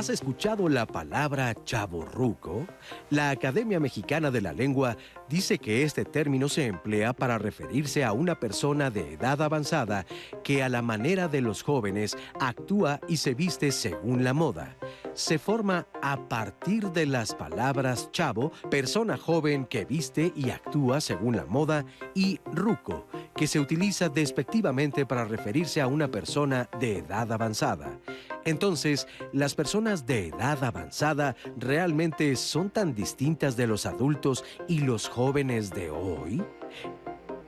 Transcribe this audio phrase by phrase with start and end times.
[0.00, 2.66] ¿Has escuchado la palabra chaborruco?
[3.10, 4.96] La Academia Mexicana de la Lengua
[5.28, 10.06] dice que este término se emplea para referirse a una persona de edad avanzada
[10.42, 14.74] que a la manera de los jóvenes actúa y se viste según la moda.
[15.20, 21.36] Se forma a partir de las palabras chavo, persona joven que viste y actúa según
[21.36, 21.84] la moda,
[22.14, 23.06] y ruco,
[23.36, 28.00] que se utiliza despectivamente para referirse a una persona de edad avanzada.
[28.46, 35.06] Entonces, ¿las personas de edad avanzada realmente son tan distintas de los adultos y los
[35.06, 36.42] jóvenes de hoy?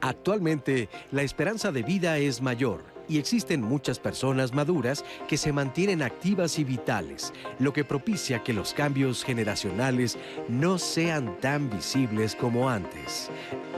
[0.02, 6.02] Actualmente, la esperanza de vida es mayor y existen muchas personas maduras que se mantienen
[6.02, 12.68] activas y vitales, lo que propicia que los cambios generacionales no sean tan visibles como
[12.68, 13.30] antes.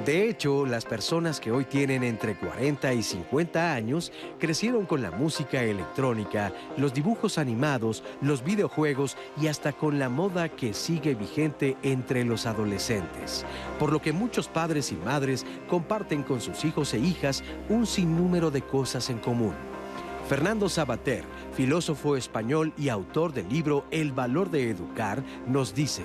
[0.05, 5.11] De hecho, las personas que hoy tienen entre 40 y 50 años crecieron con la
[5.11, 11.77] música electrónica, los dibujos animados, los videojuegos y hasta con la moda que sigue vigente
[11.83, 13.47] entre los adolescentes,
[13.79, 18.51] por lo que muchos padres y madres comparten con sus hijos e hijas un sinnúmero
[18.51, 19.55] de cosas en común.
[20.29, 26.03] Fernando Sabater, filósofo español y autor del libro El valor de educar, nos dice,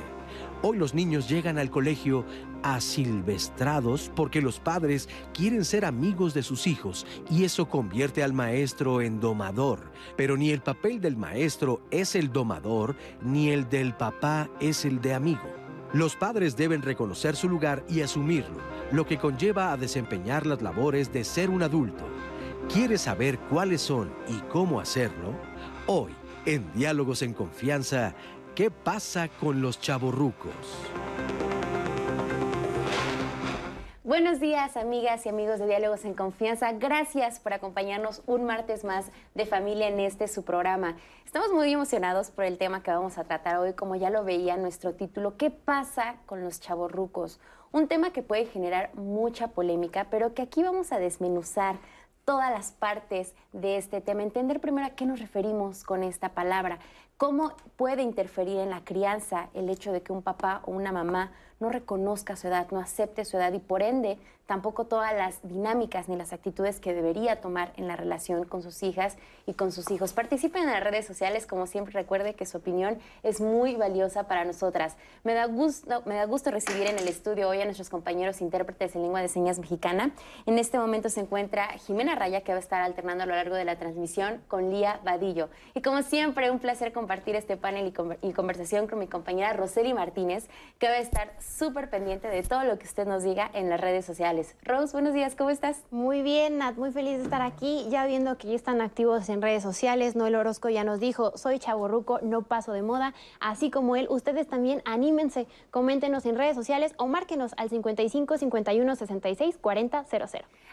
[0.62, 2.26] Hoy los niños llegan al colegio
[2.64, 9.02] asilvestrados porque los padres quieren ser amigos de sus hijos y eso convierte al maestro
[9.02, 9.92] en domador.
[10.18, 15.00] Pero ni el papel del maestro es el domador, ni el del papá es el
[15.00, 15.48] de amigo.
[15.94, 18.60] Los padres deben reconocer su lugar y asumirlo,
[18.92, 22.06] lo que conlleva a desempeñar las labores de ser un adulto.
[22.72, 25.34] ¿Quieres saber cuáles son y cómo hacerlo?
[25.88, 26.14] Hoy,
[26.46, 28.14] en Diálogos en Confianza,
[28.54, 30.54] ¿qué pasa con los chavorrucos?
[34.04, 36.72] Buenos días, amigas y amigos de Diálogos en Confianza.
[36.74, 40.96] Gracias por acompañarnos un martes más de familia en este su programa.
[41.26, 44.58] Estamos muy emocionados por el tema que vamos a tratar hoy, como ya lo veía
[44.58, 47.40] nuestro título, ¿qué pasa con los chavorrucos?
[47.72, 51.76] Un tema que puede generar mucha polémica, pero que aquí vamos a desmenuzar
[52.30, 56.78] todas las partes de este tema, entender primero a qué nos referimos con esta palabra,
[57.18, 61.32] cómo puede interferir en la crianza el hecho de que un papá o una mamá
[61.60, 64.20] no reconozca su edad, no acepte su edad y por ende
[64.50, 68.82] tampoco todas las dinámicas ni las actitudes que debería tomar en la relación con sus
[68.82, 69.16] hijas
[69.46, 70.12] y con sus hijos.
[70.12, 74.46] Participen en las redes sociales, como siempre recuerde que su opinión es muy valiosa para
[74.46, 74.98] nosotras.
[75.24, 79.28] Me da gusto, recibir en el estudio hoy a nuestros compañeros intérpretes en lengua de
[79.28, 80.14] señas mexicana.
[80.48, 83.54] En este momento se encuentra Jimena Raya, que va a estar alternando a lo largo
[83.54, 85.50] de la transmisión con Lía Vadillo.
[85.76, 87.94] Y como siempre, un placer compartir este panel
[88.24, 90.48] y, conversación con mi compañera Roseli Martínez,
[90.80, 93.80] que va a estar súper pendiente de todo lo que usted nos diga en las
[93.80, 94.39] redes sociales.
[94.64, 95.84] Rose, buenos días, ¿cómo estás?
[95.92, 99.42] Muy bien, Nat, muy feliz de estar aquí, ya viendo que ya están activos en
[99.42, 100.16] redes sociales.
[100.16, 103.14] Noel Orozco ya nos dijo, soy chaborruco, no paso de moda.
[103.42, 108.96] Así como él, ustedes también anímense, coméntenos en redes sociales o márquenos al 55 51
[108.96, 110.28] 66 40 00.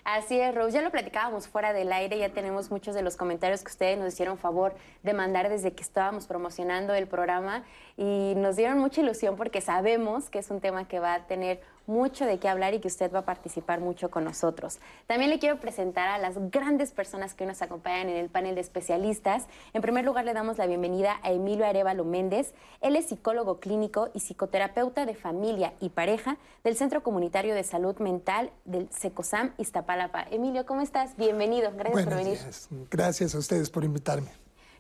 [0.04, 3.64] Así es, Rose, ya lo platicábamos fuera del aire, ya tenemos muchos de los comentarios
[3.64, 7.64] que ustedes nos hicieron favor de mandar desde que estábamos promocionando el programa
[7.96, 11.60] y nos dieron mucha ilusión porque sabemos que es un tema que va a tener
[11.86, 14.78] mucho de qué hablar y que usted va a participar mucho con nosotros.
[15.06, 18.60] También le quiero presentar a las grandes personas que nos acompañan en el panel de
[18.60, 19.46] especialistas.
[19.72, 22.54] En primer lugar, le damos la bienvenida a Emilio Arevalo Méndez.
[22.80, 27.96] Él es psicólogo clínico y psicoterapeuta de familia y pareja del Centro Comunitario de Salud
[27.98, 30.26] Mental del SECOSAM Iztapalapa.
[30.30, 31.16] Emilio, ¿cómo estás?
[31.16, 31.72] Bienvenido.
[31.76, 32.38] Gracias por venir.
[32.90, 34.30] Gracias a ustedes por invitarme.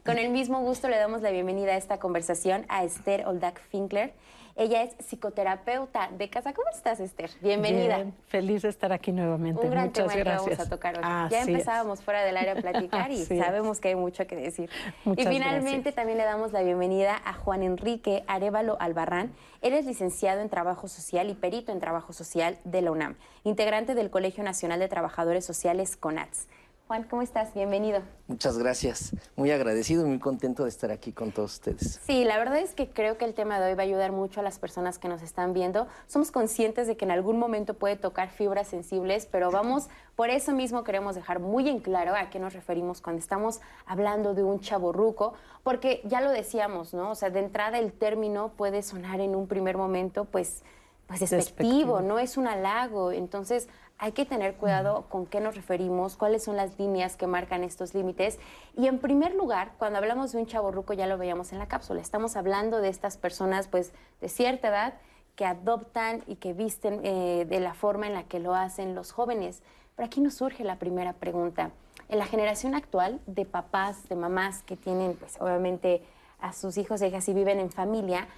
[0.06, 4.14] Con el mismo gusto le damos la bienvenida a esta conversación a Esther Oldak Finkler.
[4.58, 6.54] Ella es psicoterapeuta de casa.
[6.54, 7.30] ¿Cómo estás, Esther?
[7.42, 8.06] Bienvenida.
[8.26, 9.60] feliz de estar aquí nuevamente.
[9.60, 10.44] Un gran Muchas tema gracias.
[10.44, 11.30] que vamos a tocar hoy.
[11.30, 14.70] ya empezábamos fuera del área a platicar y sabemos que hay mucho que decir.
[15.04, 19.34] Muchas y finalmente también le damos la bienvenida a Juan Enrique Arevalo Albarrán.
[19.60, 23.94] Él es licenciado en Trabajo Social y perito en Trabajo Social de la UNAM, integrante
[23.94, 26.48] del Colegio Nacional de Trabajadores Sociales CONATS.
[26.86, 27.52] Juan, ¿cómo estás?
[27.52, 28.00] Bienvenido.
[28.28, 29.12] Muchas gracias.
[29.34, 32.00] Muy agradecido y muy contento de estar aquí con todos ustedes.
[32.06, 34.38] Sí, la verdad es que creo que el tema de hoy va a ayudar mucho
[34.38, 35.88] a las personas que nos están viendo.
[36.06, 40.52] Somos conscientes de que en algún momento puede tocar fibras sensibles, pero vamos, por eso
[40.52, 44.60] mismo queremos dejar muy en claro a qué nos referimos cuando estamos hablando de un
[44.60, 45.34] chaborruco,
[45.64, 47.10] porque ya lo decíamos, ¿no?
[47.10, 50.62] O sea, de entrada el término puede sonar en un primer momento, pues,
[51.08, 53.10] pues despectivo, no es un halago.
[53.10, 57.64] Entonces, hay que tener cuidado con qué nos referimos, cuáles son las líneas que marcan
[57.64, 58.38] estos límites.
[58.76, 62.00] Y en primer lugar, cuando hablamos de un chaborruco, ya lo veíamos en la cápsula,
[62.00, 64.94] estamos hablando de estas personas pues de cierta edad
[65.34, 69.12] que adoptan y que visten eh, de la forma en la que lo hacen los
[69.12, 69.62] jóvenes.
[69.94, 71.70] Pero aquí nos surge la primera pregunta.
[72.08, 76.02] En la generación actual de papás, de mamás que tienen pues obviamente
[76.38, 78.28] a sus hijos e hijas y viven en familia,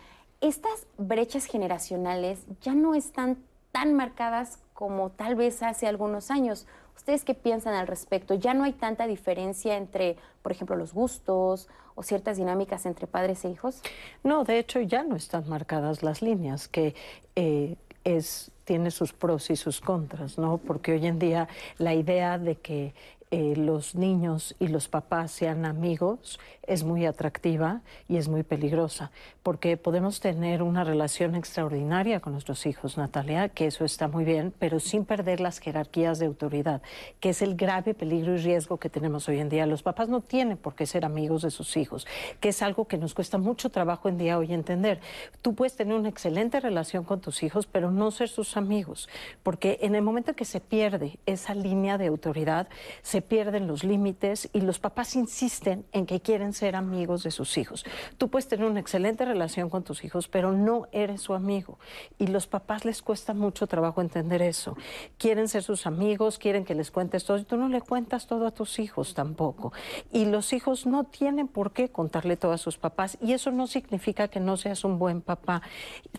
[0.40, 3.38] estas brechas generacionales ya no están
[3.79, 6.67] tan marcadas como tal vez hace algunos años.
[6.97, 8.35] ¿Ustedes qué piensan al respecto?
[8.35, 13.45] ¿Ya no hay tanta diferencia entre, por ejemplo, los gustos o ciertas dinámicas entre padres
[13.45, 13.81] e hijos?
[14.25, 16.97] No, de hecho ya no están marcadas las líneas, que
[17.37, 20.59] eh, es, tiene sus pros y sus contras, ¿no?
[20.59, 21.47] Porque hoy en día
[21.77, 22.95] la idea de que
[23.31, 26.39] eh, los niños y los papás sean amigos
[26.69, 29.11] es muy atractiva y es muy peligrosa,
[29.43, 34.53] porque podemos tener una relación extraordinaria con nuestros hijos, Natalia, que eso está muy bien,
[34.59, 36.83] pero sin perder las jerarquías de autoridad,
[37.21, 39.67] que es el grave peligro y riesgo que tenemos hoy en día.
[39.67, 42.07] Los papás no tienen por qué ser amigos de sus hijos,
[42.41, 45.01] que es algo que nos cuesta mucho trabajo en día hoy entender.
[45.41, 49.09] Tú puedes tener una excelente relación con tus hijos, pero no ser sus amigos,
[49.43, 52.69] porque en el momento que se pierde esa línea de autoridad,
[53.03, 57.32] se se pierden los límites y los papás insisten en que quieren ser amigos de
[57.32, 57.85] sus hijos.
[58.17, 61.81] Tú puedes tener una excelente relación con tus hijos, pero no eres su amigo.
[62.17, 64.76] Y los papás les cuesta mucho trabajo entender eso.
[65.17, 68.47] Quieren ser sus amigos, quieren que les cuentes todo y tú no le cuentas todo
[68.47, 69.73] a tus hijos tampoco.
[70.12, 73.67] Y los hijos no tienen por qué contarle todo a sus papás y eso no
[73.67, 75.62] significa que no seas un buen papá.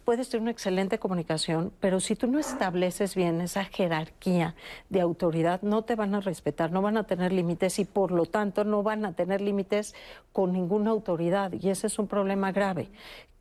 [0.03, 4.53] Puedes tener una excelente comunicación, pero si tú no estableces bien esa jerarquía
[4.89, 8.11] de autoridad, no te van a respetar, no van van a tener límites y por
[8.11, 9.93] lo tanto no van a tener límites
[10.33, 11.53] con ninguna autoridad.
[11.53, 12.89] Y ese es un problema grave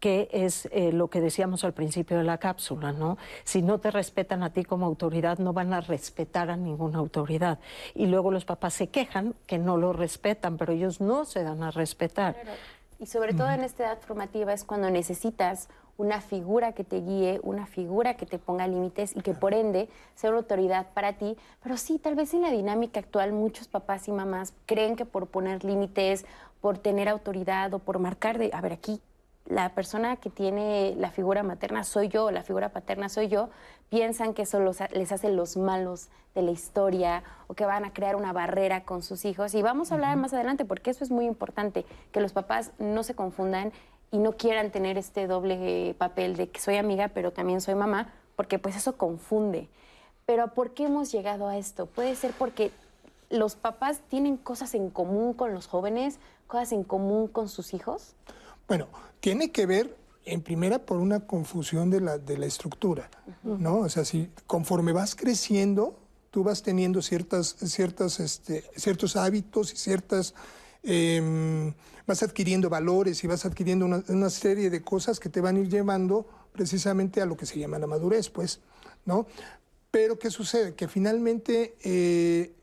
[0.01, 3.17] que es eh, lo que decíamos al principio de la cápsula, ¿no?
[3.43, 7.59] Si no te respetan a ti como autoridad, no van a respetar a ninguna autoridad.
[7.95, 11.63] Y luego los papás se quejan que no lo respetan, pero ellos no se dan
[11.63, 12.37] a respetar.
[13.01, 15.69] Y sobre todo en esta edad formativa es cuando necesitas
[15.99, 19.89] una figura que te guíe, una figura que te ponga límites y que por ende
[20.15, 21.37] sea una autoridad para ti.
[21.63, 25.27] Pero sí, tal vez en la dinámica actual muchos papás y mamás creen que por
[25.27, 26.25] poner límites,
[26.61, 29.03] por tener autoridad o por marcar de, a ver, aquí
[29.45, 33.49] la persona que tiene la figura materna soy yo, la figura paterna soy yo,
[33.89, 38.15] piensan que eso les hace los malos de la historia o que van a crear
[38.15, 39.55] una barrera con sus hijos.
[39.55, 43.03] Y vamos a hablar más adelante porque eso es muy importante, que los papás no
[43.03, 43.73] se confundan
[44.11, 48.13] y no quieran tener este doble papel de que soy amiga, pero también soy mamá,
[48.37, 49.69] porque pues eso confunde.
[50.27, 51.87] Pero ¿por qué hemos llegado a esto?
[51.87, 52.71] Puede ser porque
[53.31, 58.15] los papás tienen cosas en común con los jóvenes, cosas en común con sus hijos.
[58.67, 58.87] Bueno,
[59.21, 63.11] tiene que ver en primera por una confusión de la, de la estructura,
[63.43, 63.79] ¿no?
[63.79, 65.97] O sea, si conforme vas creciendo,
[66.31, 70.35] tú vas teniendo ciertas, ciertas, este, ciertos hábitos y ciertas
[70.91, 71.75] Em,
[72.07, 75.69] vas adquiriendo valores y vas adquiriendo una, serie de cosas que te van a ir
[75.69, 78.61] llevando precisamente a lo que se llama la madurez, pues,
[79.05, 79.27] ¿no?
[79.91, 80.75] Pero ¿qué sucede?
[80.75, 82.55] Que finalmente eh,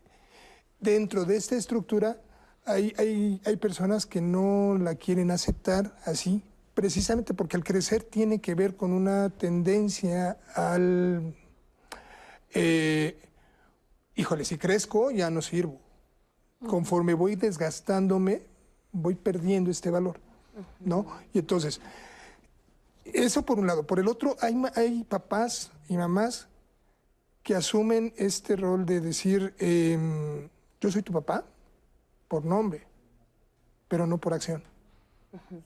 [0.80, 2.20] dentro de esta estructura
[2.64, 6.42] hay, hay, hay, personas que no la quieren aceptar así,
[6.74, 11.32] precisamente porque al crecer tiene que ver con una tendencia al,
[12.52, 13.16] eh,
[14.16, 15.85] híjole, si crezco ya no sirvo
[16.64, 18.42] conforme voy desgastándome,
[18.92, 20.18] voy perdiendo este valor,
[20.80, 21.06] ¿no?
[21.32, 21.80] Y entonces,
[23.04, 23.86] eso por un lado.
[23.86, 26.48] Por el otro, hay, hay papás y mamás
[27.42, 30.48] que asumen este rol de decir, em,
[30.80, 31.44] yo soy tu papá
[32.26, 32.86] por nombre,
[33.88, 34.62] pero no por acción.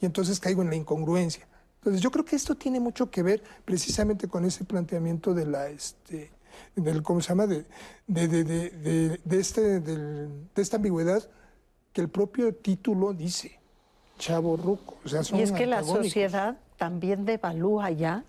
[0.00, 1.47] Y entonces caigo en la incongruencia.
[1.76, 5.68] Entonces yo creo que esto tiene mucho que ver precisamente con ese planteamiento de la,
[5.68, 6.30] este,
[6.76, 7.47] del, ¿cómo se llama?
[7.47, 7.64] De,
[8.07, 11.28] de, de, de este, de esta ambigüedad
[11.92, 13.59] que el propio título dice,
[14.19, 14.97] chavo ruco.
[15.04, 18.25] O sea, y es que la sociedad también devalúa ya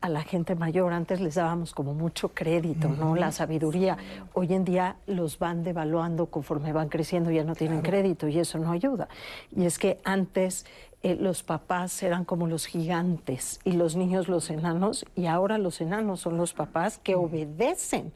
[0.00, 0.92] a la gente mayor.
[0.92, 3.14] Antes les dábamos como mucho crédito, ¿no?
[3.16, 3.96] La sabiduría.
[4.34, 8.58] Hoy en día los van devaluando conforme van creciendo, ya no tienen crédito y eso
[8.58, 9.08] no ayuda.
[9.54, 10.66] Y es que antes
[11.02, 15.80] eh, los papás eran como los gigantes y los niños los enanos y ahora los
[15.80, 18.12] enanos son los papás que obedecen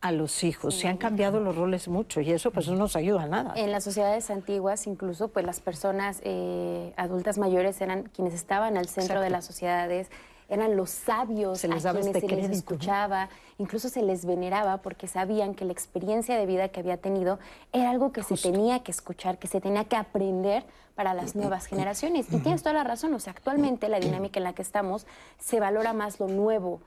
[0.00, 0.74] a los hijos.
[0.74, 3.54] Se han cambiado los roles mucho y eso pues no nos ayuda a nada.
[3.56, 8.88] En las sociedades antiguas incluso pues las personas eh, adultas mayores eran quienes estaban al
[8.88, 10.08] centro de las sociedades
[10.48, 13.28] eran los sabios se les a quienes este se les escuchaba,
[13.58, 17.38] incluso se les veneraba porque sabían que la experiencia de vida que había tenido
[17.72, 20.64] era algo que se tenía que escuchar, que se tenía que aprender
[20.94, 22.32] para las nuevas generaciones.
[22.32, 25.06] Y tienes toda la razón, o sea, actualmente la dinámica en la que estamos
[25.38, 26.80] se valora más lo nuevo,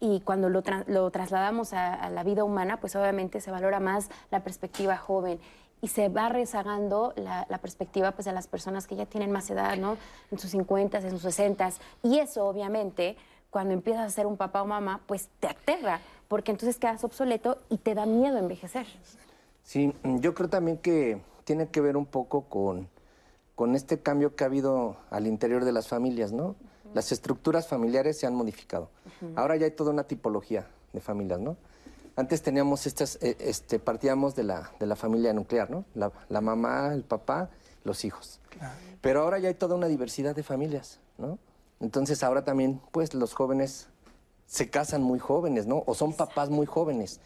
[0.00, 4.10] y cuando lo, lo trasladamos a, a, la vida humana, pues obviamente se valora más
[4.32, 5.38] la perspectiva joven
[5.82, 9.76] y se va rezagando la, perspectiva pues, de las personas que ya tienen más edad,
[9.76, 9.98] ¿no?
[10.30, 11.72] En sus 50, en sus 60.
[12.04, 13.16] Y eso, obviamente,
[13.50, 17.58] cuando empiezas a ser un papá o mamá, pues te aterra, porque entonces quedas obsoleto
[17.68, 18.86] y te da miedo envejecer.
[19.64, 22.88] Sí, yo creo también que tiene que ver un poco con,
[23.56, 26.54] con este cambio que ha habido al interior de las familias, ¿no?
[26.94, 28.88] Las estructuras familiares se han modificado.
[29.34, 31.56] Ahora ya hay toda una tipología de familias, ¿no?
[32.14, 35.84] Antes teníamos estas, eh, este, partíamos de la, de la familia nuclear, ¿no?
[35.94, 37.50] La, la mamá, el papá,
[37.84, 38.40] los hijos.
[39.00, 41.38] Pero ahora ya hay toda una diversidad de familias, ¿no?
[41.80, 43.88] Entonces ahora también, pues, los jóvenes
[44.46, 45.82] se casan muy jóvenes, ¿no?
[45.86, 47.20] O son papás muy jóvenes.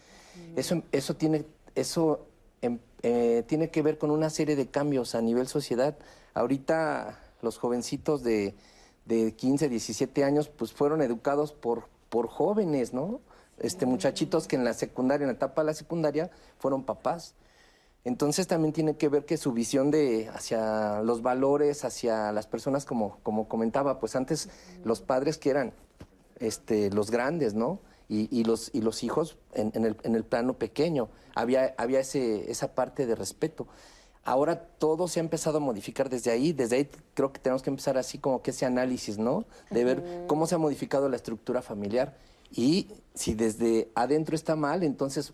[0.55, 2.25] Eso, eso tiene, eso
[2.61, 5.97] em, eh, tiene que ver con una serie de cambios a nivel sociedad.
[6.33, 8.55] Ahorita los jovencitos de,
[9.05, 13.19] de 15, 17 años, pues fueron educados por, por jóvenes, ¿no?
[13.59, 17.35] Este, muchachitos que en la secundaria, en la etapa de la secundaria, fueron papás.
[18.03, 22.85] Entonces también tiene que ver que su visión de hacia los valores, hacia las personas,
[22.85, 24.49] como, como comentaba, pues antes
[24.85, 25.73] los padres que eran
[26.39, 27.79] este, los grandes, ¿no?
[28.09, 31.09] Y, los, y los hijos en, el, en el plano pequeño.
[31.35, 33.67] Había, había ese, esa parte de respeto.
[34.23, 36.53] Ahora todo se ha empezado a modificar desde ahí.
[36.53, 39.43] Desde ahí creo que tenemos que empezar así como que ese análisis, ¿no?
[39.71, 42.15] De ver cómo se ha modificado la estructura familiar.
[42.51, 45.33] Y si desde adentro está mal, entonces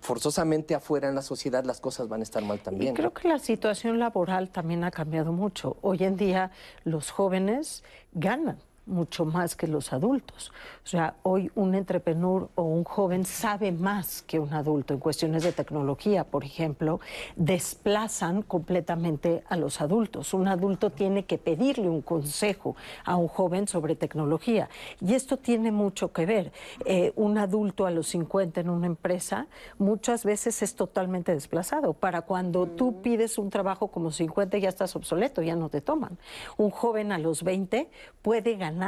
[0.00, 2.94] forzosamente afuera en la sociedad las cosas van a estar mal también.
[2.94, 5.76] Y creo que la situación laboral también ha cambiado mucho.
[5.82, 6.50] Hoy en día
[6.84, 8.58] los jóvenes ganan
[8.90, 10.52] mucho más que los adultos.
[10.84, 15.42] O sea, hoy un entrepreneur o un joven sabe más que un adulto en cuestiones
[15.42, 17.00] de tecnología, por ejemplo,
[17.36, 20.34] desplazan completamente a los adultos.
[20.34, 24.68] Un adulto tiene que pedirle un consejo a un joven sobre tecnología.
[25.00, 26.52] Y esto tiene mucho que ver.
[26.84, 29.46] Eh, un adulto a los 50 en una empresa
[29.78, 31.92] muchas veces es totalmente desplazado.
[31.92, 33.02] Para cuando tú mm.
[33.02, 36.18] pides un trabajo como 50 ya estás obsoleto, ya no te toman.
[36.56, 37.88] Un joven a los 20
[38.22, 38.79] puede ganar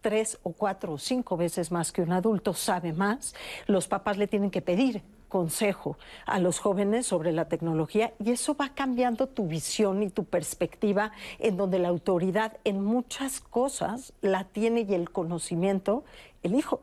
[0.00, 3.34] tres o cuatro o cinco veces más que un adulto, sabe más,
[3.66, 8.56] los papás le tienen que pedir consejo a los jóvenes sobre la tecnología y eso
[8.56, 14.44] va cambiando tu visión y tu perspectiva en donde la autoridad en muchas cosas la
[14.44, 16.04] tiene y el conocimiento
[16.42, 16.80] el hijo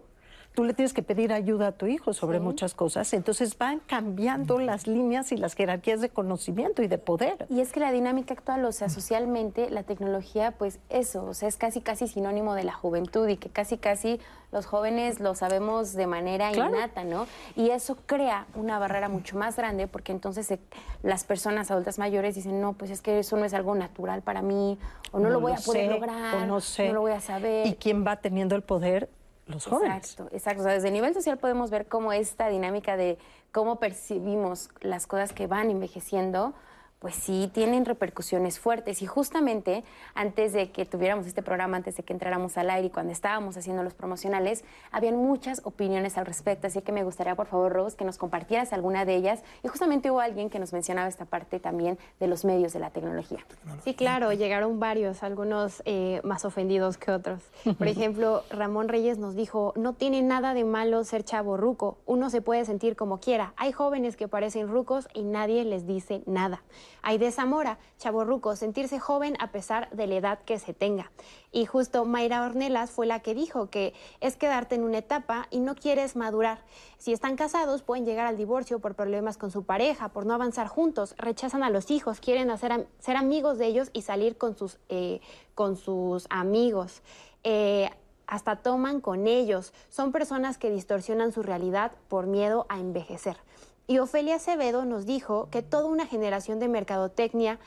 [0.56, 3.14] tú le tienes que pedir ayuda a tu hijo sobre muchas cosas.
[3.14, 7.46] Entonces van cambiando las líneas y las jerarquías de conocimiento y de poder.
[7.50, 11.50] Y es que la dinámica actual, o sea, socialmente, la tecnología, pues eso, o sea,
[11.50, 14.20] es casi, casi sinónimo de la juventud y que casi, casi
[14.52, 17.28] los jóvenes lo sabemos de manera innata, ¿no?
[17.58, 20.58] Y eso crea una barrera mucho más grande porque entonces
[21.04, 24.42] las personas adultas mayores dicen, no, pues es que eso no es algo natural para
[24.42, 24.80] mí,
[25.12, 26.88] o no, lo voy a poder lograr, no, sé.
[26.88, 27.68] no lo voy a saber.
[27.68, 29.10] ¿Y quién va teniendo el poder?
[29.48, 30.12] Los jóvenes.
[30.12, 30.62] Exacto, exacto.
[30.62, 33.18] O sea, desde el nivel social podemos ver cómo esta dinámica de
[33.52, 36.54] cómo percibimos las cosas que van envejeciendo
[37.00, 39.02] pues sí tienen repercusiones fuertes.
[39.02, 39.84] Y justamente
[40.14, 43.58] antes de que tuviéramos este programa, antes de que entráramos al aire y cuando estábamos
[43.58, 46.68] haciendo los promocionales, habían muchas opiniones al respecto.
[46.68, 49.44] Así que me gustaría, por favor, Rose, que nos compartieras alguna de ellas.
[49.64, 52.90] Y justamente hubo alguien que nos mencionaba esta parte también de los medios de la
[52.90, 53.46] tecnología.
[53.84, 57.42] Sí, claro, llegaron varios, algunos eh, más ofendidos que otros.
[57.78, 62.30] Por ejemplo, Ramón Reyes nos dijo, no tiene nada de malo ser chavo ruco, uno
[62.30, 63.54] se puede sentir como quiera.
[63.58, 66.64] Hay jóvenes que parecen rucos y nadie les dice nada.
[67.08, 71.12] Aide Zamora, chaborruco, sentirse joven a pesar de la edad que se tenga.
[71.52, 75.60] Y justo Mayra Ornelas fue la que dijo que es quedarte en una etapa y
[75.60, 76.64] no quieres madurar.
[76.98, 80.68] Si están casados, pueden llegar al divorcio por problemas con su pareja, por no avanzar
[80.68, 84.80] juntos, rechazan a los hijos, quieren hacer, ser amigos de ellos y salir con sus,
[84.90, 85.22] eh,
[85.54, 87.04] con sus amigos.
[87.44, 87.92] Eh,
[88.26, 89.74] hasta toman con ellos.
[89.90, 93.38] Son personas que distorsionan su realidad por miedo a envejecer.
[93.88, 97.60] Y Ofelia Acevedo nos dijo que toda una generación de mercadotecnia,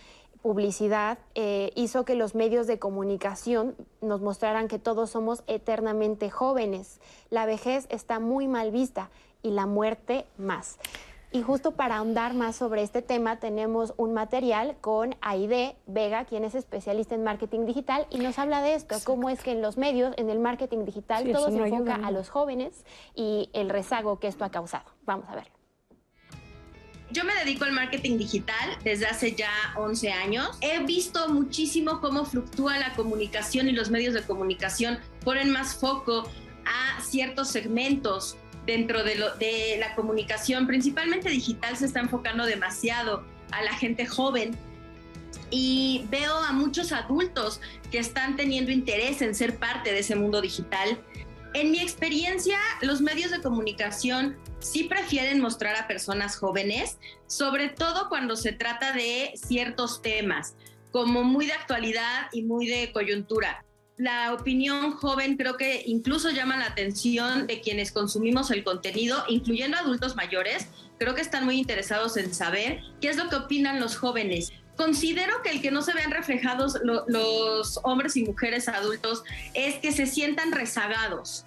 [0.43, 7.01] publicidad, eh, hizo que los medios de comunicación nos mostraran que todos somos eternamente jóvenes.
[7.31, 9.11] La vejez está muy mal vista
[9.43, 10.79] y la muerte más.
[11.31, 16.43] Y justo para ahondar más sobre este tema, tenemos un material con Aide Vega, quien
[16.43, 19.77] es especialista en marketing digital, y nos habla de esto, cómo es que en los
[19.77, 22.85] medios, en el marketing digital, todo se enfoca a los jóvenes
[23.15, 24.87] y el rezago que esto ha causado.
[25.05, 25.58] Vamos a ver.
[27.11, 30.59] Yo me dedico al marketing digital desde hace ya 11 años.
[30.61, 36.31] He visto muchísimo cómo fluctúa la comunicación y los medios de comunicación ponen más foco
[36.67, 38.37] a ciertos segmentos
[38.67, 44.55] dentro de, de la comunicación, principalmente digital, se está enfocando demasiado a la gente joven
[45.51, 47.61] y veo a muchos adultos
[47.91, 50.99] que están teniendo interés en ser parte de ese mundo digital.
[51.55, 58.09] En mi experiencia, los medios de comunicación sí prefieren mostrar a personas jóvenes, sobre todo
[58.11, 60.57] cuando se trata de ciertos temas,
[60.93, 63.65] como muy de actualidad y muy de coyuntura.
[63.97, 69.77] La opinión joven creo que incluso llama la atención de quienes consumimos el contenido, incluyendo
[69.77, 70.69] adultos mayores.
[70.99, 75.43] Creo que están muy interesados en saber qué es lo que opinan los jóvenes considero
[75.43, 80.07] que el que no se vean reflejados los hombres y mujeres adultos es que se
[80.07, 81.45] sientan rezagados.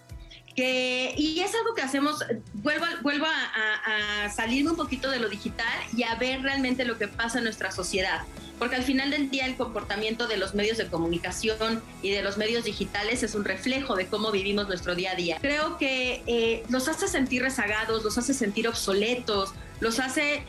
[0.56, 2.24] Que, y es algo que hacemos,
[2.56, 6.98] vuelvo, vuelvo a, a, salirme un poquito de lo digital y a ver realmente lo
[6.98, 8.24] que pasa en nuestra sociedad
[8.62, 12.38] porque al final del día el comportamiento de los medios de comunicación y de los
[12.38, 15.40] medios digitales es un reflejo de cómo vivimos nuestro día a día.
[15.42, 20.44] Creo que eh, los hace sentir rezagados, los hace sentir obsoletos, los hace...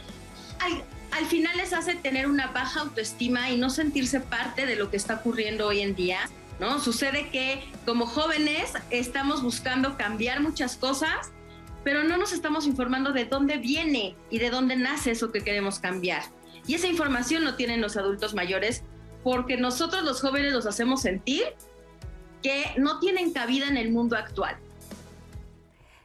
[1.12, 4.97] Al, final les hace tener una baja autoestima y no sentirse parte de lo que
[4.97, 6.19] está ocurriendo hoy en día.
[6.59, 6.81] ¿no?
[6.81, 11.33] Sucede que como jóvenes estamos buscando cambiar muchas cosas,
[11.85, 15.81] pero no nos estamos informando de dónde viene y de dónde nace eso que queremos
[15.81, 16.23] cambiar.
[16.66, 18.83] Y esa información no tienen los adultos mayores
[19.25, 21.42] porque nosotros los jóvenes los hacemos sentir
[22.42, 24.57] que no tienen cabida en el mundo actual.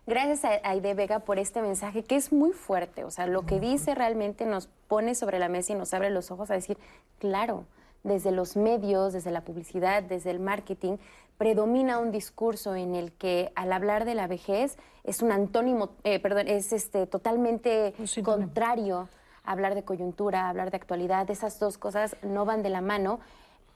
[0.08, 3.04] Gracias a Aide Vega por este mensaje que es muy fuerte.
[3.04, 6.32] O sea, lo que dice realmente nos pone sobre la mesa y nos abre los
[6.32, 6.78] ojos a decir,
[7.20, 7.66] claro,
[8.04, 10.96] desde los medios, desde la publicidad, desde el marketing,
[11.38, 16.20] predomina un discurso en el que al hablar de la vejez es un antónimo, eh,
[16.20, 19.10] perdón, es este, totalmente contrario
[19.44, 23.20] hablar de coyuntura, hablar de actualidad, esas dos cosas no van de la mano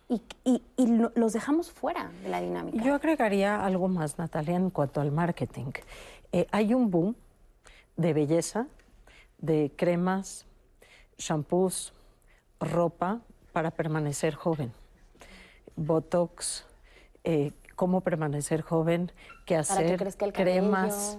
[0.07, 0.21] y,
[1.15, 2.83] los dejamos fuera de la dinámica.
[2.83, 5.71] Yo agregaría algo más, Natalia, en cuanto al marketing.
[6.31, 7.15] Eh, hay un boom
[7.97, 8.67] de belleza,
[9.37, 10.45] de cremas,
[11.17, 11.93] shampoos,
[12.59, 13.21] ropa
[13.51, 14.71] para permanecer joven.
[15.75, 16.65] Botox,
[17.23, 19.11] eh, cómo permanecer joven,
[19.45, 21.17] qué hacer, cremas.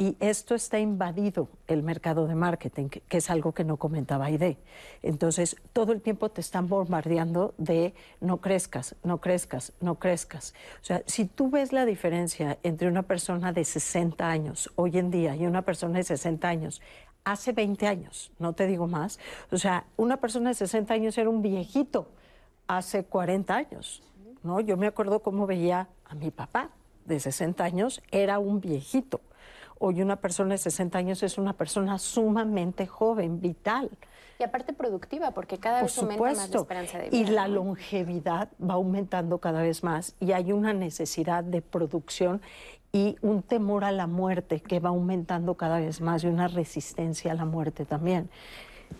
[0.00, 4.56] Y esto está invadido el mercado de marketing, que es algo que no comentaba Aide.
[5.02, 10.54] Entonces, todo el tiempo te están bombardeando de no crezcas, no crezcas, no crezcas.
[10.80, 15.10] O sea, si tú ves la diferencia entre una persona de 60 años hoy en
[15.10, 16.80] día y una persona de 60 años
[17.24, 19.18] hace 20 años, no te digo más,
[19.50, 22.08] o sea, una persona de 60 años era un viejito
[22.68, 24.04] hace 40 años,
[24.44, 24.60] ¿no?
[24.60, 26.70] Yo me acuerdo cómo veía a mi papá
[27.04, 29.22] de 60 años, era un viejito
[29.78, 33.90] Hoy una persona de 60 años es una persona sumamente joven, vital.
[34.40, 37.16] Y aparte productiva, porque cada vez aumenta más la esperanza de vida.
[37.16, 42.40] Y la longevidad va aumentando cada vez más y hay una necesidad de producción
[42.92, 47.32] y un temor a la muerte que va aumentando cada vez más y una resistencia
[47.32, 48.30] a la muerte también.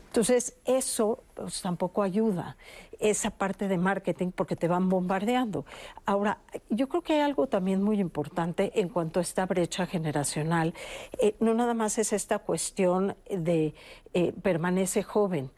[0.09, 2.57] Entonces, eso pues, tampoco ayuda,
[2.98, 5.64] esa parte de marketing, porque te van bombardeando.
[6.07, 6.38] Ahora,
[6.70, 10.74] yo creo que hay algo también muy importante en cuanto a esta brecha generacional.
[11.20, 13.74] Eh, no nada más es esta cuestión de
[14.14, 15.51] eh, permanece joven.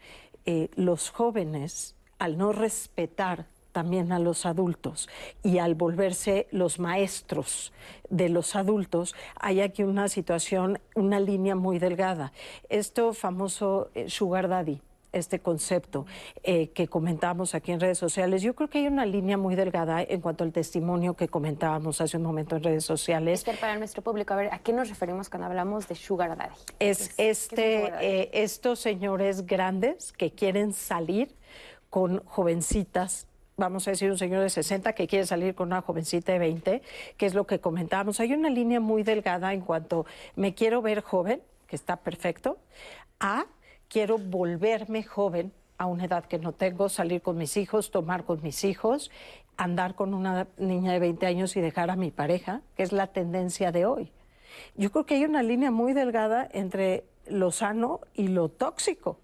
[0.45, 5.09] Eh, los jóvenes, al no respetar también a los adultos
[5.43, 7.73] y al volverse los maestros
[8.09, 12.31] de los adultos, hay aquí una situación, una línea muy delgada.
[12.69, 14.81] Esto famoso eh, Sugar Daddy,
[15.11, 16.05] este concepto
[16.43, 18.41] eh, que comentábamos aquí en redes sociales.
[18.41, 22.17] Yo creo que hay una línea muy delgada en cuanto al testimonio que comentábamos hace
[22.17, 23.47] un momento en redes sociales.
[23.47, 26.55] Es para nuestro público, a ver, ¿a qué nos referimos cuando hablamos de Sugar Daddy?
[26.79, 31.35] Es, este, eh, estos señores grandes que quieren salir
[31.89, 33.27] con jovencitas
[33.61, 36.81] vamos a decir, un señor de 60 que quiere salir con una jovencita de 20,
[37.15, 38.19] que es lo que comentábamos.
[38.19, 42.57] Hay una línea muy delgada en cuanto me quiero ver joven, que está perfecto,
[43.19, 43.45] a
[43.87, 48.41] quiero volverme joven a una edad que no tengo, salir con mis hijos, tomar con
[48.41, 49.11] mis hijos,
[49.57, 53.07] andar con una niña de 20 años y dejar a mi pareja, que es la
[53.07, 54.11] tendencia de hoy.
[54.75, 59.19] Yo creo que hay una línea muy delgada entre lo sano y lo tóxico.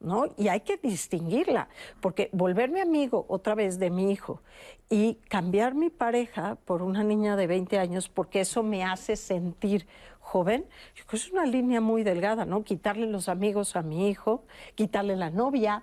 [0.00, 0.26] ¿No?
[0.36, 1.68] Y hay que distinguirla,
[2.00, 4.42] porque volverme amigo otra vez de mi hijo
[4.88, 9.86] y cambiar mi pareja por una niña de 20 años, porque eso me hace sentir
[10.20, 12.62] joven, yo es una línea muy delgada, ¿no?
[12.62, 15.82] Quitarle los amigos a mi hijo, quitarle la novia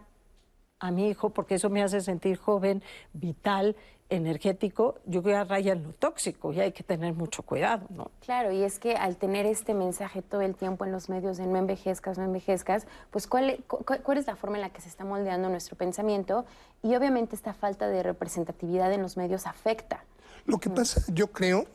[0.79, 3.75] a mi hijo, porque eso me hace sentir joven, vital,
[4.09, 8.11] energético, yo creo que raya en lo tóxico y hay que tener mucho cuidado, ¿no?
[8.23, 11.47] Claro, y es que al tener este mensaje todo el tiempo en los medios de
[11.47, 15.05] no envejezcas, no envejezcas, pues ¿cuál, cuál es la forma en la que se está
[15.05, 16.45] moldeando nuestro pensamiento
[16.85, 20.03] y obviamente esta falta de representatividad en los medios afecta.
[20.45, 21.65] Lo que pasa, yo creo,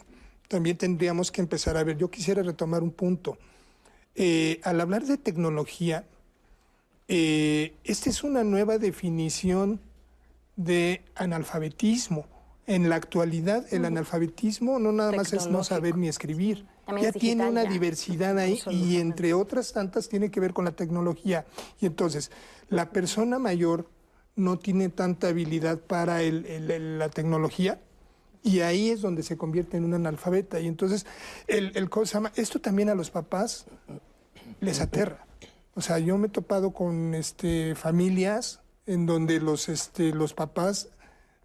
[0.47, 3.37] también tendríamos que empezar a ver, yo quisiera retomar un punto.
[4.15, 6.05] Eh, al hablar de tecnología,
[7.09, 9.81] eh, esta es una nueva definición
[10.65, 12.27] de analfabetismo.
[12.67, 16.67] En la actualidad, el analfabetismo no nada más es no saber ni escribir.
[17.01, 21.47] ya tiene una diversidad ahí y entre otras tantas tiene que ver con la tecnología.
[21.81, 22.31] Y entonces,
[22.69, 23.89] la persona mayor
[24.37, 27.81] no tiene tanta habilidad para la tecnología
[28.43, 30.61] y ahí es donde se convierte en un analfabeta.
[30.61, 31.07] Y entonces,
[31.49, 31.89] el, el,
[32.37, 33.67] esto también a los papás
[34.61, 35.27] les aterra.
[35.75, 40.89] O sea, yo me he topado con este, familias en donde los, este, los papás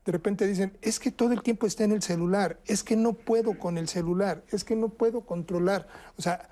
[0.04, 3.14] de repente dicen, es que todo el tiempo está en el celular, es que no
[3.14, 5.88] puedo con el celular, es que no puedo controlar.
[6.18, 6.50] O sea,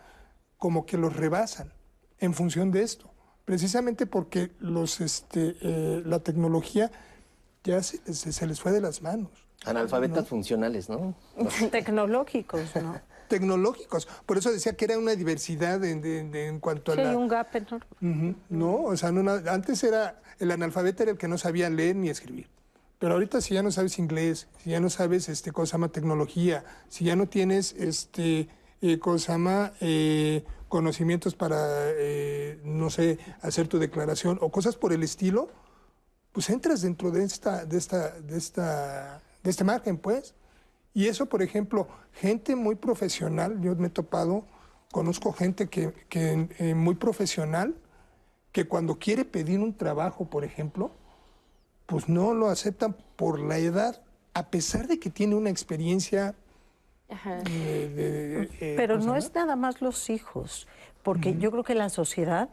[0.57, 1.71] como que los rebasan
[2.19, 3.11] en función de esto,
[3.43, 6.91] precisamente porque los, este, eh, la tecnología
[7.63, 9.31] ya se, se, les fue de las manos.
[9.65, 11.15] Analfabetas funcionales, ¿no?
[11.71, 12.99] Tecnológicos, ¿no?
[13.33, 14.07] Tecnológicos.
[14.27, 17.17] Por eso decía que era una diversidad en, en cuanto a sí, la...
[17.17, 18.35] un gap enorme.
[18.47, 22.09] No, o sea, no, antes era, el analfabeta era el que no sabía leer ni
[22.09, 22.47] escribir.
[22.99, 26.63] Pero ahorita si ya no sabes inglés, si ya no sabes este, cosa llama tecnología,
[26.89, 28.49] si ya no tienes este,
[28.81, 31.57] eh, cosa llama eh, conocimientos para,
[31.97, 35.49] eh, no sé, hacer tu declaración o cosas por el estilo,
[36.31, 40.35] pues entras dentro de esta, de esta, de esta, de este margen, pues.
[40.93, 44.45] Y eso, por ejemplo, gente muy profesional, yo me he topado,
[44.91, 47.75] conozco gente que, que eh, muy profesional,
[48.51, 50.91] que cuando quiere pedir un trabajo, por ejemplo,
[51.87, 54.03] pues no lo aceptan por la edad,
[54.35, 56.35] a pesar de que tiene una experiencia.
[57.09, 60.67] Eh, eh, Pero no es nada más los hijos,
[61.01, 62.49] porque yo creo que la sociedad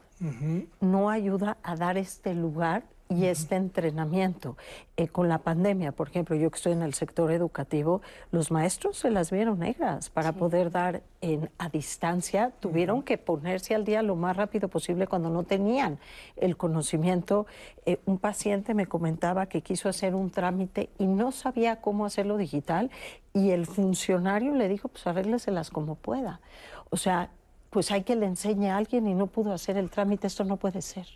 [0.80, 4.56] no ayuda a dar este lugar y este entrenamiento.
[4.96, 8.98] Eh, con la pandemia, por ejemplo, yo que estoy en el sector educativo, los maestros
[8.98, 14.02] se las vieron negras para poder dar en, a distancia, tuvieron que ponerse al día
[14.02, 15.98] lo más rápido posible cuando no tenían
[16.36, 17.46] el conocimiento.
[17.84, 22.36] Eh, un paciente me comentaba que quiso hacer un trámite y no sabía cómo hacerlo
[22.36, 22.90] digital
[23.34, 26.40] y el funcionario le dijo, pues arrégleselas como pueda.
[26.90, 27.30] O sea,
[27.70, 30.56] pues hay que le enseñe a alguien y no pudo hacer el trámite, esto no
[30.56, 31.06] puede ser.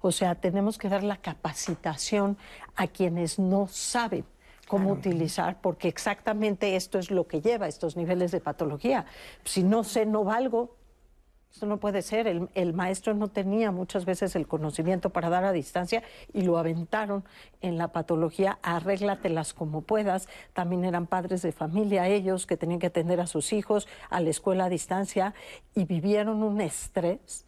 [0.00, 2.36] O sea, tenemos que dar la capacitación
[2.74, 4.24] a quienes no saben
[4.66, 9.06] cómo utilizar, porque exactamente esto es lo que lleva a estos niveles de patología.
[9.44, 10.76] Si no sé, no valgo.
[11.52, 12.26] Esto no puede ser.
[12.26, 16.02] El, maestro no tenía muchas veces el conocimiento para dar a distancia
[16.34, 17.24] y lo aventaron
[17.62, 18.58] en la patología.
[18.60, 20.28] Arréglatelas como puedas.
[20.52, 24.28] También eran padres de familia ellos que tenían que atender a sus hijos a la
[24.28, 25.32] escuela a distancia
[25.74, 27.45] y vivieron un estrés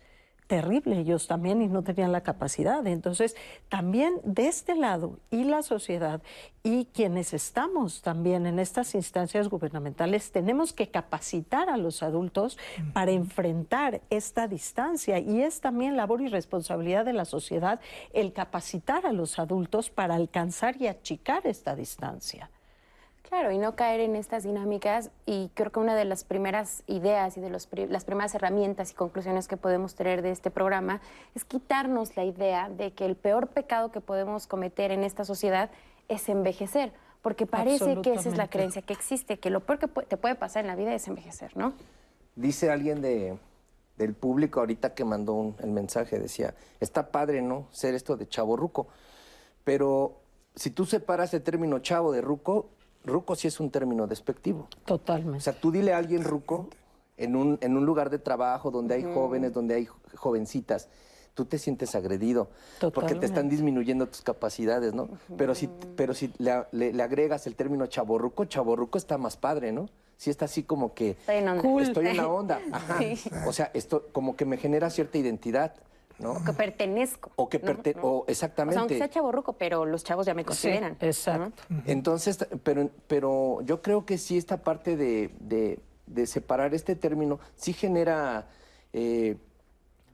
[0.49, 2.85] terrible ellos también y no tenían la capacidad.
[2.87, 3.37] Entonces,
[3.69, 6.21] también de este lado y la sociedad
[6.65, 12.59] y quienes estamos también en estas instancias gubernamentales, tenemos que capacitar a los adultos
[12.93, 17.81] para enfrentar esta distancia y es también labor y responsabilidad de la sociedad
[18.13, 22.51] el capacitar a los adultos para alcanzar y achicar esta distancia.
[23.29, 25.11] Claro, y no caer en estas dinámicas.
[25.27, 29.49] Y creo que una de las primeras ideas y de las primeras herramientas y conclusiones
[29.49, 31.03] que podemos tener de este programa
[31.35, 35.71] es quitarnos la idea de que el peor pecado que podemos cometer en esta sociedad
[36.09, 36.93] es envejecer.
[37.21, 40.35] Porque parece que esa es la creencia que existe, que lo peor que te puede
[40.35, 41.75] pasar en la vida es envejecer, ¿no?
[42.35, 43.37] Dice alguien de,
[43.99, 47.67] del público ahorita que mandó el mensaje, decía, está padre, ¿no?
[47.73, 48.87] Ser esto de chavo ruco.
[49.65, 50.23] Pero
[50.55, 52.71] si tú separas el término chavo de ruco,
[53.05, 54.69] ruco sí es un término despectivo.
[54.85, 55.39] Totalmente.
[55.39, 56.69] O sea, tú dile a alguien ruco
[57.17, 60.89] en un, en un lugar de trabajo donde hay jóvenes, donde hay jovencitas,
[61.35, 62.49] tú te sientes agredido
[62.93, 65.09] porque te están disminuyendo tus capacidades, ¿no?
[65.37, 69.89] Pero si, pero si le, agregas el término chaborruco, chaborruco está más padre, ¿no?
[70.17, 71.83] Sí está así como que estoy en, onda.
[71.83, 72.61] estoy en la onda.
[72.73, 72.99] Ajá.
[73.47, 75.75] O sea, esto como que me genera cierta identidad.
[76.25, 77.31] O que pertenezco.
[77.37, 77.59] O que
[78.03, 78.75] o exactamente.
[78.75, 80.97] O sea, aunque sea chaborruco, pero los chavos ya me consideran.
[81.01, 81.63] exacto.
[81.87, 87.73] Entonces, pero, pero yo creo que sí esta parte de, de, separar este término sí
[87.73, 88.49] genera...
[88.93, 89.37] Eh,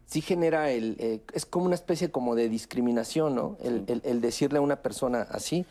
[0.06, 0.96] sí genera el...
[0.98, 3.56] Eh, es como una especie como de discriminación, ¿no?
[3.62, 5.64] El, el, decirle a una persona así.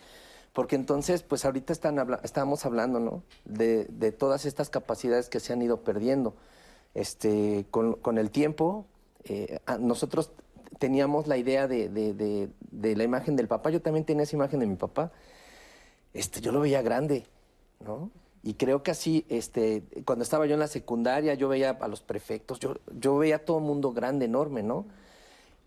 [0.51, 3.23] Porque entonces, pues ahorita están estamos hablando, ¿no?
[3.45, 6.33] De, de, todas estas capacidades que se han ido perdiendo.
[6.95, 8.85] Este, con, con el tiempo,
[9.25, 10.31] eh, nosotros
[10.79, 14.75] teníamos la idea de, la imagen del papá, yo también tenía esa imagen de mi
[14.75, 15.11] papá,
[16.13, 17.25] este, yo lo veía grande,
[17.79, 18.11] ¿no?
[18.43, 22.01] Y creo que así, este, cuando estaba yo en la secundaria, yo veía a los
[22.01, 24.85] prefectos, yo, yo veía a todo el mundo grande, enorme, ¿no?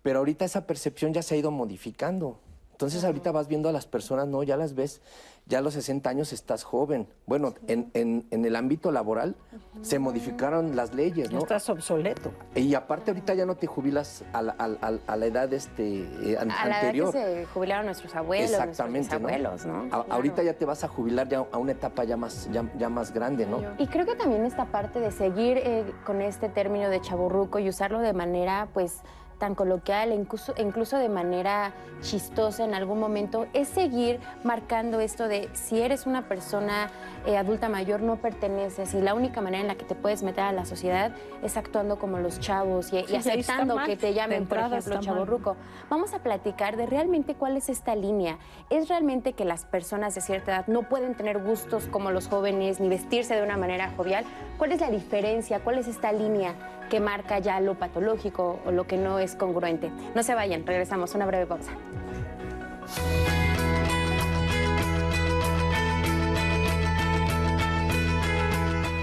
[0.02, 2.38] Pero ahorita esa percepción ya se ha ido modificando.
[2.72, 5.00] Entonces ahorita vas viendo a las personas, no, ya las ves,
[5.46, 7.06] ya a los 60 años estás joven.
[7.24, 9.36] Bueno, en, en, el ámbito laboral
[9.80, 11.38] se modificaron las leyes, ¿no?
[11.38, 12.32] Estás obsoleto.
[12.56, 16.58] Y aparte ahorita ya no te jubilas a la, a, la edad este, eh, anterior.
[16.58, 19.88] A la edad que se jubilaron nuestros abuelos, Exactamente, abuelos, ¿no?
[20.10, 23.46] Ahorita ya te vas a jubilar ya a una etapa ya más, ya, más grande,
[23.46, 23.60] ¿no?
[23.78, 27.68] Y creo que también esta parte de seguir eh, con este término de chaburruco y
[27.68, 29.02] usarlo de manera, pues,
[29.38, 35.48] tan coloquial, incluso, incluso de manera chistosa en algún momento, es seguir marcando esto de
[35.52, 36.90] si eres una persona
[37.26, 40.44] eh, adulta mayor no perteneces y la única manera en la que te puedes meter
[40.44, 45.00] a la sociedad es actuando como los chavos y, aceptando que te llamen, por ejemplo,
[45.00, 45.56] chaborruco.
[45.90, 48.38] Vamos a platicar de realmente cuál es esta línea.
[48.70, 52.80] ¿Es realmente que las personas de cierta edad no pueden tener gustos como los jóvenes
[52.80, 54.24] ni vestirse de una manera jovial?
[54.58, 55.60] ¿Cuál es la diferencia?
[55.60, 56.54] ¿Cuál es esta línea
[56.88, 59.90] que marca ya lo patológico o lo que no es congruente?
[60.14, 61.72] No se vayan, regresamos una breve pausa.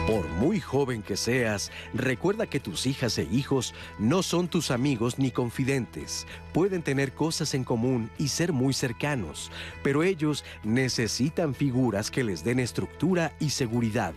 [0.08, 5.17] Por muy joven que seas, recuerda que tus hijas e hijos no son tus amigos
[5.17, 6.28] ni confidentes.
[6.54, 12.43] Pueden tener cosas en común y ser muy cercanos, pero ellos necesitan figuras que les
[12.43, 14.13] den estructura y seguridad.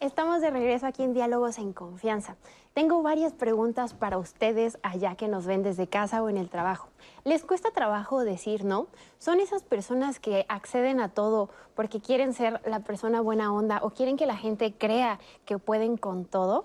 [0.00, 2.36] Estamos de regreso aquí en Diálogos en Confianza.
[2.72, 6.88] Tengo varias preguntas para ustedes allá que nos ven desde casa o en el trabajo.
[7.24, 8.86] ¿Les cuesta trabajo decir no?
[9.18, 13.90] ¿Son esas personas que acceden a todo porque quieren ser la persona buena onda o
[13.90, 16.64] quieren que la gente crea que pueden con todo?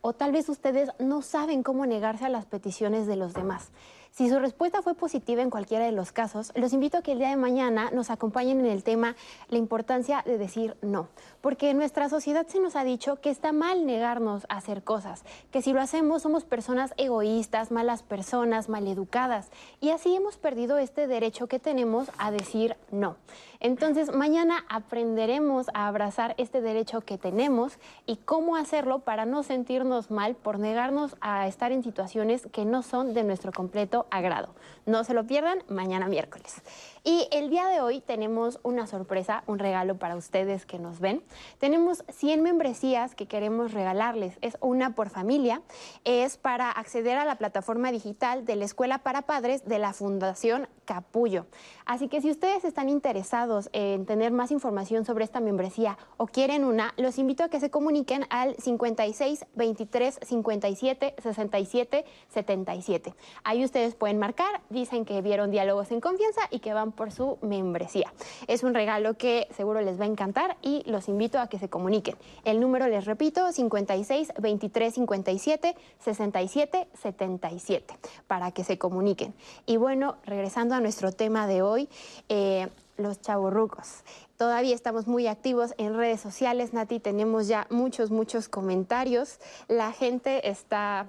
[0.00, 3.72] ¿O tal vez ustedes no saben cómo negarse a las peticiones de los demás?
[4.16, 7.18] Si su respuesta fue positiva en cualquiera de los casos, los invito a que el
[7.18, 9.14] día de mañana nos acompañen en el tema
[9.50, 11.08] la importancia de decir no.
[11.42, 15.22] Porque en nuestra sociedad se nos ha dicho que está mal negarnos a hacer cosas,
[15.50, 19.50] que si lo hacemos somos personas egoístas, malas personas, maleducadas.
[19.82, 23.16] Y así hemos perdido este derecho que tenemos a decir no.
[23.60, 30.10] Entonces, mañana aprenderemos a abrazar este derecho que tenemos y cómo hacerlo para no sentirnos
[30.10, 34.54] mal por negarnos a estar en situaciones que no son de nuestro completo agrado.
[34.84, 36.62] No se lo pierdan mañana miércoles.
[37.08, 41.22] Y el día de hoy tenemos una sorpresa, un regalo para ustedes que nos ven.
[41.58, 44.36] Tenemos 100 membresías que queremos regalarles.
[44.40, 45.62] Es una por familia.
[46.02, 50.66] Es para acceder a la plataforma digital de la Escuela para Padres de la Fundación
[50.84, 51.46] Capullo.
[51.84, 56.64] Así que si ustedes están interesados en tener más información sobre esta membresía o quieren
[56.64, 63.14] una, los invito a que se comuniquen al 56 23 57 67 77.
[63.44, 67.38] Ahí ustedes pueden marcar, dicen que vieron diálogos en confianza y que van por su
[67.42, 68.12] membresía.
[68.48, 71.68] Es un regalo que seguro les va a encantar y los invito a que se
[71.68, 72.16] comuniquen.
[72.44, 77.94] El número, les repito, 56 23 57 67 77
[78.26, 79.34] para que se comuniquen.
[79.66, 81.88] Y bueno, regresando a nuestro tema de hoy,
[82.28, 84.02] eh, los chavorrucos.
[84.36, 89.38] Todavía estamos muy activos en redes sociales, Nati, tenemos ya muchos, muchos comentarios.
[89.68, 91.08] La gente está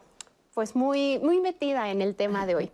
[0.53, 2.71] pues muy, muy metida en el tema de hoy.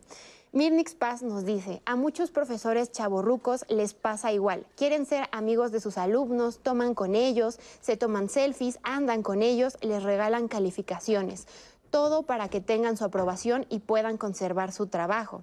[0.55, 4.67] Mirnix Paz nos dice, a muchos profesores chavorrucos les pasa igual.
[4.75, 9.79] Quieren ser amigos de sus alumnos, toman con ellos, se toman selfies, andan con ellos,
[9.81, 11.47] les regalan calificaciones.
[11.89, 15.41] Todo para que tengan su aprobación y puedan conservar su trabajo.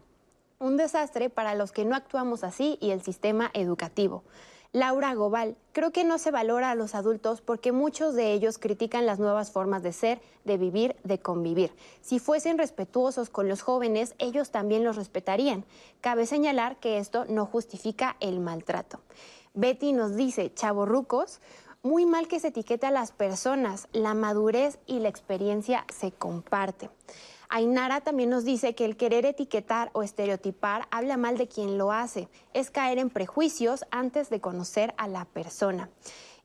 [0.61, 4.23] Un desastre para los que no actuamos así y el sistema educativo.
[4.73, 9.05] Laura Gobal, creo que no se valora a los adultos porque muchos de ellos critican
[9.05, 11.73] las nuevas formas de ser, de vivir, de convivir.
[12.03, 15.65] Si fuesen respetuosos con los jóvenes, ellos también los respetarían.
[16.01, 19.01] Cabe señalar que esto no justifica el maltrato.
[19.55, 21.41] Betty nos dice, chavorrucos,
[21.83, 26.91] muy mal que se etiquete a las personas, la madurez y la experiencia se comparte.
[27.53, 31.91] Ainara también nos dice que el querer etiquetar o estereotipar habla mal de quien lo
[31.91, 35.91] hace, es caer en prejuicios antes de conocer a la persona.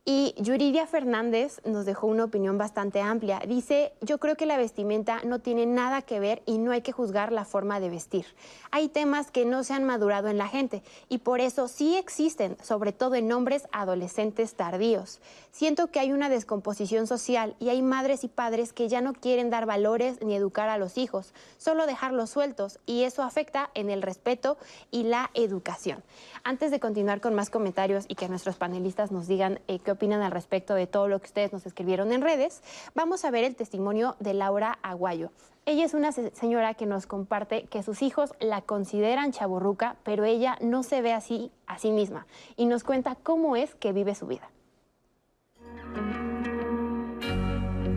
[0.07, 3.41] Y Yuridia Fernández nos dejó una opinión bastante amplia.
[3.47, 6.91] Dice, yo creo que la vestimenta no tiene nada que ver y no hay que
[6.91, 8.27] juzgar la forma de vestir.
[8.69, 12.55] Hay temas que no se han madurado en la gente y por eso sí existen,
[12.61, 15.21] sobre todo en hombres adolescentes tardíos.
[15.51, 19.49] Siento que hay una descomposición social y hay madres y padres que ya no quieren
[19.49, 24.03] dar valores ni educar a los hijos, solo dejarlos sueltos y eso afecta en el
[24.03, 24.59] respeto
[24.91, 26.03] y la educación.
[26.43, 30.21] Antes de continuar con más comentarios y que nuestros panelistas nos digan eh, qué opinan
[30.21, 32.61] al respecto de todo lo que ustedes nos escribieron en redes,
[32.93, 35.31] vamos a ver el testimonio de Laura Aguayo.
[35.65, 40.57] Ella es una señora que nos comparte que sus hijos la consideran chaburruca, pero ella
[40.61, 44.27] no se ve así a sí misma y nos cuenta cómo es que vive su
[44.27, 44.47] vida.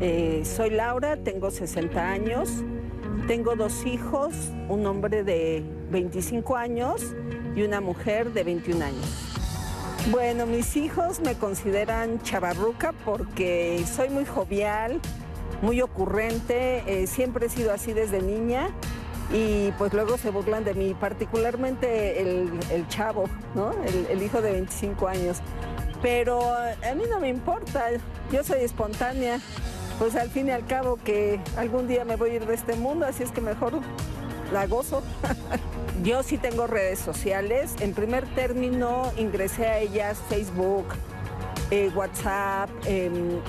[0.01, 2.65] Eh, soy Laura, tengo 60 años,
[3.27, 4.33] tengo dos hijos,
[4.69, 7.15] un hombre de 25 años
[7.55, 9.28] y una mujer de 21 años.
[10.07, 15.01] Bueno, mis hijos me consideran chavarruca porque soy muy jovial,
[15.61, 18.71] muy ocurrente, eh, siempre he sido así desde niña
[19.31, 22.49] y pues luego se burlan de mí, particularmente el,
[22.89, 23.73] chavo, ¿no?
[23.85, 25.39] El, el, hijo de 25 años.
[26.01, 27.89] Pero a mí no me importa,
[28.33, 29.41] yo soy espontánea,
[29.99, 32.77] pues al fin y al cabo que algún día me voy a ir de este
[32.77, 33.81] mundo, así es que mejor
[34.53, 35.03] la gozo.
[36.03, 40.87] yo sí tengo redes sociales, en primer término ingresé a ellas Facebook,
[41.71, 43.41] eh, WhatsApp, em,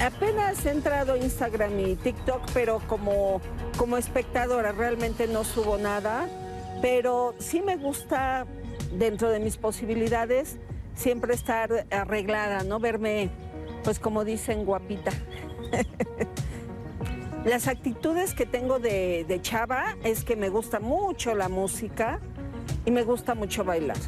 [0.00, 3.40] apenas he entrado Instagram y TikTok, pero como,
[3.76, 6.28] como espectadora realmente no subo nada,
[6.82, 8.46] pero sí me gusta
[8.92, 10.58] dentro de mis posibilidades
[10.94, 13.30] siempre estar arreglada, no verme,
[13.82, 15.12] pues como dicen, guapita.
[17.44, 22.18] Las actitudes que tengo de, de, chava es que me gusta mucho la música
[22.86, 23.98] y me gusta mucho bailar.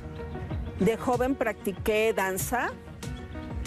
[0.80, 2.70] De joven practiqué danza,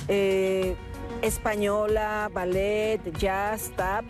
[0.07, 0.75] eh,
[1.21, 4.05] española, ballet, jazz, tap.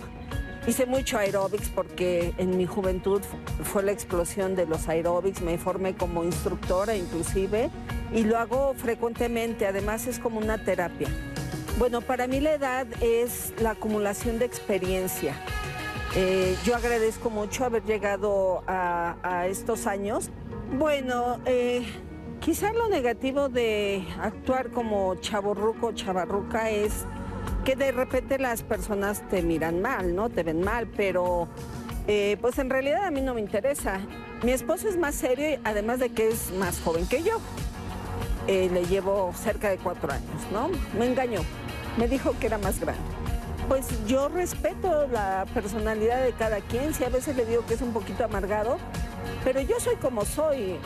[0.66, 3.22] Hice mucho aeróbics porque en mi juventud
[3.64, 7.70] fue la explosión de los aeróbics, me formé como instructora inclusive
[8.14, 11.10] y lo hago frecuentemente, además es como una terapia.
[11.78, 15.36] Bueno, para mí la edad es la acumulación de experiencia.
[16.16, 20.30] Eh, yo agradezco mucho haber llegado a, estos años.
[20.72, 21.86] Bueno, eh,
[22.40, 27.06] Quizá lo negativo de actuar como chaborruco o chavarruca es
[27.66, 30.30] que de repente las personas te miran mal, ¿no?
[30.30, 31.50] Te ven mal, pero
[32.08, 34.00] eh, pues en realidad a mí no me interesa.
[34.42, 37.42] Mi esposo es más serio, además de que es más joven que yo.
[38.52, 40.72] Eh, le llevo cerca de cuatro años, ¿no?
[40.98, 41.42] Me engañó.
[41.98, 43.00] Me dijo que era más grande.
[43.68, 47.82] Pues yo respeto la personalidad de cada quien, si a veces le digo que es
[47.84, 48.80] un poquito amargado,
[49.44, 50.78] pero yo soy como soy.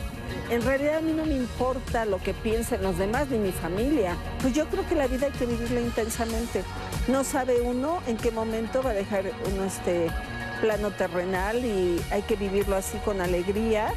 [0.49, 4.17] En realidad a mí no me importa lo que piensen los demás ni mi familia.
[4.41, 6.65] Pues yo creo que la vida hay que vivirla intensamente.
[7.07, 10.09] No sabe uno en qué momento va a dejar uno este
[10.59, 13.93] plano terrenal y hay que vivirlo así con alegría,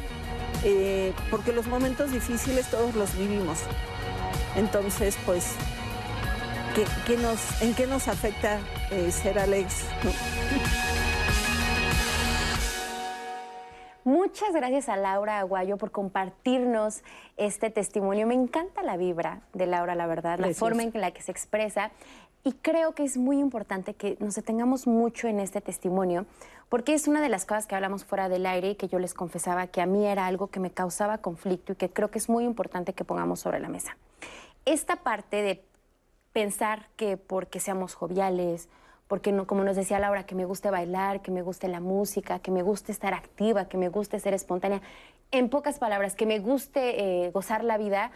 [0.63, 3.59] eh, porque los momentos difíciles todos los vivimos.
[4.55, 5.55] Entonces, pues,
[7.21, 8.59] nos, ¿en qué nos afecta
[8.91, 9.85] eh, ser Alex?
[14.03, 17.03] Muchas gracias a Laura Aguayo por compartirnos
[17.35, 18.25] este testimonio.
[18.25, 21.91] Me encanta la vibra de Laura, la verdad, la forma en la que se expresa.
[22.43, 26.25] Y creo que es muy importante que nos detengamos mucho en este testimonio,
[26.69, 29.13] porque es una de las cosas que hablamos fuera del aire y que yo les
[29.13, 32.29] confesaba que a mí era algo que me causaba conflicto y que creo que es
[32.29, 33.95] muy importante que pongamos sobre la mesa.
[34.65, 35.63] Esta parte de
[36.33, 38.69] pensar que porque seamos joviales,
[39.07, 42.39] porque no, como nos decía Laura, que me guste bailar, que me guste la música,
[42.39, 44.81] que me guste estar activa, que me guste ser espontánea.
[45.31, 48.11] En pocas palabras, que me guste eh, gozar la vida,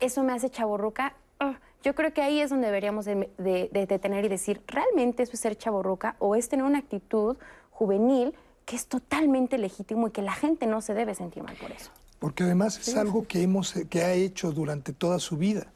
[0.00, 1.14] eso me hace chaborruca.
[1.40, 5.40] Ah, yo creo que ahí es donde deberíamos de, detener y decir, ¿realmente eso es
[5.40, 7.36] ser chaborruca o es tener una actitud
[7.76, 8.34] juvenil
[8.64, 11.90] que es totalmente legítimo y que la gente no se debe sentir mal por eso?
[12.18, 15.66] Porque además es algo que, hemos, que ha hecho durante toda su vida.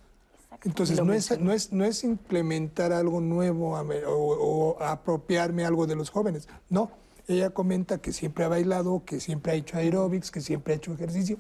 [0.65, 6.11] Entonces, no es, no, es, no es implementar algo nuevo o, apropiarme algo de los
[6.11, 6.49] jóvenes.
[6.69, 6.91] No,
[7.29, 10.93] ella comenta que siempre ha bailado, que siempre ha hecho aeróbics, que siempre ha hecho
[10.93, 11.37] ejercicio.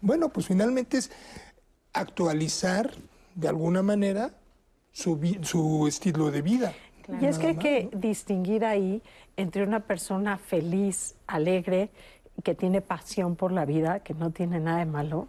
[0.00, 1.10] Bueno, pues finalmente es
[1.92, 2.92] actualizar
[3.34, 4.34] de alguna manera
[4.92, 6.74] su, su estilo de vida.
[7.20, 9.02] Y es que hay que distinguir ahí
[9.36, 11.90] entre una persona feliz, alegre,
[12.42, 15.28] que tiene pasión por la vida, que no tiene nada de malo,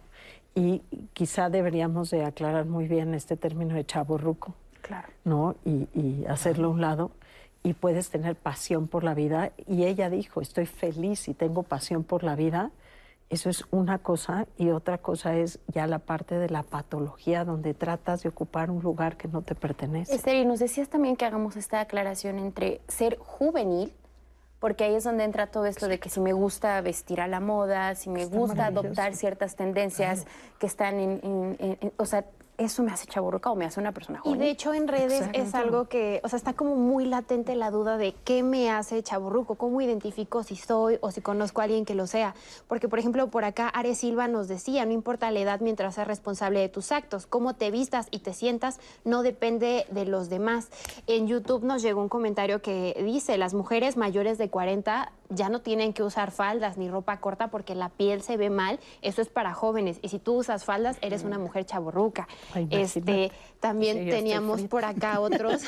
[0.54, 5.08] y quizá deberíamos de aclarar muy bien este término de chaborruco, claro.
[5.24, 5.56] ¿no?
[5.64, 7.10] Y, hacerlo a un lado.
[7.62, 9.52] Y puedes tener pasión por la vida.
[9.66, 12.70] Y ella dijo, estoy feliz y tengo pasión por la vida.
[13.32, 14.46] Eso es una cosa.
[14.58, 18.82] Y otra cosa es ya la parte de la patología, donde tratas de ocupar un
[18.82, 20.14] lugar que no te pertenece.
[20.14, 23.94] Esther, y nos decías también que hagamos esta aclaración entre ser juvenil
[24.60, 27.40] porque ahí es donde entra todo esto de que si me gusta vestir a la
[27.40, 30.24] moda, si me gusta adoptar ciertas tendencias
[30.60, 32.26] que están en, en, o sea,
[32.64, 34.40] eso me hace chaburruca o me hace una persona joven.
[34.40, 37.70] Y de hecho en redes es algo que, o sea, está como muy latente la
[37.70, 41.84] duda de qué me hace chaburruco, cómo identifico si soy o si conozco a alguien
[41.84, 42.34] que lo sea.
[42.68, 46.06] Porque, por ejemplo, por acá Are Silva nos decía, no importa la edad mientras seas
[46.06, 50.68] responsable de tus actos, cómo te vistas y te sientas no depende de los demás.
[51.06, 55.60] En YouTube nos llegó un comentario que dice, las mujeres mayores de 40 ya no
[55.60, 59.28] tienen que usar faldas ni ropa corta porque la piel se ve mal, eso es
[59.28, 59.98] para jóvenes.
[60.02, 62.28] Y si tú usas faldas, eres una mujer chaburruca
[62.70, 65.62] este, también teníamos por acá otros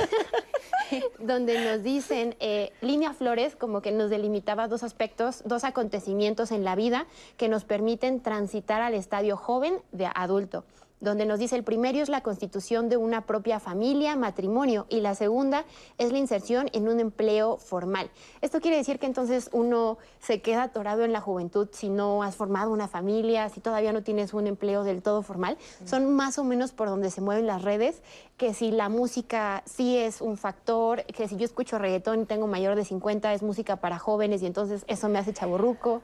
[1.18, 6.64] donde nos dicen, eh, Línea Flores como que nos delimitaba dos aspectos, dos acontecimientos en
[6.64, 7.06] la vida
[7.36, 10.64] que nos permiten transitar al estadio joven de adulto.
[11.00, 15.14] Donde nos dice el primero es la constitución de una propia familia, matrimonio, y la
[15.14, 15.64] segunda
[15.98, 18.10] es la inserción en un empleo formal.
[18.40, 22.36] Esto quiere decir que entonces uno se queda atorado en la juventud si no has
[22.36, 25.58] formado una familia, si todavía no tienes un empleo del todo formal.
[25.84, 28.02] Son más o menos por donde se mueven las redes,
[28.36, 32.46] que si la música sí es un factor, que si yo escucho reggaetón y tengo
[32.46, 36.02] mayor de 50 es música para jóvenes y entonces eso me hace chaborruco.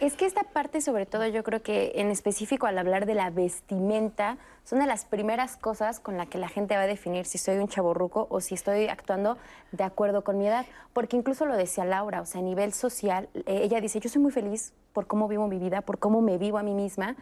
[0.00, 3.28] Es que esta parte, sobre todo, yo creo que en específico al hablar de la
[3.28, 7.36] vestimenta, son de las primeras cosas con la que la gente va a definir si
[7.36, 9.36] soy un chaborruco o si estoy actuando
[9.72, 10.64] de acuerdo con mi edad.
[10.94, 14.22] Porque incluso lo decía Laura, o sea, a nivel social, eh, ella dice, yo soy
[14.22, 17.14] muy feliz por cómo vivo mi vida, por cómo me vivo a mí misma,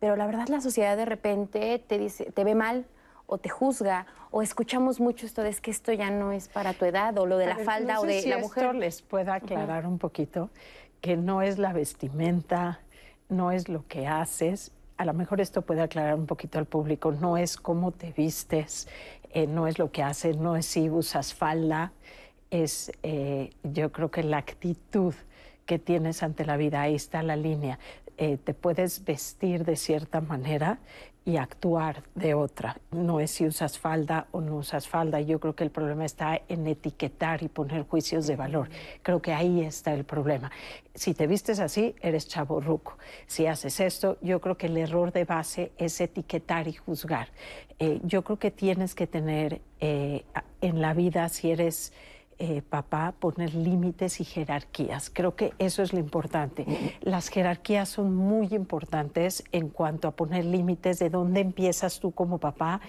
[0.00, 2.86] pero la verdad la sociedad de repente te dice, te ve mal
[3.26, 6.72] o te juzga o escuchamos mucho esto de es que esto ya no es para
[6.72, 8.74] tu edad o lo de la falda o de la mujer.
[8.74, 10.50] les pueda aclarar un poquito
[11.02, 12.80] que no es la vestimenta,
[13.28, 14.70] no es lo que haces.
[14.96, 18.88] A lo mejor esto puede aclarar un poquito al público, no es cómo te vistes,
[19.34, 21.92] eh, no es lo que haces, no es si usas falda,
[22.50, 25.14] es eh, yo creo que la actitud
[25.66, 27.80] que tienes ante la vida, ahí está la línea.
[28.16, 30.78] Eh, te puedes vestir de cierta manera
[31.24, 32.80] y actuar de otra.
[32.90, 35.20] No es si usas falda o no usas falda.
[35.20, 38.68] Yo creo que el problema está en etiquetar y poner juicios de valor.
[39.02, 40.50] Creo que ahí está el problema.
[40.94, 42.98] Si te vistes así, eres chaborruco.
[43.26, 47.28] Si haces esto, yo creo que el error de base es etiquetar y juzgar.
[47.78, 50.24] Eh, yo creo que tienes que tener eh,
[50.60, 51.92] en la vida, si eres
[52.44, 55.10] eh, papá, poner límites y jerarquías.
[55.14, 56.66] Creo que eso es lo importante.
[57.00, 62.38] Las jerarquías son muy importantes en cuanto a poner límites de dónde empiezas tú como
[62.38, 62.80] papá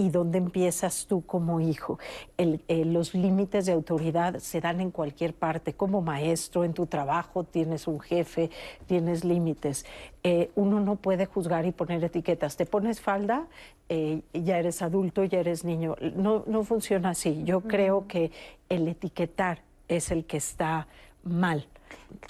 [0.00, 1.98] y dónde empiezas tú como hijo.
[2.38, 5.74] Eh, los límites de autoridad se dan en cualquier parte.
[5.74, 8.50] Como maestro, en tu trabajo tienes un jefe,
[8.86, 9.84] tienes límites.
[10.24, 12.56] Eh, uno no puede juzgar y poner etiquetas.
[12.56, 13.46] Te pones falda,
[13.90, 15.96] eh, ya eres adulto, ya eres niño.
[16.16, 17.42] No, no funciona así.
[17.44, 18.32] Yo creo que
[18.70, 20.88] el etiquetar es el que está
[21.24, 21.66] mal.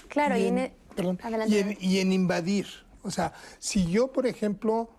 [0.09, 2.67] Claro, y en, y en invadir.
[3.05, 4.91] O sea, si yo, por ejemplo,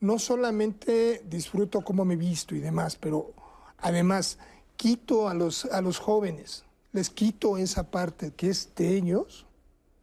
[0.00, 3.32] no solamente disfruto cómo me visto y demás, pero
[3.78, 4.38] además
[4.76, 9.46] quito a los, a los jóvenes, les quito esa parte que es de ellos.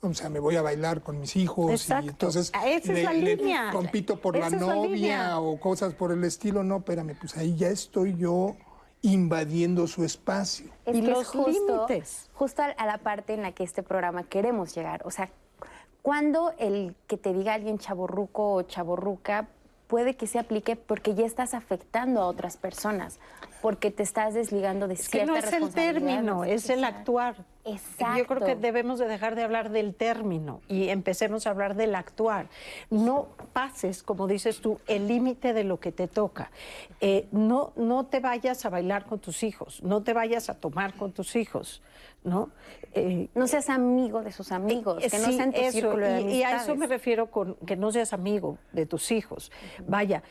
[0.01, 4.37] O sea, me voy a bailar con mis hijos y entonces ah, le, compito por
[4.37, 6.61] la novia o cosas por el estilo.
[6.61, 8.57] No, espérame, pues ahí ya estoy yo
[9.01, 10.69] invadiendo su espacio.
[10.87, 11.87] y los justo,
[12.33, 15.01] justo a la parte en la que este programa queremos llegar.
[15.05, 15.29] O sea,
[16.01, 19.47] cuando el que te diga alguien chaborruco o chaborruca
[19.93, 23.19] puede que se aplique porque ya estás afectando a otras personas,
[23.63, 27.45] porque te estás desligando de cierta que no es el término, es el actuar.
[27.63, 28.17] Exacto.
[28.17, 31.95] Yo creo que debemos de dejar de hablar del término y empecemos a hablar del
[31.95, 32.49] actuar.
[32.89, 36.51] No pases, como dices tú, el límite de lo que te toca.
[36.99, 40.95] Eh, no, no te vayas a bailar con tus hijos, no te vayas a tomar
[40.95, 41.81] con tus hijos.
[42.25, 42.49] ¿no?
[42.93, 46.43] Eh, no seas amigo de sus amigos, que no sean tu círculo de y, y,
[46.43, 49.51] a eso me refiero con que no seas amigo de tus hijos.
[49.87, 50.23] Vaya,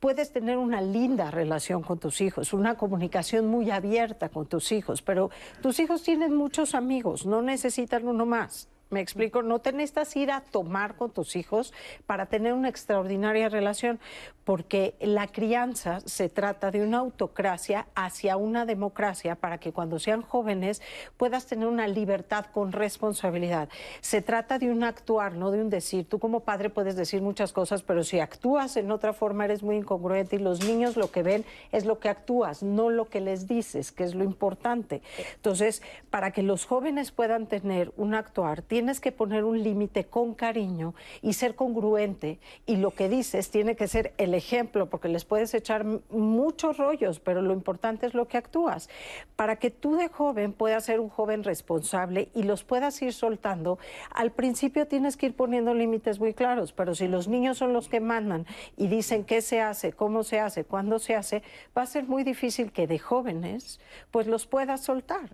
[0.00, 5.02] puedes tener una linda relación con tus hijos, una comunicación muy abierta con tus hijos,
[5.02, 5.30] pero
[5.60, 8.68] tus hijos tienen muchos amigos, no necesitan uno más.
[8.90, 11.74] Me explico, no te necesitas ir a tomar con tus hijos
[12.06, 14.00] para tener una extraordinaria relación,
[14.44, 20.22] porque la crianza se trata de una autocracia hacia una democracia para que cuando sean
[20.22, 20.80] jóvenes
[21.18, 23.68] puedas tener una libertad con responsabilidad.
[24.00, 26.08] Se trata de un actuar, no de un decir.
[26.08, 29.76] Tú como padre puedes decir muchas cosas, pero si actúas en otra forma eres muy
[29.76, 33.48] incongruente y los niños lo que ven es lo que actúas, no lo que les
[33.48, 35.02] dices, que es lo importante.
[35.34, 40.34] Entonces, para que los jóvenes puedan tener un actuar, tienes que poner un límite con
[40.34, 45.24] cariño y ser congruente y lo que dices tiene que ser el ejemplo porque les
[45.24, 48.88] puedes echar muchos rollos, pero lo importante es lo que actúas.
[49.34, 53.80] Para que tú de joven puedas ser un joven responsable y los puedas ir soltando,
[54.14, 57.88] al principio tienes que ir poniendo límites muy claros, pero si los niños son los
[57.88, 61.42] que mandan y dicen qué se hace, cómo se hace, cuándo se hace,
[61.76, 63.80] va a ser muy difícil que de jóvenes
[64.12, 65.30] pues los puedas soltar.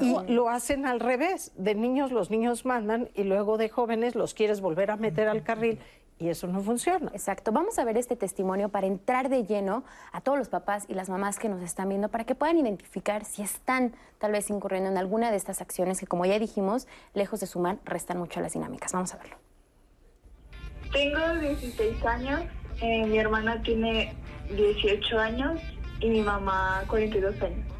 [0.00, 1.52] Y lo hacen al revés.
[1.56, 5.42] De niños los niños mandan y luego de jóvenes los quieres volver a meter al
[5.42, 5.78] carril
[6.18, 7.10] y eso no funciona.
[7.12, 7.52] Exacto.
[7.52, 11.08] Vamos a ver este testimonio para entrar de lleno a todos los papás y las
[11.08, 14.98] mamás que nos están viendo para que puedan identificar si están tal vez incurriendo en
[14.98, 18.52] alguna de estas acciones que, como ya dijimos, lejos de sumar, restan mucho a las
[18.52, 18.92] dinámicas.
[18.92, 19.36] Vamos a verlo.
[20.92, 22.40] Tengo 16 años,
[22.80, 24.14] eh, mi hermana tiene
[24.50, 25.60] 18 años
[26.00, 27.77] y mi mamá 42 años.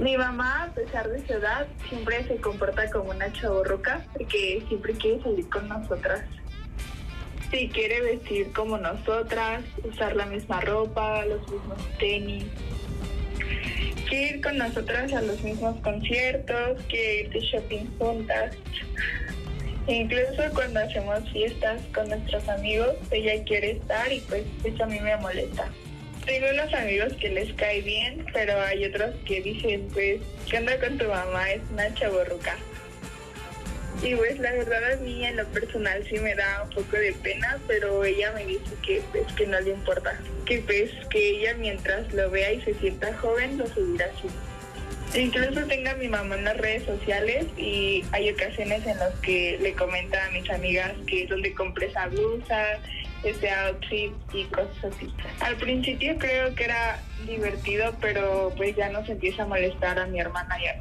[0.00, 4.92] Mi mamá, a pesar de su edad, siempre se comporta como una chavorruca porque siempre
[4.94, 6.24] quiere salir con nosotras.
[7.50, 12.44] si quiere vestir como nosotras, usar la misma ropa, los mismos tenis.
[14.08, 18.56] Quiere ir con nosotras a los mismos conciertos, quiere ir de shopping juntas.
[19.86, 24.98] Incluso cuando hacemos fiestas con nuestros amigos, ella quiere estar y pues eso a mí
[24.98, 25.68] me molesta.
[26.26, 30.78] Tengo unos amigos que les cae bien, pero hay otros que dicen, pues, ¿qué onda
[30.78, 31.50] con tu mamá?
[31.50, 32.56] Es una chaborruca.
[34.02, 37.12] Y pues la verdad a mí en lo personal sí me da un poco de
[37.12, 41.54] pena, pero ella me dice que pues que no le importa, que pues que ella
[41.54, 44.28] mientras lo vea y se sienta joven lo seguirá así.
[45.18, 49.58] Incluso tengo a mi mamá en las redes sociales y hay ocasiones en las que
[49.62, 52.80] le comenta a mis amigas que es donde compré esa blusa,
[53.24, 55.12] ese outfit y cosas así.
[55.40, 60.20] Al principio creo que era divertido, pero pues ya nos empieza a molestar a mi
[60.20, 60.80] hermana ya.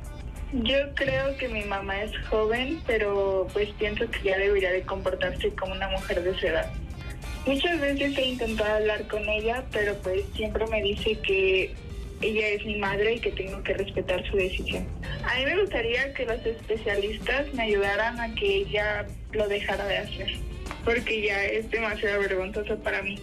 [0.53, 5.49] Yo creo que mi mamá es joven, pero pues pienso que ya debería de comportarse
[5.55, 6.69] como una mujer de su edad.
[7.45, 11.73] Muchas veces he intentado hablar con ella, pero pues siempre me dice que
[12.21, 14.87] ella es mi madre y que tengo que respetar su decisión.
[15.25, 19.97] A mí me gustaría que los especialistas me ayudaran a que ella lo dejara de
[19.97, 20.31] hacer,
[20.83, 23.19] porque ya es demasiado vergonzoso para mí.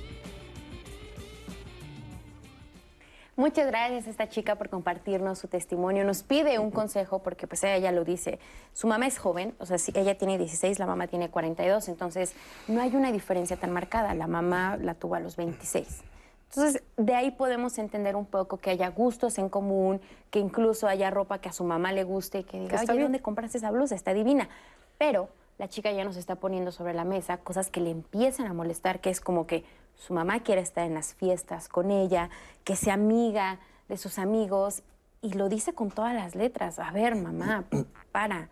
[3.40, 6.04] Muchas gracias a esta chica por compartirnos su testimonio.
[6.04, 8.38] Nos pide un consejo porque pues ella ya lo dice.
[8.74, 12.34] Su mamá es joven, o sea, si ella tiene 16, la mamá tiene 42, entonces
[12.68, 14.12] no hay una diferencia tan marcada.
[14.12, 16.02] La mamá la tuvo a los 26.
[16.50, 21.08] Entonces, de ahí podemos entender un poco que haya gustos en común, que incluso haya
[21.08, 23.94] ropa que a su mamá le guste y que diga, oye, ¿dónde compraste esa blusa?
[23.94, 24.50] Está divina.
[24.98, 25.30] Pero
[25.60, 29.02] la chica ya nos está poniendo sobre la mesa cosas que le empiezan a molestar,
[29.02, 29.62] que es como que
[29.94, 32.30] su mamá quiere estar en las fiestas con ella,
[32.64, 34.82] que sea amiga de sus amigos
[35.20, 36.78] y lo dice con todas las letras.
[36.78, 37.66] A ver, mamá,
[38.10, 38.48] para.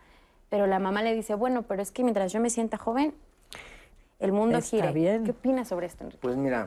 [0.51, 3.15] Pero la mamá le dice, bueno, pero es que mientras yo me sienta joven,
[4.19, 4.91] el mundo Está gira.
[4.91, 5.23] bien.
[5.23, 6.21] ¿Qué opinas sobre esto, Enrique?
[6.21, 6.65] Pues mira,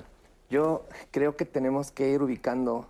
[0.51, 2.89] yo creo que tenemos que ir ubicando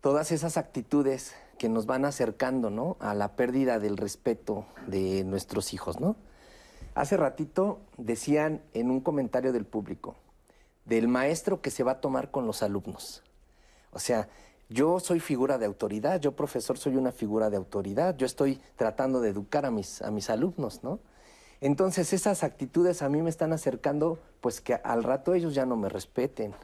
[0.00, 2.96] todas esas actitudes que nos van acercando, ¿no?
[3.00, 6.14] A la pérdida del respeto de nuestros hijos, ¿no?
[6.96, 10.16] Hace ratito decían en un comentario del público,
[10.86, 13.22] del maestro que se va a tomar con los alumnos.
[13.92, 14.28] O sea,
[14.70, 19.20] yo soy figura de autoridad, yo profesor soy una figura de autoridad, yo estoy tratando
[19.20, 20.98] de educar a mis, a mis alumnos, ¿no?
[21.60, 25.76] Entonces esas actitudes a mí me están acercando, pues que al rato ellos ya no
[25.76, 26.54] me respeten,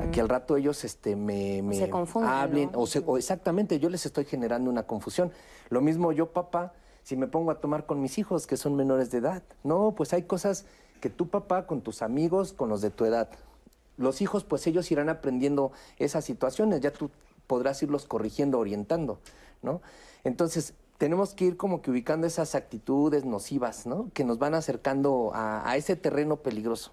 [0.00, 2.80] a que al rato ellos este, me, me se confundan, hablen, ¿no?
[2.80, 5.30] o, se- o exactamente, yo les estoy generando una confusión.
[5.68, 6.72] Lo mismo yo, papá,
[7.04, 9.42] si me pongo a tomar con mis hijos que son menores de edad.
[9.62, 10.64] No, pues hay cosas
[11.00, 13.28] que tú, papá, con tus amigos, con los de tu edad.
[13.98, 17.10] Los hijos, pues ellos irán aprendiendo esas situaciones, ya tú
[17.46, 19.20] podrás irlos corrigiendo, orientando,
[19.62, 19.82] ¿no?
[20.24, 24.10] Entonces, tenemos que ir como que ubicando esas actitudes nocivas, ¿no?
[24.14, 26.92] Que nos van acercando a, a ese terreno peligroso.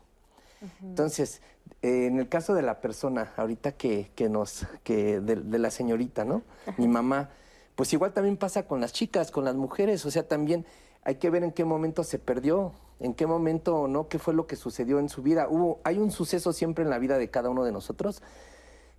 [0.84, 1.42] Entonces,
[1.82, 5.72] eh, en el caso de la persona, ahorita que, que nos, que de, de la
[5.72, 6.44] señorita, ¿no?
[6.78, 7.30] Mi mamá,
[7.76, 10.66] pues igual también pasa con las chicas, con las mujeres, o sea, también
[11.04, 14.08] hay que ver en qué momento se perdió, en qué momento, ¿no?
[14.08, 15.48] ¿Qué fue lo que sucedió en su vida?
[15.50, 18.22] Hubo, hay un suceso siempre en la vida de cada uno de nosotros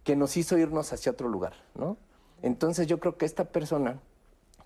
[0.02, 1.96] que nos hizo irnos hacia otro lugar, ¿no?
[2.42, 4.00] Entonces yo creo que esta persona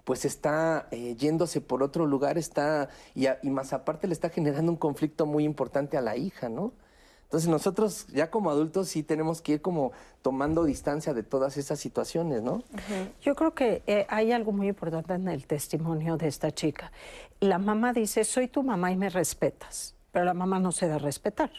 [0.04, 4.78] pues está eh, yéndose por otro lugar, está, y, más aparte le está generando un
[4.78, 6.72] conflicto muy importante a la hija, ¿no?
[7.26, 9.90] Entonces nosotros ya como adultos sí tenemos que ir como
[10.22, 12.62] tomando distancia de todas esas situaciones, ¿no?
[13.20, 16.92] Yo creo que eh, hay algo muy importante en el testimonio de esta chica.
[17.40, 20.94] La mamá dice, soy tu mamá y me respetas, pero la mamá no se da
[20.94, 21.50] a respetar.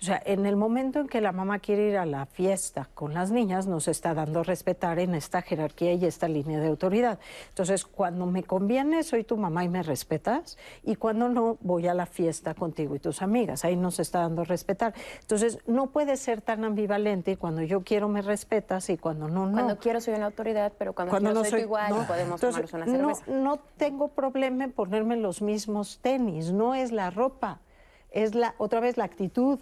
[0.00, 3.12] O sea, en el momento en que la mamá quiere ir a la fiesta con
[3.12, 7.18] las niñas, nos está dando a respetar en esta jerarquía y esta línea de autoridad.
[7.50, 11.92] Entonces, cuando me conviene, soy tu mamá y me respetas, y cuando no, voy a
[11.92, 13.62] la fiesta contigo y tus amigas.
[13.66, 14.94] Ahí nos está dando a respetar.
[15.20, 19.44] Entonces, no puede ser tan ambivalente y cuando yo quiero me respetas y cuando no,
[19.44, 19.52] no.
[19.52, 22.06] Cuando quiero soy una autoridad, pero cuando, Cuando no soy, igual no.
[22.06, 23.38] podemos Entonces, tomarnos una no, cerveza.
[23.38, 27.60] no tengo problema en ponerme los mismos tenis, no es la ropa,
[28.12, 29.58] es la otra vez la actitud.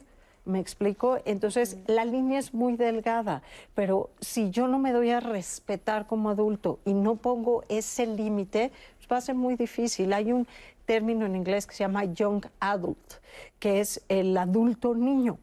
[0.49, 1.18] ¿Me explico?
[1.26, 3.42] Entonces, la línea es muy delgada,
[3.74, 8.72] pero si yo no me doy a respetar como adulto y no pongo ese límite,
[8.96, 10.11] pues va a ser muy difícil.
[10.14, 10.49] Hay un
[10.86, 13.16] término en inglés que se llama young adult,
[13.59, 15.36] que es el adulto niño.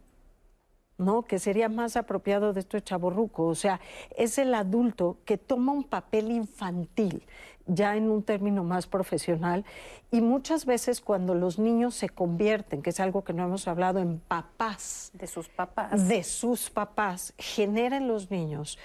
[0.98, 1.22] ¿no?
[1.22, 3.46] Que sería más apropiado de esto chaborruco.
[3.46, 3.80] O sea,
[4.18, 7.22] es el adulto que toma un papel infantil
[7.68, 9.66] ya en un término más profesional.
[10.12, 14.00] Y muchas veces cuando los niños se convierten, que es algo que no hemos hablado,
[14.00, 15.12] en papás.
[15.14, 16.08] De sus papás.
[16.08, 18.78] De sus papás, generan los niños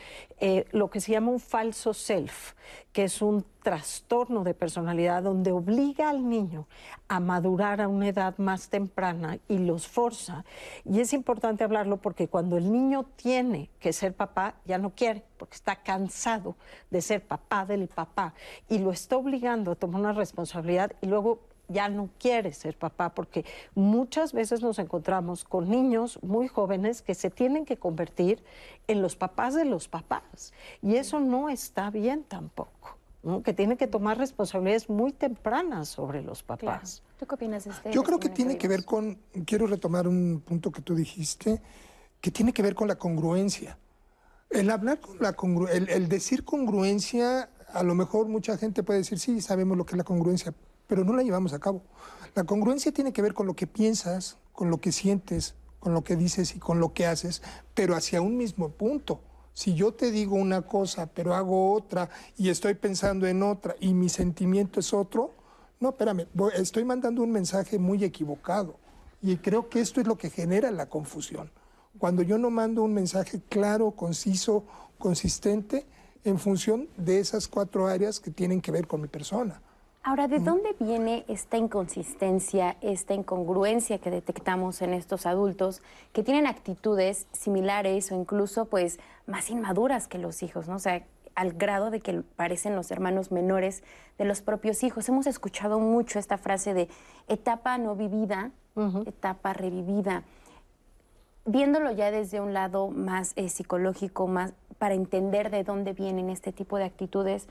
[0.43, 2.55] eh, lo que se llama un falso self,
[2.93, 6.67] que es un trastorno de personalidad donde obliga al niño
[7.09, 10.47] a madurar a una edad más temprana y los forza.
[10.87, 15.23] Y es importante hablarlo porque cuando el niño tiene que ser papá, ya no quiere,
[15.37, 16.57] porque está cansado
[16.91, 18.33] de ser papá del papá
[18.71, 23.15] y lo está obligando a tomar una responsabilidad y luego ya no quiere ser papá,
[23.15, 23.45] porque
[23.75, 28.43] muchas veces nos encontramos con niños muy jóvenes que se tienen que convertir
[28.89, 30.53] en los papás de los papás.
[30.83, 32.97] Y eso no está bien tampoco.
[33.45, 37.03] que tiene que tomar responsabilidades muy tempranas sobre los papás.
[37.19, 37.93] ¿Tú qué opinas de este?
[37.93, 41.61] Yo creo que tiene que ver con, quiero retomar un punto que tú dijiste,
[42.21, 43.79] que tiene que ver con la congruencia.
[44.49, 49.19] El hablar con la congruencia, el decir congruencia, a lo mejor mucha gente puede decir,
[49.19, 50.55] sí, sabemos lo que es la congruencia,
[50.87, 51.83] pero no la llevamos a cabo.
[52.35, 56.05] La congruencia tiene que ver con lo que piensas, con lo que sientes, con lo
[56.05, 57.43] que dices y con lo que haces,
[57.75, 59.21] pero hacia un mismo punto.
[59.53, 63.95] Si yo te digo una cosa, pero hago otra y estoy pensando en otra y
[63.95, 65.33] mi sentimiento es otro,
[65.81, 68.77] no, espérame, estoy mandando un mensaje muy equivocado.
[69.23, 71.51] Y creo que esto es lo que genera la confusión.
[71.99, 74.65] Cuando yo no mando un mensaje claro, conciso,
[74.99, 75.87] consistente,
[76.25, 79.61] en función de esas cuatro áreas que tienen que ver con mi persona.
[80.03, 85.83] Ahora, ¿de dónde viene esta inconsistencia, esta incongruencia que detectamos en estos adultos
[86.15, 90.77] que tienen actitudes similares o incluso pues más inmaduras que los hijos, ¿no?
[90.77, 91.05] O sea,
[91.35, 93.83] al grado de que parecen los hermanos menores
[94.19, 95.09] de los propios hijos.
[95.09, 96.89] Hemos escuchado mucho esta frase de
[97.29, 98.53] etapa no vivida,
[99.07, 100.23] etapa revivida.
[101.51, 106.53] Viéndolo ya desde un lado más eh, psicológico, más para entender de dónde vienen este
[106.53, 107.49] tipo de actitudes,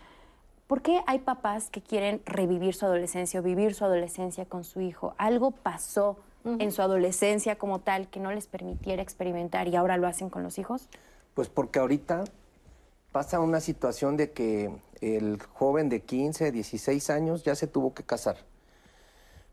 [0.68, 4.82] ¿Por qué hay papás que quieren revivir su adolescencia o vivir su adolescencia con su
[4.82, 5.16] hijo?
[5.18, 10.06] Algo pasó en su adolescencia como tal que no les permitiera experimentar y ahora lo
[10.06, 10.88] hacen con los hijos?
[11.34, 12.24] Pues porque ahorita
[13.12, 14.72] pasa una situación de que
[15.02, 18.38] el joven de 15, 16 años ya se tuvo que casar,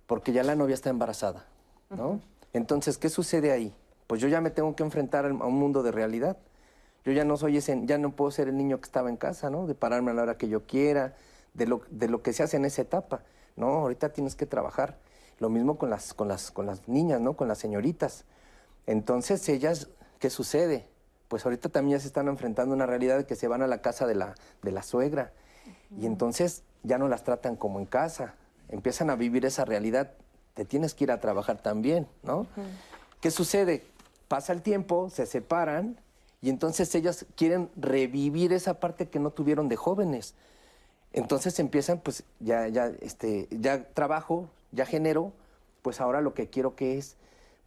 [0.07, 1.47] porque ya la novia está embarazada,
[1.89, 2.21] ¿no?
[2.53, 3.75] Entonces, ¿qué sucede ahí?
[4.07, 6.37] Pues yo ya me tengo que enfrentar a un mundo de realidad.
[7.05, 9.51] Yo ya no soy ese, ya no puedo ser el niño que estaba en casa,
[9.51, 9.67] ¿no?
[9.67, 11.15] De pararme a la hora que yo quiera,
[11.55, 13.23] de lo, de lo que se hace en esa etapa.
[13.57, 14.99] No, ahorita tienes que trabajar.
[15.39, 17.35] Lo mismo con las, con las, con las niñas, ¿no?
[17.37, 18.25] Con las señoritas.
[18.87, 19.89] Entonces, ellas,
[20.19, 20.89] ¿qué sucede?
[21.29, 23.67] Pues ahorita también ya se están enfrentando a una realidad de que se van a
[23.67, 25.33] la casa de la, de la suegra.
[25.99, 28.35] Y entonces ya no las tratan como en casa.
[28.69, 30.13] Empiezan a vivir esa realidad.
[30.55, 32.47] Te tienes que ir a trabajar también, ¿no?
[33.21, 33.85] ¿Qué sucede?
[34.29, 36.01] Pasa el tiempo, se separan
[36.41, 40.35] y entonces ellas quieren revivir esa parte que no tuvieron de jóvenes.
[41.13, 45.33] Entonces empiezan, pues ya, ya, este, ya trabajo, ya genero,
[45.83, 47.17] pues ahora lo que quiero que es,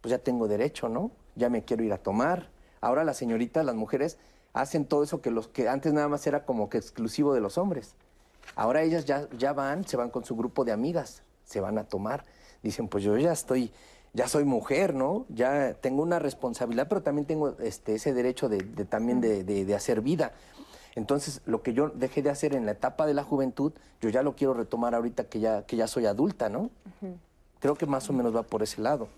[0.00, 1.10] pues ya tengo derecho, ¿no?
[1.36, 2.50] Ya me quiero ir a tomar.
[2.80, 4.18] Ahora las señoritas, las mujeres,
[4.52, 7.58] hacen todo eso que los que antes nada más era como que exclusivo de los
[7.58, 7.94] hombres.
[8.56, 11.84] Ahora ellas ya, ya van, se van con su grupo de amigas, se van a
[11.84, 12.24] tomar.
[12.62, 13.72] Dicen, pues yo ya estoy
[14.12, 15.26] ya soy mujer, ¿no?
[15.28, 20.32] Ya tengo una responsabilidad, pero también tengo este, ese derecho de, también de, hacer vida.
[20.96, 24.22] Entonces, lo que yo dejé de hacer en la etapa de la juventud, yo ya
[24.22, 26.70] lo quiero retomar ahorita que ya, que ya soy adulta, ¿no?
[27.60, 29.08] Creo que más o menos va por ese lado.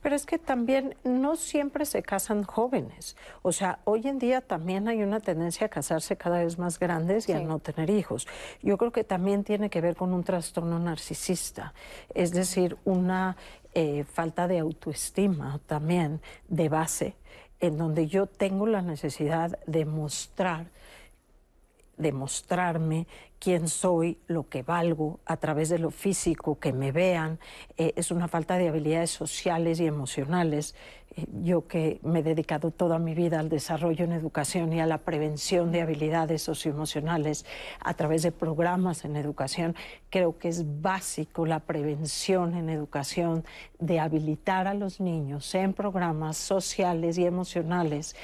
[0.00, 3.16] Pero es que también no siempre se casan jóvenes.
[3.42, 7.28] O sea, hoy en día también hay una tendencia a casarse cada vez más grandes
[7.28, 8.28] y a no tener hijos.
[8.62, 11.74] Yo creo que también tiene que ver con un trastorno narcisista,
[12.14, 13.36] es decir, una
[13.74, 17.14] eh, falta de autoestima también de base,
[17.60, 20.66] en donde yo tengo la necesidad de mostrar
[22.00, 23.06] demostrarme
[23.38, 27.38] quién soy, lo que valgo a través de lo físico, que me vean.
[27.76, 30.74] Eh, es una falta de habilidades sociales y emocionales.
[31.16, 34.86] Eh, yo que me he dedicado toda mi vida al desarrollo en educación y a
[34.86, 37.44] la prevención de habilidades socioemocionales
[37.80, 39.74] a través de programas en educación,
[40.08, 43.44] creo que es básico la prevención en educación
[43.78, 48.14] de habilitar a los niños en programas sociales y emocionales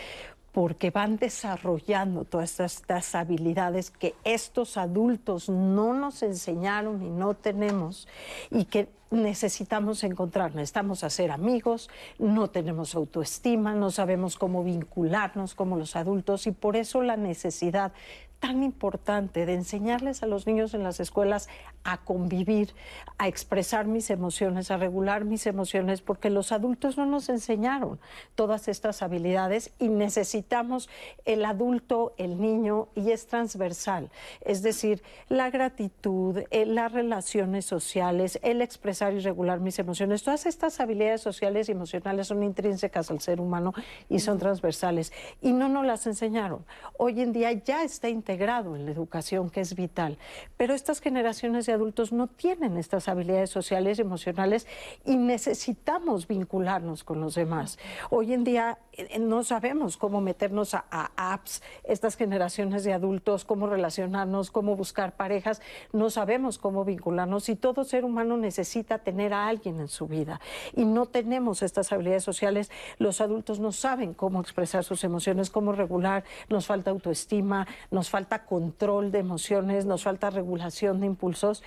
[0.56, 8.08] porque van desarrollando todas estas, habilidades que estos adultos no nos enseñaron y no tenemos
[8.50, 15.76] y que necesitamos encontrar, necesitamos hacer amigos, no tenemos autoestima, no sabemos cómo vincularnos como
[15.76, 17.92] los adultos y por eso la necesidad
[18.40, 21.48] tan importante de enseñarles a los niños en las escuelas
[21.84, 22.74] a convivir,
[23.18, 27.98] a expresar mis emociones, a regular mis emociones, porque los adultos no nos enseñaron
[28.34, 30.88] todas estas habilidades y necesitamos
[31.24, 34.10] el adulto, el niño, y es transversal.
[34.40, 40.46] Es decir, la gratitud, eh, las relaciones sociales, el expresar y regular mis emociones, todas
[40.46, 43.72] estas habilidades sociales y emocionales son intrínsecas al ser humano
[44.08, 45.12] y son transversales.
[45.40, 46.64] Y no nos las enseñaron.
[46.98, 50.18] Hoy en día ya está integrado en la educación, que es vital.
[50.56, 54.66] Pero estas generaciones de adultos no tienen estas habilidades sociales y emocionales
[55.04, 57.78] y necesitamos vincularnos con los demás.
[58.10, 58.78] Hoy en día
[59.20, 65.16] no sabemos cómo meternos a, a, apps, estas generaciones de adultos, cómo relacionarnos, cómo buscar
[65.16, 65.60] parejas,
[65.92, 70.40] no sabemos cómo vincularnos y todo ser humano necesita tener a alguien en su vida.
[70.74, 75.72] Y no tenemos estas habilidades sociales, los adultos no saben cómo expresar sus emociones, cómo
[75.72, 81.62] regular, nos falta autoestima, nos falta control de emociones, nos falta regulación de impulsos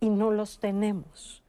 [0.00, 1.42] y no los tenemos.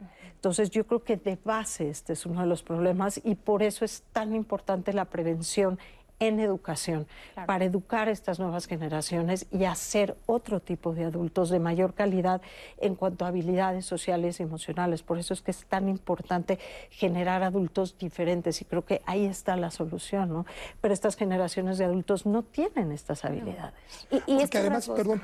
[0.43, 3.85] Entonces yo creo que de base este es uno de los problemas y por eso
[3.85, 5.79] es tan importante la prevención
[6.19, 7.47] en educación, claro.
[7.47, 12.41] para educar a estas nuevas generaciones y hacer otro tipo de adultos de mayor calidad
[12.81, 15.01] en cuanto a habilidades sociales y emocionales.
[15.01, 19.55] Por eso es que es tan importante generar adultos diferentes y creo que ahí está
[19.55, 20.45] la solución, ¿no?
[20.81, 23.73] Pero estas generaciones de adultos no tienen estas habilidades.
[24.11, 25.21] Y, y Porque además, perdón,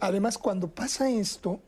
[0.00, 1.60] además cuando pasa esto,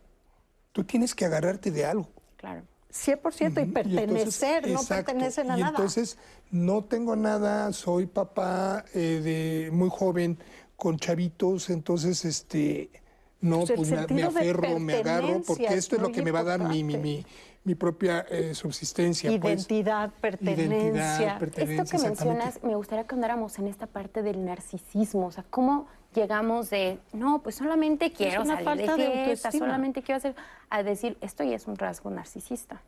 [0.72, 2.08] tú tienes que agarrarte de algo.
[2.38, 2.62] Claro.
[2.94, 5.70] 100% y pertenecer, y entonces, no exacto, pertenecen a y nada.
[5.70, 6.16] Entonces,
[6.50, 10.38] no tengo nada, soy papá eh, de muy joven
[10.76, 12.90] con chavitos, entonces este
[13.40, 16.44] no Pues pues me, aferro, me agarro porque esto es lo que me va a
[16.44, 17.26] dar mi, mi, mi,
[17.64, 19.28] mi propia eh, subsistencia.
[19.38, 19.68] pues.
[19.68, 20.76] Identidad, pertenencia.
[20.76, 25.32] Identidad, pertenencia, Esto que mencionas, me gustaría que andáramos en esta parte del narcisismo, o
[25.32, 29.66] sea, cómo llegamos de, no, pues solamente quiero una salir falta de de fiesta, autoestima.
[29.66, 30.34] solamente quiero hacer,
[30.70, 32.80] a decir, esto ya es un rasgo narcisista.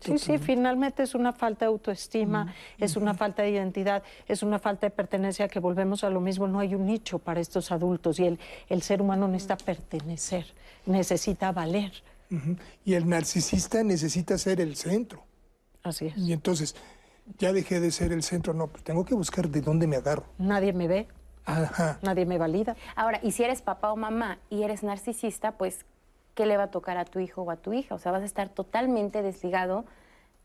[0.00, 4.58] Sí, sí, finalmente es una falta de autoestima, es una falta de identidad, es una
[4.58, 8.20] falta de pertenencia que volvemos a lo mismo, no hay un nicho para estos adultos
[8.20, 8.38] y el,
[8.68, 10.44] el ser humano necesita pertenecer,
[10.84, 11.90] necesita valer.
[12.84, 15.24] Y el narcisista necesita ser el centro.
[15.82, 16.18] Así es.
[16.18, 16.76] Y entonces,
[17.38, 20.24] ya dejé de ser el centro, no, pues tengo que buscar de dónde me agarro.
[20.36, 21.08] Nadie me ve,
[21.46, 21.98] Ajá.
[22.02, 22.76] nadie me valida.
[22.94, 25.86] Ahora, y si eres papá o mamá y eres narcisista, pues,
[26.34, 27.94] ¿qué le va a tocar a tu hijo o a tu hija?
[27.94, 29.84] O sea, vas a estar totalmente desligado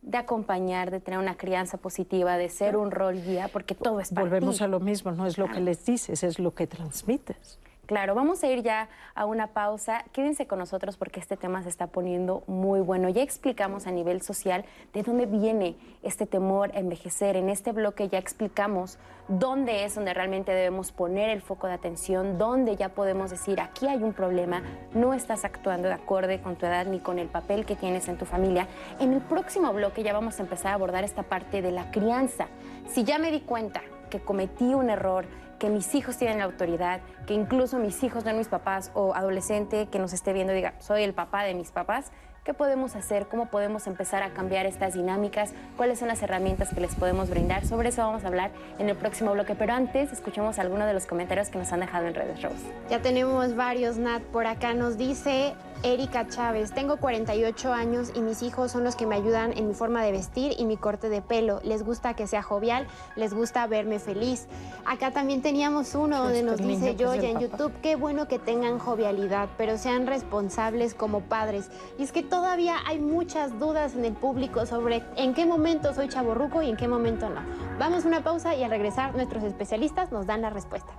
[0.02, 4.10] de acompañar, de tener una crianza positiva, de ser un rol guía, porque todo es
[4.10, 4.64] para Volvemos ti.
[4.64, 7.60] a lo mismo, no es lo que les dices, es lo que transmites.
[7.92, 10.06] Claro, vamos a ir ya a una pausa.
[10.14, 13.10] Quédense con nosotros porque este tema se está poniendo muy bueno.
[13.10, 14.64] Ya explicamos a nivel social
[14.94, 17.36] de dónde viene este temor a envejecer.
[17.36, 22.38] En este bloque ya explicamos dónde es donde realmente debemos poner el foco de atención,
[22.38, 24.64] dónde ya podemos decir, aquí hay un problema,
[24.94, 28.18] no estás actuando de acorde con tu edad ni con el papel que tienes en
[28.18, 28.70] tu familia.
[29.02, 32.48] En el próximo bloque ya vamos a empezar a abordar esta parte de la crianza.
[32.88, 35.26] Si ya me di cuenta que cometí un error,
[35.62, 39.88] que mis hijos tienen la autoridad, que incluso mis hijos son mis papás o adolescente
[39.92, 42.12] que nos esté viendo diga, soy el papá de mis papás,
[42.44, 43.28] ¿qué podemos hacer?
[43.28, 45.54] ¿Cómo podemos empezar a cambiar estas dinámicas?
[45.78, 47.64] ¿Cuáles son las herramientas que les podemos brindar?
[47.68, 48.50] Sobre eso vamos a hablar
[48.80, 52.08] en el próximo bloque, pero antes escuchemos algunos de los comentarios que nos han dejado
[52.08, 52.66] en redes, Rose.
[52.90, 54.24] Ya tenemos varios, Nat.
[54.24, 55.54] Por acá nos dice
[55.84, 59.74] Erika Chávez, tengo 48 años y mis hijos son los que me ayudan en mi
[59.74, 61.60] forma de vestir y mi corte de pelo.
[61.64, 64.48] Les gusta que sea jovial, les gusta verme feliz.
[64.86, 67.40] Acá también teníamos uno donde nos dice Joya en.
[67.40, 71.72] YouTube, qué bueno que tengan jovialidad, pero sean responsables como padres.
[71.98, 76.08] Y es que todavía hay muchas dudas en el público sobre en qué momento soy
[76.08, 77.42] chaborruco y en qué momento no.
[77.80, 80.94] Vamos a una pausa y al regresar nuestros especialistas nos dan la respuesta.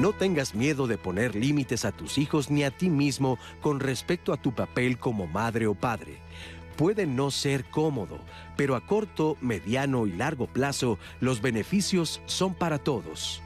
[0.00, 4.32] No tengas miedo de poner límites a tus hijos ni a ti mismo con respecto
[4.32, 6.16] a tu papel como madre o padre.
[6.78, 8.18] Puede no ser cómodo,
[8.56, 13.42] pero a corto, mediano y largo plazo los beneficios son para todos.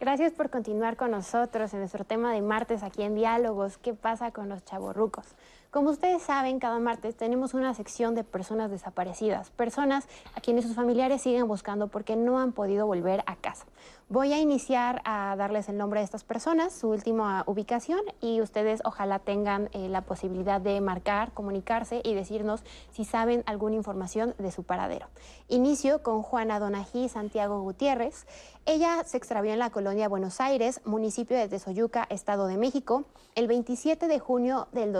[0.00, 3.78] Gracias por continuar con nosotros en nuestro tema de martes aquí en Diálogos.
[3.78, 5.26] ¿Qué pasa con los chavorrucos?
[5.70, 10.74] Como ustedes saben, cada martes tenemos una sección de personas desaparecidas, personas a quienes sus
[10.74, 13.66] familiares siguen buscando porque no han podido volver a casa.
[14.10, 18.80] Voy a iniciar a darles el nombre de estas personas, su última ubicación y ustedes
[18.86, 24.50] ojalá tengan eh, la posibilidad de marcar, comunicarse y decirnos si saben alguna información de
[24.50, 25.08] su paradero.
[25.48, 28.26] Inicio con Juana Donají Santiago Gutiérrez.
[28.64, 33.04] Ella se extravió en la colonia Buenos Aires, municipio de Tezoyuca, Estado de México,
[33.34, 34.94] el 27 de junio del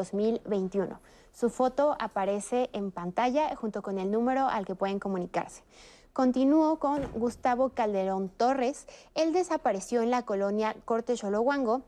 [0.59, 1.01] 2021.
[1.33, 5.63] Su foto aparece en pantalla junto con el número al que pueden comunicarse.
[6.13, 8.87] Continúo con Gustavo Calderón Torres.
[9.15, 11.83] Él desapareció en la colonia Corte Xolohuango,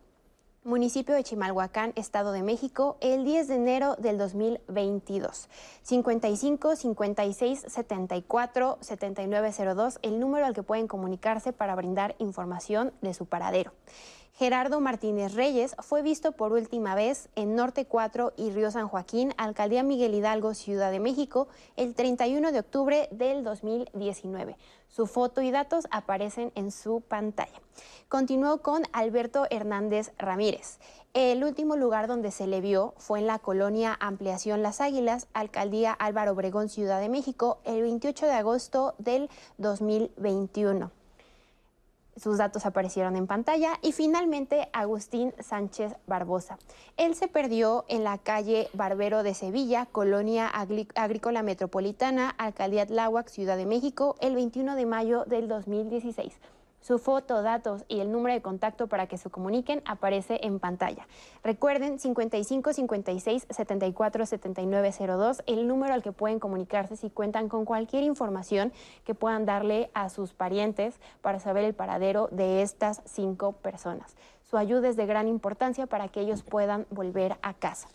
[0.62, 5.48] municipio de Chimalhuacán, Estado de México, el 10 de enero del 2022.
[5.82, 13.26] 55 56 74 7902, el número al que pueden comunicarse para brindar información de su
[13.26, 13.72] paradero.
[14.32, 19.34] Gerardo Martínez Reyes fue visto por última vez en Norte 4 y Río San Joaquín,
[19.36, 24.56] Alcaldía Miguel Hidalgo, Ciudad de México, el 31 de octubre del 2019.
[24.88, 27.60] Su foto y datos aparecen en su pantalla.
[28.08, 30.78] Continuó con Alberto Hernández Ramírez.
[31.12, 35.92] El último lugar donde se le vio fue en la colonia Ampliación Las Águilas, Alcaldía
[35.92, 39.28] Álvaro Obregón, Ciudad de México, el 28 de agosto del
[39.58, 40.92] 2021
[42.20, 43.78] sus datos aparecieron en pantalla.
[43.82, 46.58] Y finalmente, Agustín Sánchez Barbosa.
[46.96, 53.56] Él se perdió en la calle Barbero de Sevilla, Colonia Agrícola Metropolitana, Alcaldía Tláhuac, Ciudad
[53.56, 56.34] de México, el 21 de mayo del 2016.
[56.80, 61.06] Su foto, datos y el número de contacto para que se comuniquen aparece en pantalla.
[61.44, 67.66] Recuerden 55 56 74 79 02, el número al que pueden comunicarse si cuentan con
[67.66, 68.72] cualquier información
[69.04, 74.16] que puedan darle a sus parientes para saber el paradero de estas cinco personas.
[74.48, 77.88] Su ayuda es de gran importancia para que ellos puedan volver a casa.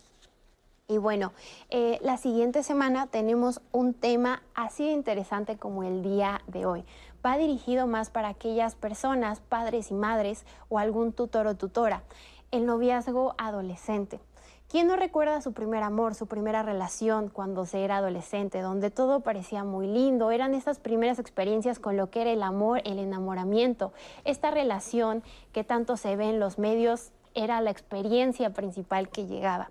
[0.88, 1.32] Y bueno,
[1.68, 6.84] eh, la siguiente semana tenemos un tema así de interesante como el día de hoy
[7.26, 12.04] va dirigido más para aquellas personas, padres y madres o algún tutor o tutora.
[12.52, 14.20] El noviazgo adolescente.
[14.68, 19.20] ¿Quién no recuerda su primer amor, su primera relación cuando se era adolescente, donde todo
[19.20, 20.30] parecía muy lindo?
[20.30, 23.92] Eran estas primeras experiencias con lo que era el amor, el enamoramiento.
[24.24, 25.22] Esta relación
[25.52, 29.70] que tanto se ve en los medios era la experiencia principal que llegaba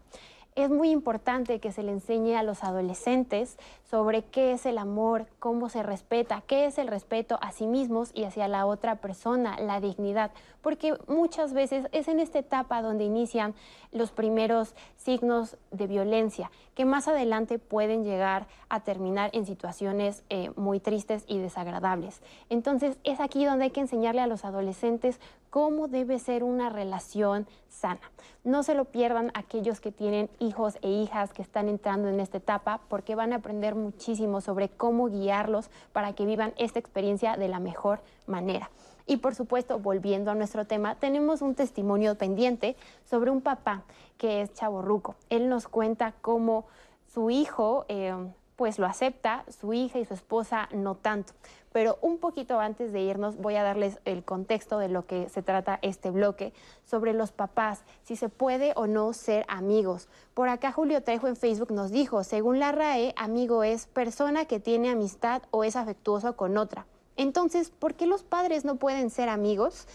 [0.56, 5.28] es muy importante que se le enseñe a los adolescentes sobre qué es el amor,
[5.38, 9.60] cómo se respeta, qué es el respeto a sí mismos y hacia la otra persona,
[9.60, 10.32] la dignidad,
[10.62, 13.54] porque muchas veces es en esta etapa donde inician
[13.92, 20.52] los primeros signos de violencia, que más adelante pueden llegar a terminar en situaciones eh,
[20.56, 22.22] muy tristes y desagradables.
[22.50, 25.20] Entonces es aquí donde hay que enseñarle a los adolescentes
[25.56, 28.02] cómo debe ser una relación sana.
[28.44, 32.40] No se lo pierdan aquellos que tienen hijos e hijas que están entrando en esta
[32.40, 37.48] etapa porque van a aprender muchísimo sobre cómo guiarlos para que vivan esta experiencia de
[37.48, 38.70] la mejor manera.
[39.08, 42.76] Y por supuesto, volviendo a nuestro tema, tenemos un testimonio pendiente
[43.06, 43.86] sobre un papá
[44.18, 45.16] que es chaborruco.
[45.30, 46.66] Él nos cuenta cómo
[47.14, 48.14] su hijo eh,
[48.56, 51.34] pues lo acepta, su hija y su esposa no tanto.
[51.72, 55.42] Pero un poquito antes de irnos voy a darles el contexto de lo que se
[55.42, 56.54] trata este bloque
[56.86, 60.08] sobre los papás, si se puede o no ser amigos.
[60.34, 64.62] Por acá Julio Trejo en Facebook nos dijo, según la RAE, amigo es persona que
[64.62, 66.86] tiene amistad o es afectuoso con otra.
[67.18, 69.88] Entonces, ¿por qué los padres no pueden ser amigos?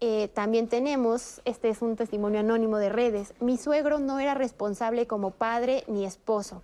[0.00, 5.06] Eh, también tenemos, este es un testimonio anónimo de redes, mi suegro no era responsable
[5.06, 6.60] como padre ni esposo.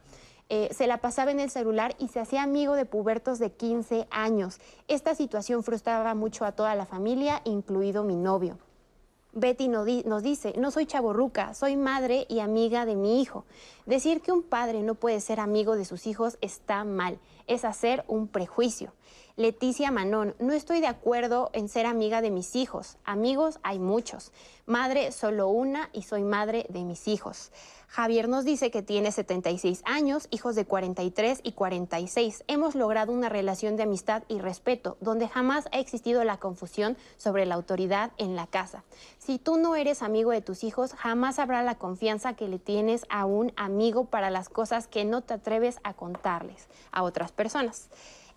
[0.53, 4.09] Eh, se la pasaba en el celular y se hacía amigo de pubertos de 15
[4.11, 4.59] años.
[4.89, 8.59] Esta situación frustraba mucho a toda la familia, incluido mi novio.
[9.33, 13.45] Betty nos dice, no soy chaborruca, soy madre y amiga de mi hijo.
[13.87, 18.05] Decir que un padre no puede ser amigo de sus hijos está mal, es hacer
[18.09, 18.93] un prejuicio.
[19.41, 22.99] Leticia Manón, no estoy de acuerdo en ser amiga de mis hijos.
[23.07, 24.32] Amigos hay muchos.
[24.66, 27.51] Madre solo una y soy madre de mis hijos.
[27.88, 32.45] Javier nos dice que tiene 76 años, hijos de 43 y 46.
[32.49, 37.47] Hemos logrado una relación de amistad y respeto, donde jamás ha existido la confusión sobre
[37.47, 38.84] la autoridad en la casa.
[39.18, 43.07] Si tú no eres amigo de tus hijos, jamás habrá la confianza que le tienes
[43.09, 47.88] a un amigo para las cosas que no te atreves a contarles a otras personas.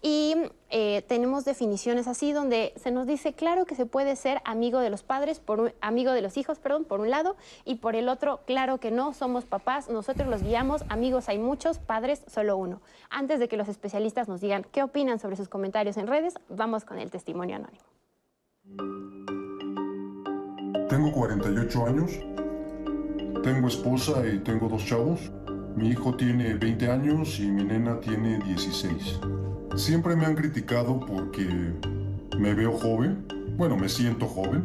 [0.05, 0.35] Y
[0.69, 4.89] eh, tenemos definiciones así donde se nos dice, claro que se puede ser amigo de
[4.89, 8.41] los padres, por amigo de los hijos, perdón, por un lado, y por el otro,
[8.45, 12.81] claro que no, somos papás, nosotros los guiamos, amigos hay muchos, padres solo uno.
[13.09, 16.83] Antes de que los especialistas nos digan qué opinan sobre sus comentarios en redes, vamos
[16.83, 17.85] con el testimonio anónimo.
[20.89, 22.11] Tengo 48 años,
[23.41, 25.31] tengo esposa y tengo dos chavos.
[25.77, 29.21] Mi hijo tiene 20 años y mi nena tiene 16.
[29.75, 31.47] Siempre me han criticado porque
[32.37, 33.25] me veo joven,
[33.57, 34.63] bueno, me siento joven.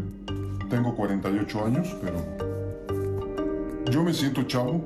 [0.69, 2.23] Tengo 48 años, pero
[3.91, 4.85] yo me siento chavo.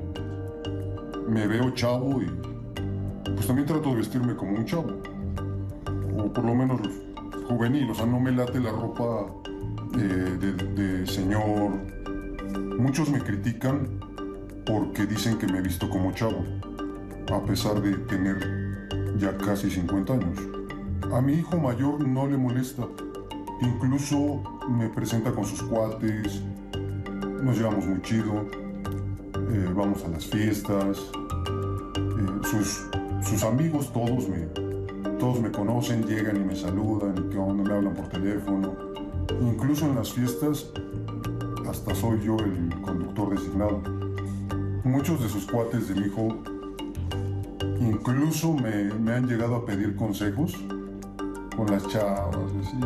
[1.27, 2.27] Me veo chavo y
[3.25, 5.01] pues también trato de vestirme como un chavo.
[6.17, 6.79] O por lo menos
[7.49, 9.25] juvenil, o sea, no me late la ropa
[9.97, 11.71] eh, de, de señor.
[12.79, 13.99] Muchos me critican
[14.65, 16.45] porque dicen que me he visto como chavo,
[17.29, 18.62] a pesar de tener
[19.17, 20.39] ya casi 50 años.
[21.11, 22.87] A mi hijo mayor no le molesta.
[23.61, 26.41] Incluso me presenta con sus cuates,
[27.41, 28.45] nos llevamos muy chido,
[29.51, 31.11] eh, vamos a las fiestas,
[31.97, 32.89] eh, sus,
[33.21, 34.47] sus amigos todos me,
[35.19, 38.75] todos me conocen, llegan y me saludan, y que me hablan por teléfono.
[39.41, 40.71] Incluso en las fiestas
[41.69, 43.81] hasta soy yo el conductor designado.
[44.83, 46.37] Muchos de sus cuates de mi hijo
[47.89, 50.55] incluso me, me han llegado a pedir consejos
[51.55, 52.77] con las chavas, así.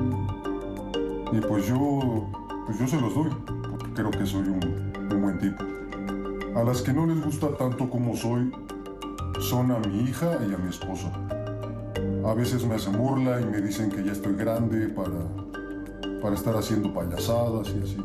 [1.32, 2.30] Y pues yo,
[2.66, 3.30] pues yo se los doy,
[3.70, 5.64] porque creo que soy un, un buen tipo.
[6.56, 8.52] A las que no les gusta tanto como soy,
[9.40, 11.12] son a mi hija y a mi esposa.
[12.26, 16.56] A veces me hacen burla y me dicen que ya estoy grande para, para estar
[16.56, 17.98] haciendo payasadas y así.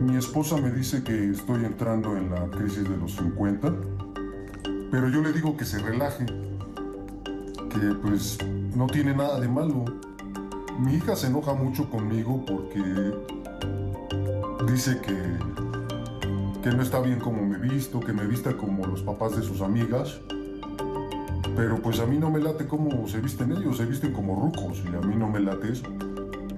[0.00, 3.72] Mi esposa me dice que estoy entrando en la crisis de los 50,
[4.90, 8.38] pero yo le digo que se relaje, que pues
[8.74, 9.84] no tiene nada de malo.
[10.78, 12.82] Mi hija se enoja mucho conmigo porque
[14.70, 19.36] dice que, que no está bien como me visto, que me vista como los papás
[19.36, 20.20] de sus amigas.
[21.56, 24.82] Pero pues a mí no me late cómo se visten ellos, se visten como rucos
[24.84, 25.86] y a mí no me late eso.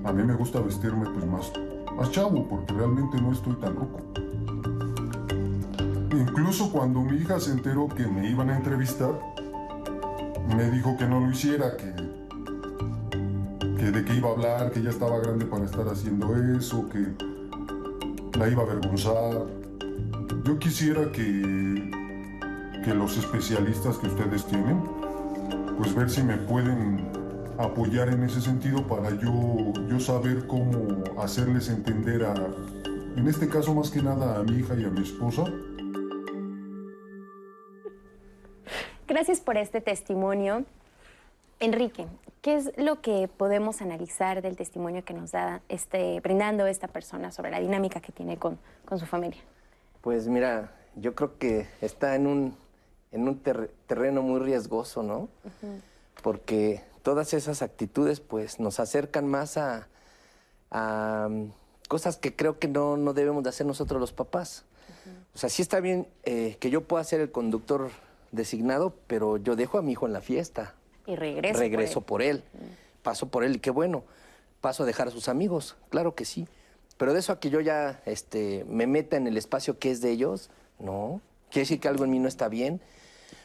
[0.05, 1.53] A mí me gusta vestirme pues más,
[1.97, 4.01] más chavo porque realmente no estoy tan ruco.
[6.39, 9.11] Incluso cuando mi hija se enteró que me iban a entrevistar,
[10.57, 11.93] me dijo que no lo hiciera, que,
[13.77, 17.09] que de qué iba a hablar, que ya estaba grande para estar haciendo eso, que
[18.39, 19.47] la iba a avergonzar.
[20.45, 21.91] Yo quisiera que,
[22.85, 24.81] que los especialistas que ustedes tienen,
[25.77, 27.11] pues ver si me pueden
[27.59, 32.35] apoyar en ese sentido para yo, yo saber cómo hacerles entender a,
[33.17, 35.43] en este caso más que nada a mi hija y a mi esposa,
[39.09, 40.65] Gracias por este testimonio.
[41.61, 42.07] Enrique,
[42.43, 47.33] ¿qué es lo que podemos analizar del testimonio que nos da este, brindando esta persona
[47.33, 49.41] sobre la dinámica que tiene con, con su familia?
[50.03, 52.57] Pues mira, yo creo que está en un,
[53.11, 55.29] en un ter- terreno muy riesgoso, ¿no?
[56.23, 59.89] Porque todas esas actitudes pues nos acercan más a,
[60.71, 61.51] a, mm,
[61.89, 64.65] cosas que creo que no, no debemos de hacer nosotros los papás.
[65.35, 67.91] O sea, sí está bien eh, que yo pueda ser el conductor
[68.33, 70.75] designado, pero yo dejo a mi hijo en la fiesta.
[71.07, 71.59] Y regreso.
[71.59, 72.43] Regreso por él.
[72.53, 72.69] por él.
[73.03, 74.05] Paso por él y qué bueno.
[74.61, 76.47] Paso a dejar a sus amigos, claro que sí.
[76.97, 80.01] Pero de eso a que yo ya este, me meta en el espacio que es
[80.01, 81.21] de ellos, no.
[81.51, 82.81] Quiere decir que algo en mí no está bien.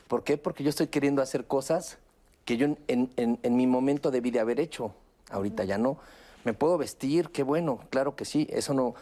[0.08, 0.38] ¿Por qué?
[0.38, 1.98] Porque yo estoy queriendo hacer cosas
[2.46, 4.94] que yo en, en- en- en mi momento debí de haber hecho.
[5.30, 5.98] Ahorita ya no.
[6.44, 7.30] ¿Me puedo vestir?
[7.30, 8.48] Qué bueno, claro que sí.
[8.52, 8.96] Eso no.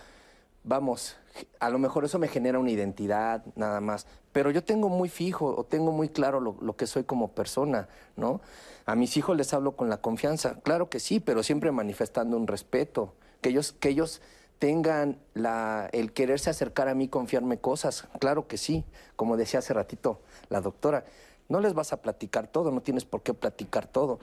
[0.63, 1.15] Vamos,
[1.59, 4.07] a lo mejor eso me genera una identidad, nada más.
[4.32, 8.41] Pero yo tengo muy fijo o tengo muy claro lo, que soy como persona, ¿no?
[8.86, 12.47] A mis hijos les hablo con la confianza, claro que sí, pero siempre manifestando un
[12.47, 13.13] respeto.
[13.41, 14.21] Que ellos, que ellos
[14.59, 18.86] tengan la, el quererse acercar a mí, confiarme cosas, claro que sí.
[19.15, 21.05] Como decía hace ratito la doctora,
[21.49, 24.19] no les vas a platicar todo, no tienes por qué platicar todo.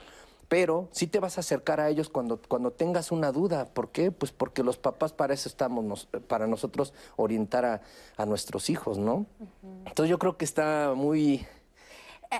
[0.49, 3.65] Pero sí te vas a acercar a ellos cuando, cuando tengas una duda.
[3.65, 4.11] ¿Por qué?
[4.11, 7.81] Pues porque los papás para eso estamos, nos- para nosotros orientar a,
[8.17, 9.27] a nuestros hijos, ¿no?
[9.85, 11.45] Entonces yo creo que está muy...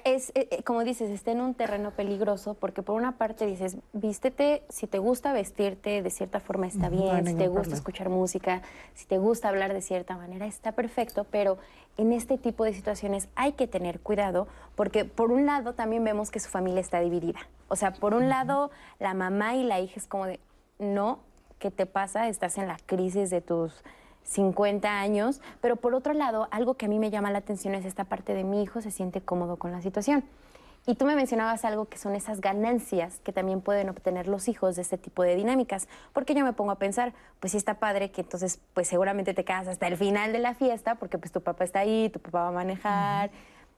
[0.04, 3.78] Es, eh, eh, como dices, está en un terreno peligroso porque por una parte dices,
[3.92, 7.76] vístete, si te gusta vestirte de cierta forma está No bien, si te gusta problema.
[7.76, 8.62] escuchar música,
[8.94, 11.58] si te gusta hablar de cierta manera, está perfecto, pero
[11.98, 16.30] en este tipo de situaciones hay que tener cuidado porque por un lado también vemos
[16.30, 17.40] que su familia está dividida.
[17.68, 18.70] O sea, por un lado
[19.00, 20.40] la mamá y la hija es como de,
[20.78, 21.18] no,
[21.58, 22.28] ¿qué te pasa?
[22.28, 23.84] Estás en la crisis de tus
[24.30, 27.86] 50 años, pero por otro lado, algo que a mí me llama la atención es
[27.86, 30.24] esta parte de mi hijo se siente cómodo con la situación.
[30.86, 34.76] Y tú me mencionabas algo que son esas ganancias que también pueden obtener los hijos
[34.76, 38.12] de este tipo de dinámicas, porque yo me pongo a pensar, pues sí está padre
[38.12, 41.42] que entonces pues seguramente te quedas hasta el final de la fiesta, porque pues tu
[41.42, 43.32] papá está ahí, tu papá va a manejar,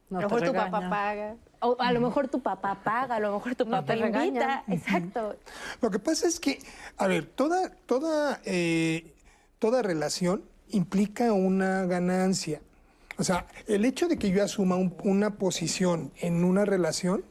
[0.09, 3.19] No a lo mejor tu papá paga, o a lo mejor tu papá paga, a
[3.19, 5.35] lo mejor tu No papá te invita, exacto.
[5.81, 6.59] Lo que pasa es que,
[6.97, 9.10] a ver, toda, toda, eh,
[9.61, 12.61] toda relación implica una ganancia.
[13.19, 17.23] O sea, el hecho de que yo asuma un- una posición en una relación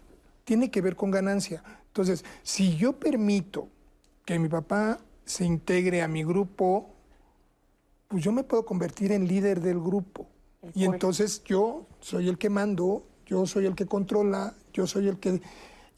[0.44, 1.64] tiene que ver con ganancia.
[1.88, 3.66] Entonces, si yo permito
[4.24, 6.90] que mi papá se integre a mi grupo,
[8.06, 10.28] pues yo me puedo convertir en líder del grupo.
[10.72, 15.18] Y entonces yo soy el que mando, yo soy el que controla, yo soy el
[15.18, 15.40] que el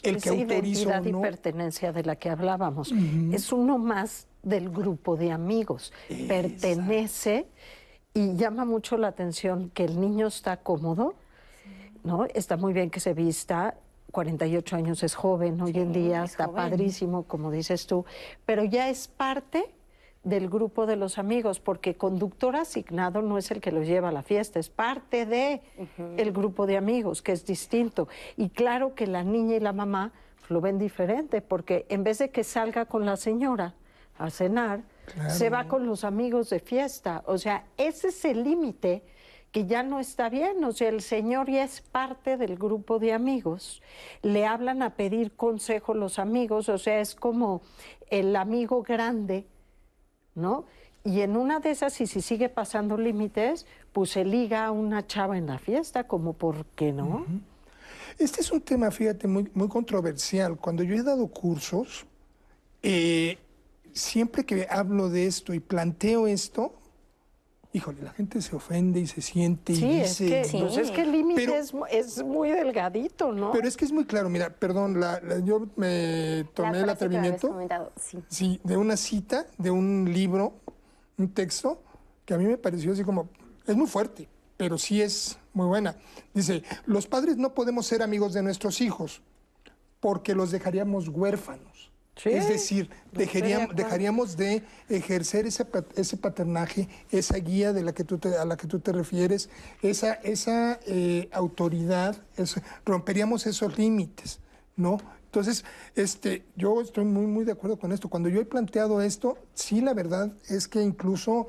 [0.03, 0.89] que Esa autorizo.
[0.89, 2.91] identidad y pertenencia de la que hablábamos.
[3.33, 5.93] Es uno más del grupo de amigos.
[6.29, 7.47] Pertenece
[8.15, 11.15] y llama mucho la atención que el niño está cómodo,
[12.05, 12.27] ¿no?
[12.35, 13.77] Está muy bien que se vista.
[14.11, 18.05] 48 años es joven hoy en día, está padrísimo, como dices tú,
[18.45, 19.65] pero ya es parte
[20.23, 24.13] del grupo de los amigos, porque conductor asignado no es el que lo lleva a
[24.13, 25.63] la fiesta, es parte de
[26.17, 28.07] el grupo de amigos, que es distinto.
[28.37, 30.13] Y claro que la niña y la mamá
[30.49, 33.75] lo ven diferente, porque en vez de que salga con la señora
[34.25, 34.83] a cenar,
[35.29, 37.23] se va con los amigos de fiesta.
[37.27, 39.03] O sea, ese es el límite
[39.51, 43.13] que ya no está bien, o sea, el señor ya es parte del grupo de
[43.13, 43.83] amigos,
[44.23, 47.61] le hablan a pedir consejo los amigos, o sea, es como
[48.09, 49.45] el amigo grande
[50.35, 50.65] ¿no?
[51.05, 55.07] Y en una de esas, y si sigue pasando límites, pues se liga a una
[55.07, 57.27] chava en la fiesta, como por qué no.
[58.19, 60.57] Este es un tema, fíjate, muy, muy controversial.
[60.57, 62.07] Cuando yo he dado cursos,
[62.83, 63.37] eh,
[63.95, 66.75] siempre que hablo de esto y planteo esto,
[67.73, 70.43] híjole, la gente se ofende y se siente Sí, y es dice...
[70.51, 73.53] que, pues es que el límite Pero- es, es muy delgadito, ¿no?
[73.53, 77.57] Pero es que es muy claro, mira, perdón, la- la- yo me tomé el atrevimiento
[78.01, 78.19] sí.
[78.29, 80.55] sí, de una cita, de un libro,
[81.19, 81.83] un texto,
[82.25, 83.29] que a mí me pareció así como,
[83.67, 85.97] es muy fuerte, pero sí es muy buena.
[86.35, 89.23] Dice, los padres no podemos ser amigos de nuestros hijos
[90.01, 91.72] porque los dejaríamos huérfanos.
[92.17, 98.05] Sí, es decir, dejaríamos, de ejercer ese, pa- ese paternaje, esa guía de la que
[98.05, 99.49] tú te- a la que tú te refieres,
[99.81, 104.41] esa, esa eh, autoridad, eso- romperíamos esos límites,
[104.77, 104.99] ¿no?
[105.25, 105.65] Entonces,
[105.97, 108.11] este, yo estoy muy, muy de acuerdo con esto.
[108.11, 111.49] Cuando yo he planteado esto, sí, la verdad es que incluso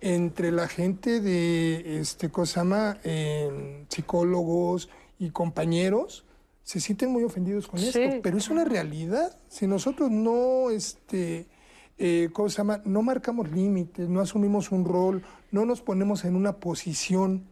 [0.00, 2.98] entre la gente de, este, ¿cómo se llama?
[3.04, 4.88] Eh, psicólogos
[5.20, 6.24] y compañeros,
[6.64, 9.38] se sienten muy ofendidos con Sí, esto, pero es una realidad.
[9.48, 11.46] Si nosotros no, este,
[11.98, 12.80] eh, ¿cómo se llama?
[12.84, 17.44] No marcamos límites, no asumimos un rol, no nos ponemos en una posición,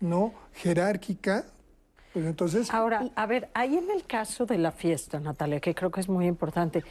[0.00, 0.34] ¿no?
[0.54, 1.46] Jerárquica,
[2.12, 2.72] pues entonces...
[2.74, 6.08] Ahora, a ver, ahí en el caso de la fiesta, Natalia, que creo que es
[6.08, 6.82] muy importante,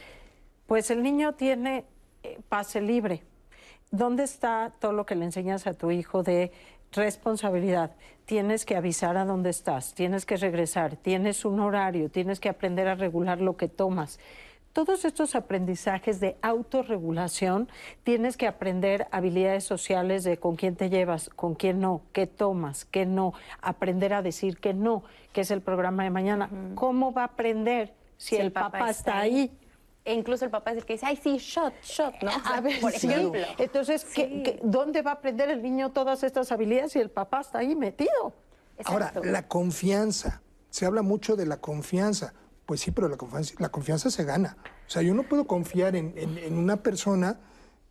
[0.66, 1.84] pues el niño tiene
[2.22, 3.22] eh, pase libre.
[3.90, 6.50] ¿Dónde está todo lo que le enseñas a tu hijo de
[6.92, 7.92] responsabilidad?
[8.24, 12.88] Tienes que avisar a dónde estás, tienes que regresar, tienes un horario, tienes que aprender
[12.88, 14.18] a regular lo que tomas.
[14.72, 17.68] Todos estos aprendizajes de autorregulación,
[18.04, 22.84] tienes que aprender habilidades sociales de con quién te llevas, con quién no, qué tomas,
[22.84, 26.50] qué no, aprender a decir que no, que es el programa de mañana.
[26.74, 29.50] ¿Cómo va a aprender si, el, papá, está ahí?
[30.08, 32.30] E incluso el papá es el que dice, ay, sí, shot, shot, ¿no?
[32.46, 33.06] A ver, por sí.
[33.08, 33.42] ejemplo.
[33.58, 37.40] Entonces, ¿qué- qué- dónde va a aprender el niño todas estas habilidades si el papá
[37.42, 38.32] está ahí metido?
[38.86, 40.40] Ahora, la confianza.
[40.70, 42.32] Se habla mucho de la confianza.
[42.64, 44.56] Pues sí, pero la confianza, la confianza se gana.
[44.86, 47.38] O sea, yo no puedo confiar en, en- en una persona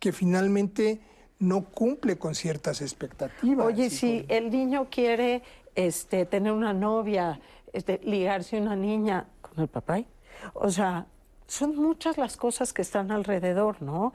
[0.00, 1.00] que finalmente
[1.38, 3.64] no cumple con ciertas expectativas.
[3.64, 5.42] Oye, si el niño quiere
[5.76, 7.38] este, tener una novia,
[7.72, 10.00] este, ligarse a una niña con el papá,
[10.54, 11.06] o sea,
[11.48, 14.12] son muchas las cosas que están alrededor, ¿no?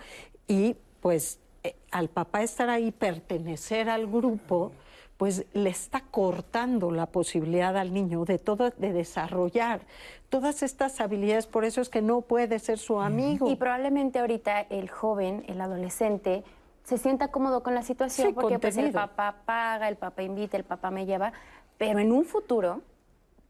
[0.47, 4.71] Y pues eh, al papá estar ahí, pertenecer al grupo,
[5.17, 9.81] pues le está cortando la posibilidad al niño de todo, de desarrollar
[10.29, 13.51] todas estas habilidades, por eso es que no puede ser su amigo.
[13.51, 16.43] Y probablemente ahorita el joven, el adolescente,
[16.83, 20.57] se sienta cómodo con la situación Sí, porque pues el papá paga, el papá invita,
[20.57, 21.33] el papá me lleva,
[21.77, 22.81] pero en un futuro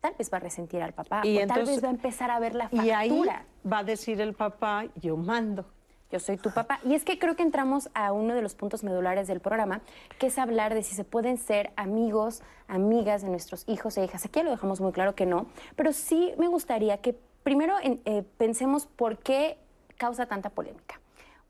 [0.04, 2.38] tal vez va a resentir al papá Y o tal vez va a empezar a
[2.38, 2.86] ver la factura.
[2.86, 3.24] y ahí
[3.72, 5.66] va a decir el papá, yo mando.
[6.12, 6.80] Yo soy tu papá.
[6.84, 9.82] Y es que creo que entramos a uno de los puntos medulares del programa,
[10.20, 14.26] que es hablar de si se pueden ser amigos, amigas de nuestros hijos e hijas.
[14.26, 18.24] Aquí ya lo dejamos muy claro que no, pero sí me gustaría que primero eh,
[18.38, 19.58] pensemos por qué
[19.98, 21.00] causa tanta polémica.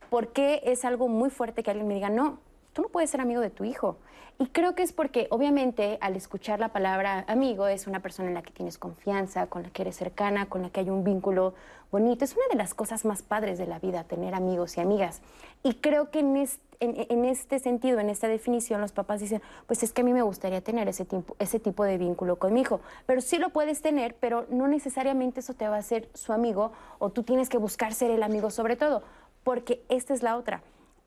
[0.09, 2.37] ¿Por qué es algo muy fuerte que alguien me diga, no,
[2.71, 3.97] tú no puedes ser amigo de tu hijo?
[4.39, 8.33] Y creo que es porque, obviamente, al escuchar la palabra amigo, es una persona en
[8.33, 11.53] la que tienes confianza, con la que eres cercana, con la que hay un vínculo
[11.91, 12.25] bonito.
[12.25, 15.21] Es una de las cosas más padres de la vida, tener amigos y amigas.
[15.61, 19.83] Y creo que en este, en, en sentido, en esta definición, los papás dicen, pues
[19.83, 22.61] es que a mí me gustaría tener ese tipo, ese tipo de vínculo con mi
[22.61, 22.81] hijo.
[23.05, 26.71] Pero sí lo puedes tener, pero no necesariamente eso te va a hacer su amigo
[26.97, 29.03] o tú tienes que buscar ser el amigo sobre todo.
[29.43, 30.63] Porque esta es la otra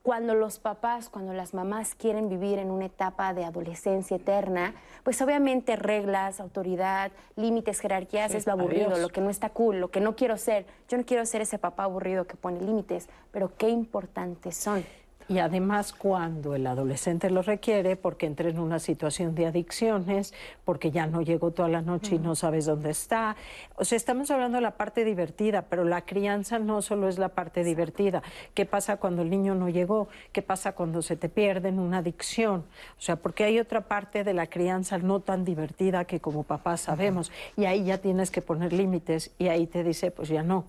[0.07, 4.73] cuando los papás, cuando las mamás quieren vivir en una etapa de adolescencia eterna,
[5.03, 9.01] pues obviamente reglas, autoridad, límites, jerarquías es lo aburrido, adiós.
[9.01, 10.65] lo que no está cool, lo que no quiero ser.
[10.89, 14.85] Yo no quiero ser ese papá aburrido que pone límites, pero qué importantes son.
[15.29, 20.33] Y además cuando el adolescente lo requiere, porque entra en una situación de adicciones,
[20.65, 23.37] porque ya no llegó toda la noche y no sabes dónde está.
[23.75, 27.31] O sea, estamos hablando de la parte divertida, pero la crianza no solo es la
[27.31, 28.23] parte divertida.
[28.55, 30.09] ¿Qué pasa cuando el niño no llegó?
[30.31, 32.65] ¿Qué pasa cuando se te pierde en una adicción?
[32.97, 36.83] O sea, porque hay otra parte de la crianza no tan divertida que como papás
[36.83, 37.33] sabemos.
[37.57, 40.67] Y ahí ya tienes que poner límites y ahí te dice, pues ya no.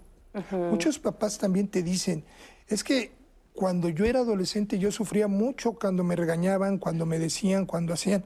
[0.51, 2.23] Muchos papás también te dicen,
[2.67, 3.16] es que
[3.57, 8.23] cuando yo era adolescente yo sufría mucho cuando me regañaban, cuando me decían, cuando hacían.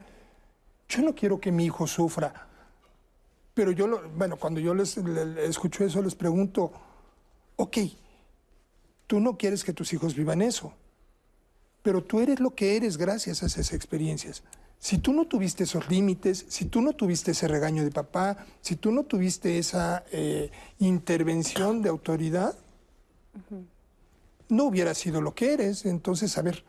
[0.90, 2.48] Yo no quiero que mi hijo sufra.
[3.54, 6.70] Pero yo, lo- bueno, cuando yo les, le- le escucho eso, les pregunto,
[7.56, 7.78] ok,
[9.06, 10.74] tú no quieres que tus hijos vivan eso,
[11.82, 14.42] pero tú eres lo que eres gracias a esas experiencias.
[14.78, 18.76] Si tú no tuviste esos límites, si tú no tuviste ese regaño de papá, si
[18.76, 22.54] tú no tuviste esa eh, intervención de autoridad,
[24.52, 25.86] no hubiera sido lo que eres.
[25.86, 26.64] Entonces, a ver,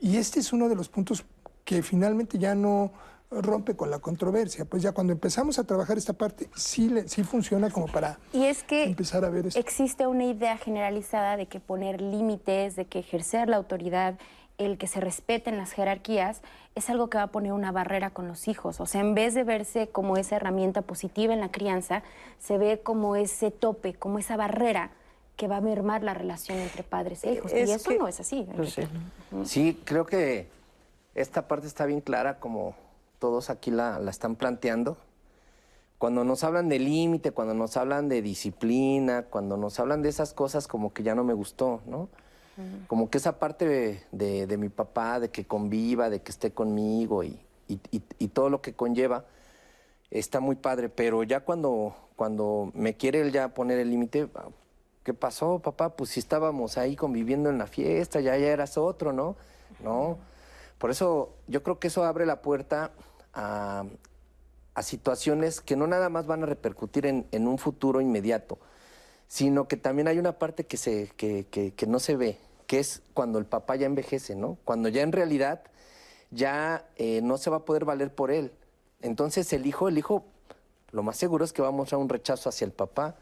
[0.00, 1.24] y este es uno de los puntos
[1.64, 2.92] que finalmente ya no
[3.30, 4.64] rompe con la controversia.
[4.64, 8.44] Pues ya cuando empezamos a trabajar esta parte, sí, le- sí funciona como para Y
[8.46, 9.60] es que empezar a ver esto.
[9.60, 14.18] existe una idea generalizada de que poner límites, de que ejercer la autoridad,
[14.58, 16.42] el que se respeten las jerarquías,
[16.74, 18.80] es algo que va a poner una barrera con los hijos.
[18.80, 22.02] O sea, en vez de verse como esa herramienta positiva en la crianza,
[22.38, 24.90] se ve como ese tope, como esa barrera
[25.40, 27.50] que va a mermar la relación entre padres e hijos.
[27.50, 28.46] Es y eso que- no es así.
[29.46, 29.80] Sí.
[29.86, 30.48] Creo que
[31.14, 32.74] esta parte está bien clara, como
[33.18, 34.98] todos aquí la, la están planteando.
[35.96, 40.34] Cuando nos hablan de límite, cuando nos hablan de disciplina, cuando nos hablan de esas
[40.34, 42.08] cosas, como que ya no me gustó, ¿no?
[42.86, 46.50] Como que esa parte de, de- de mi papá, de que conviva, de que esté
[46.50, 49.24] conmigo y, y- y- y todo lo que conlleva,
[50.10, 50.90] está muy padre.
[50.90, 54.28] Pero ya cuando, cuando me quiere él ya poner el límite,
[55.04, 55.90] ¿qué pasó, papá?
[55.96, 59.36] Pues si estábamos ahí conviviendo en la fiesta, ya, ya eras otro, ¿no?
[59.82, 60.18] No.
[60.78, 62.90] Por eso yo creo que eso abre la puerta
[63.34, 63.84] a,
[64.82, 68.58] situaciones que no nada más van a repercutir en, en un futuro inmediato,
[69.28, 72.78] sino que también hay una parte que, se, que, que- que no se ve, que
[72.78, 74.56] es cuando el papá ya envejece, ¿no?
[74.64, 75.60] Cuando ya en realidad
[76.30, 78.52] ya eh, no se va a poder valer por él.
[79.02, 80.24] Entonces el hijo, el hijo,
[80.92, 83.16] lo más seguro es que va a mostrar un rechazo hacia el papá,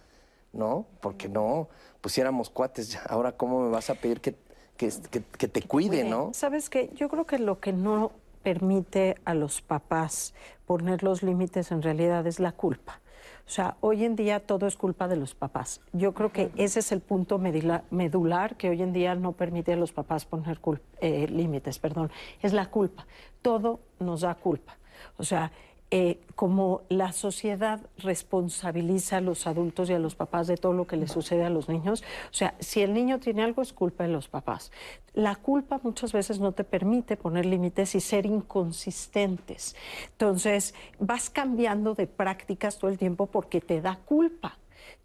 [0.53, 0.87] ¿no?
[1.01, 1.69] Porque no,
[2.01, 4.35] pusiéramos cuates, ya, ahora cómo me vas a pedir que,
[4.77, 6.31] que, que- que te cuide, ¿no?
[6.35, 6.91] ¿Sabes qué?
[6.95, 8.13] Yo creo que lo que no
[8.43, 10.35] permite a los papás
[10.67, 13.01] poner los límites en realidad es la culpa.
[13.47, 15.81] O sea, hoy en día todo es culpa de los papás.
[15.95, 19.77] Yo creo que ese es el punto medular que hoy en día no permite a
[19.77, 20.61] los papás poner
[21.01, 22.11] eh, límites, perdón.
[22.43, 23.07] Es la culpa.
[23.41, 24.77] Todo nos da culpa.
[25.17, 25.51] O sea,
[25.91, 30.87] eh, como la sociedad responsabiliza a los adultos y a los papás de todo lo
[30.87, 34.05] que les sucede a los niños, o sea, si el niño tiene algo es culpa
[34.05, 34.71] de los papás.
[35.15, 39.75] La culpa muchas veces no te permite poner límites y ser inconsistentes.
[40.13, 44.59] Entonces, vas cambiando de prácticas todo el tiempo porque te da culpa.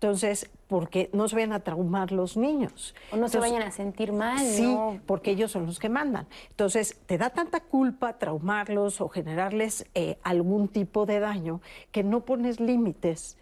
[0.04, 2.94] Entonces, porque no se vayan a traumar los niños.
[3.10, 5.00] O no se Entonces, vayan a sentir mal, Sí, ¿no?
[5.06, 6.28] porque ellos son los que mandan.
[6.50, 11.62] Entonces, te da tanta culpa traumarlos o generarles eh, algún tipo de daño
[11.92, 13.38] que no pones límites.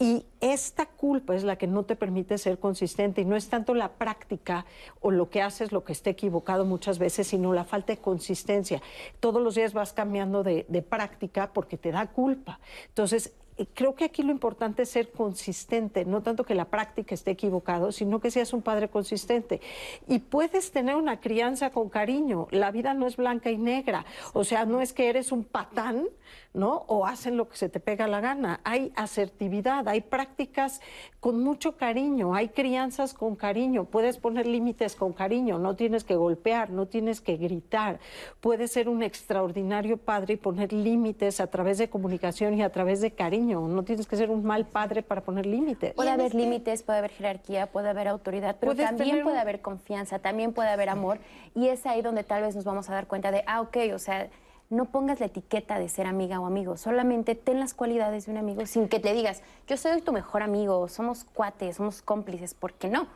[0.00, 3.72] Y esta culpa es la que no te permite ser consistente y no es tanto
[3.72, 4.66] la práctica
[5.00, 8.82] o lo que haces lo que esté equivocado muchas veces, sino la falta de consistencia.
[9.20, 12.58] Todos los días vas cambiando de, de práctica porque te da culpa.
[12.88, 13.34] Entonces,
[13.74, 17.92] creo que aquí lo importante es ser consistente, no tanto que la práctica esté equivocado,
[17.92, 19.60] sino que seas un padre consistente.
[20.08, 22.48] Y puedes tener una crianza con cariño.
[22.50, 24.04] La vida no es blanca y negra.
[24.32, 26.06] O sea, no es que eres un patán,
[26.54, 26.84] ¿no?
[26.86, 28.60] O hacen lo que se te pega la gana.
[28.64, 30.80] Hay asertividad, hay prácticas
[31.20, 33.84] con mucho cariño, hay crianzas con cariño.
[33.84, 38.00] Puedes poner límites con cariño, no tienes que golpear, no tienes que gritar.
[38.40, 43.00] Puedes ser un extraordinario padre y poner límites a través de comunicación y a través
[43.00, 43.41] de cariño.
[43.42, 45.94] No tienes que ser un mal padre para poner límites.
[45.94, 49.60] Puede haber límites, puede haber jerarquía, puede haber autoridad, pero Puedes también tener puede haber
[49.60, 51.18] confianza, también puede haber amor.
[51.54, 53.98] Y es ahí donde tal vez nos vamos a dar cuenta de, ah, ok, o
[53.98, 54.28] sea,
[54.70, 58.38] no pongas la etiqueta de ser amiga o amigo, solamente ten las cualidades de un
[58.38, 62.72] amigo sin que te digas, yo soy tu mejor amigo, somos cuates, somos cómplices, ¿por
[62.72, 63.06] qué no?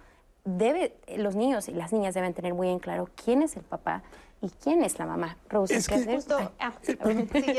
[0.47, 4.03] debe, los niños y las niñas deben tener muy en claro quién es el papá
[4.43, 5.39] y quién es la mamá.
[5.49, 6.97] Rose, es ¿qué que justo, ah, sí,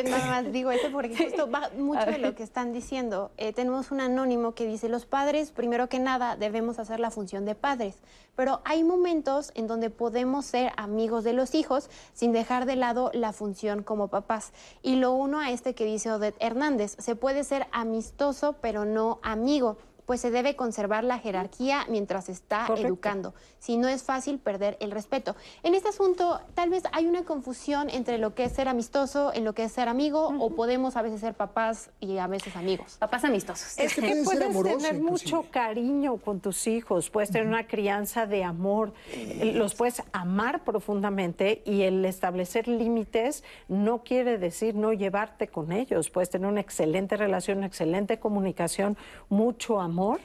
[0.06, 3.32] nada más digo esto porque justo va mucho de lo que están diciendo.
[3.38, 7.45] Eh, tenemos un anónimo que dice, los padres, primero que nada, debemos hacer la función
[7.45, 7.95] de padres,
[8.36, 13.10] pero hay momentos en donde podemos ser amigos de los hijos sin dejar de lado
[13.14, 14.52] la función como papás.
[14.84, 19.20] Y lo uno a este que dice Odette Hernández, se puede ser amistoso, pero no
[19.24, 19.78] amigo
[20.08, 23.36] pues se debe conservar la jerarquía mientras se está educando.
[23.60, 25.36] Si no es fácil perder el respeto.
[25.64, 29.44] En este asunto, tal vez hay una confusión entre lo que es ser amistoso, en
[29.44, 32.96] lo que es ser amigo, o podemos a veces ser papás y a veces amigos.
[33.00, 33.78] Papás amistosos.
[33.78, 38.94] Es que puedes tener mucho cariño con tus hijos, puedes tener una crianza de amor,
[39.42, 46.10] los puedes amar profundamente y el establecer límites no quiere decir no llevarte con ellos.
[46.10, 48.98] Puedes tener una excelente relación, una excelente comunicación,
[49.28, 50.19] mucho amor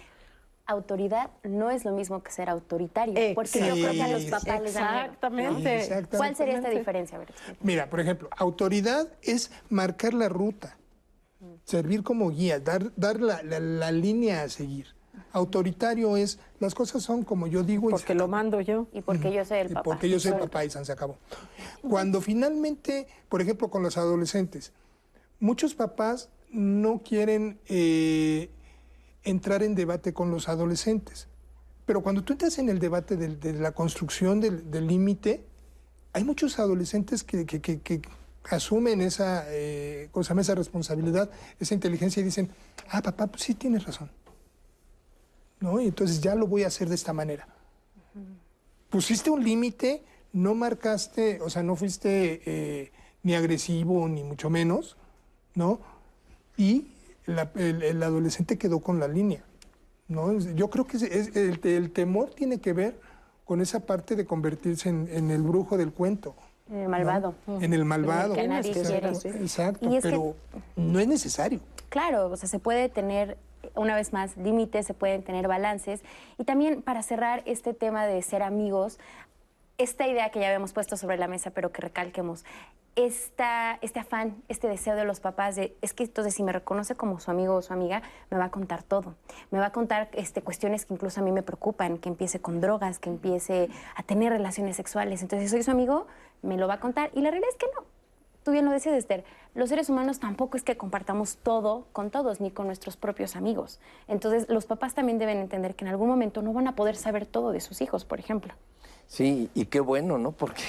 [0.67, 4.63] autoridad no es lo mismo que ser autoritario, porque yo creo que a los papás
[4.63, 6.07] les dan Exactamente.
[6.17, 7.21] ¿Cuál sería esta diferencia?
[7.61, 10.77] Mira, por ejemplo, autoridad es marcar la ruta,
[11.65, 14.87] servir como guía, dar, dar la, línea a seguir.
[15.33, 17.89] Autoritario es, las cosas son como yo digo.
[17.89, 18.87] Porque lo mando yo.
[18.93, 19.83] Y porque yo soy el papá.
[19.83, 21.17] porque yo soy el papá y se acabó.
[21.81, 24.73] Cuando finalmente, por ejemplo, con los adolescentes,
[25.41, 27.59] muchos papás no quieren...
[27.67, 28.51] Eh,
[29.25, 31.29] entrar en debate con los adolescentes.
[31.87, 35.45] Pero cuando tú entras en el debate de, la construcción del límite,
[36.13, 38.03] hay muchos adolescentes que,
[38.51, 41.31] asumen esa, eh, esa responsabilidad,
[41.61, 42.51] esa inteligencia y dicen,
[42.91, 44.11] ah, papá, pues sí tienes razón.
[45.61, 45.79] ¿No?
[45.79, 47.47] Entonces ya lo voy a hacer de esta manera.
[48.91, 52.93] Pusiste un límite, no marcaste, o sea, no fuiste eh,
[53.23, 54.97] ni agresivo, ni mucho menos,
[55.55, 55.81] ¿no?
[56.57, 56.89] Y
[57.27, 59.45] el, adolescente quedó con la línea.
[60.09, 60.39] ¿no?
[60.39, 63.01] Yo creo que es, el, temor tiene que ver
[63.45, 66.35] con esa parte de convertirse en, el brujo del cuento.
[66.71, 67.35] En el malvado.
[67.61, 68.35] En el malvado.
[68.35, 69.09] Que nadie quiere.
[69.09, 70.37] Exacto, pero
[70.77, 71.61] no es necesario.
[71.89, 73.37] Claro, o sea, se puede tener
[73.75, 76.03] una vez más, límites, se pueden tener balances.
[76.39, 78.99] Y también para cerrar este tema de ser amigos,
[79.79, 82.45] esta idea que ya habíamos puesto sobre la mesa, pero que recalquemos,
[82.95, 86.95] esta, este afán, este deseo de los papás de, es que entonces si me reconoce
[86.95, 89.15] como su amigo o su amiga, me va a contar todo.
[89.51, 92.61] Me va a contar este, cuestiones que incluso a mí me preocupan, que empiece con
[92.61, 95.23] drogas, que empiece a tener relaciones sexuales.
[95.23, 96.07] Entonces, si soy su amigo,
[96.43, 97.11] me lo va a contar.
[97.15, 97.85] Y la realidad es que no.
[98.45, 99.25] Tú bien lo decías, Esther,
[99.55, 103.81] los seres humanos tampoco es que compartamos todo con todos, ni con nuestros propios amigos.
[104.09, 107.25] Entonces, los papás también deben entender que en algún momento no van a poder saber
[107.25, 108.53] todo de sus hijos, por ejemplo.
[109.07, 110.33] Sí, y qué bueno, ¿no?
[110.33, 110.63] Porque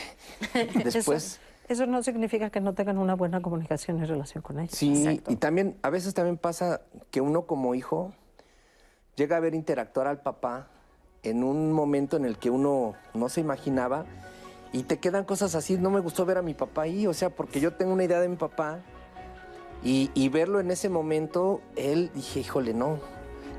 [0.83, 1.41] después...
[1.68, 4.73] Eso no significa que no tengan una buena comunicación en relación con ellos.
[4.73, 8.14] Sí, y también, a veces también pasa que uno como hijo
[9.15, 10.68] llega a ver interactuar al papá
[11.23, 14.06] en un momento en el que uno no se imaginaba
[14.73, 15.77] y te quedan cosas así.
[15.77, 18.19] No me gustó ver a mi papá ahí, o sea, porque yo tengo una idea
[18.19, 18.81] de mi papá
[19.84, 22.99] y, y verlo en ese momento, él dije, híjole, no,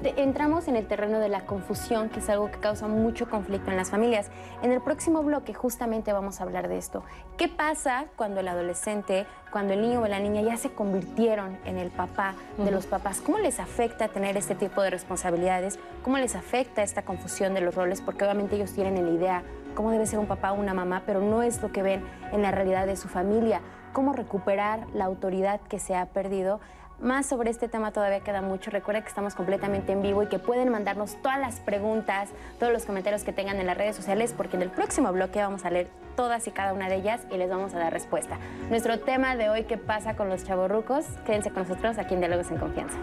[0.03, 3.77] entramos en el terreno de la confusión, que es algo que causa mucho conflicto en
[3.77, 4.31] las familias.
[4.63, 7.03] En el próximo bloque justamente vamos a hablar de esto.
[7.37, 11.79] ¿Qué pasa cuando el adolescente, cuando el niño o la niña ya se convirtieron en
[11.79, 13.21] el papá de los papás?
[13.21, 15.79] ¿Cómo les afecta tener este tipo de responsabilidades?
[16.03, 18.01] ¿Cómo les afecta esta confusión de los roles?
[18.01, 19.43] Porque obviamente ellos tienen en la idea
[19.75, 22.43] cómo debe ser un papá o una mamá, pero no es lo que ven en
[22.43, 23.61] la realidad de su familia.
[23.93, 26.61] ¿Cómo recuperar la autoridad que se ha perdido?
[27.01, 28.71] Más sobre este tema todavía queda mucho.
[28.71, 32.85] Recuerda que estamos completamente en vivo y que pueden mandarnos todas las preguntas, todos los
[32.85, 35.89] comentarios que tengan en las redes sociales, porque en el próximo bloque vamos a leer
[36.17, 38.39] todas y cada una de ellas y les vamos a dar respuesta.
[38.71, 41.05] Nuestro tema de hoy, ¿qué pasa con los chavorrucos?
[41.27, 42.97] Quédense con nosotros aquí en Diálogos en Confianza.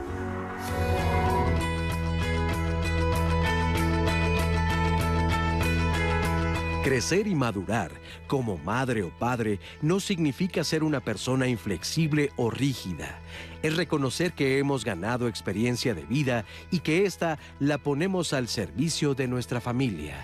[6.84, 7.92] Crecer y madurar
[8.26, 13.20] como madre o padre no significa ser una persona inflexible o rígida.
[13.62, 19.14] Es reconocer que hemos ganado experiencia de vida y que ésta la ponemos al servicio
[19.14, 20.18] de nuestra familia.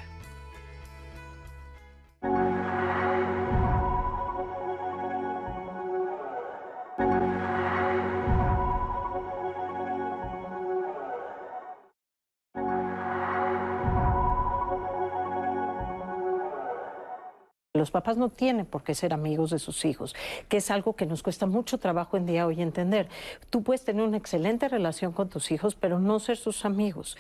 [17.78, 20.16] Los papás no tienen por qué ser amigos de sus hijos,
[20.50, 23.08] que es algo que nos cuesta mucho trabajo en día hoy entender.
[23.50, 27.18] Tú puedes tener una excelente relación con tus hijos, pero no ser sus amigos.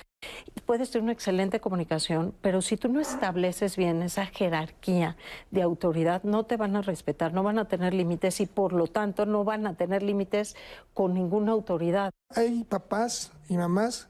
[0.65, 5.15] Puedes tener una excelente comunicación, pero si tú no estableces bien esa jerarquía
[5.51, 8.87] de autoridad, no te van a respetar, no van a tener límites y por lo
[8.87, 10.55] tanto no van a tener límites
[10.93, 12.11] con ninguna autoridad.
[12.35, 14.09] Hay papás y mamás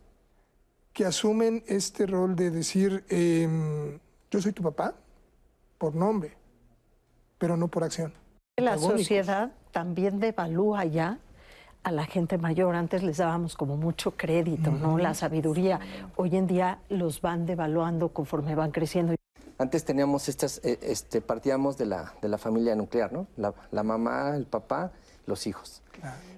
[0.94, 3.99] que asumen este rol de decir, em,
[4.32, 4.95] yo soy tu papá
[5.78, 6.36] por nombre,
[7.38, 8.14] pero no por acción.
[8.57, 11.19] La sociedad también devalúa ya
[11.84, 12.76] a la gente mayor.
[12.76, 14.97] Antes les dábamos como mucho crédito, ¿no?
[14.97, 15.80] La sabiduría.
[16.15, 19.15] Hoy en día los van devaluando conforme van creciendo.
[19.59, 23.27] Antes teníamos estas, eh, este, partíamos de la, de la familia nuclear, ¿no?
[23.38, 24.91] La, la mamá, el papá,
[25.26, 25.81] los hijos.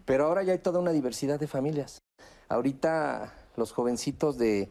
[0.05, 1.99] Pero ahora ya hay toda una diversidad de familias.
[2.47, 4.69] Ahorita los jovencitos de,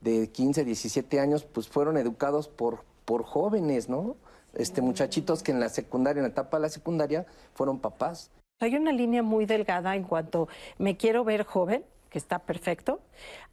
[0.00, 4.16] de 15, 17 años, pues fueron educados por, por jóvenes, ¿no?
[4.54, 8.30] Este, muchachitos que en la secundaria, en la etapa de la secundaria, fueron papás.
[8.60, 10.48] Hay una línea muy delgada en cuanto
[10.78, 13.00] me quiero ver joven, que está perfecto,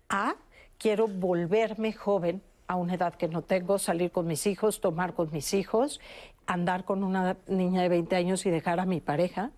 [0.10, 0.36] a
[0.78, 5.32] quiero volverme joven a una edad que no tengo, salir con mis hijos, tomar con
[5.32, 6.02] mis hijos,
[6.46, 9.52] andar con una niña de 20 años y dejar a mi pareja.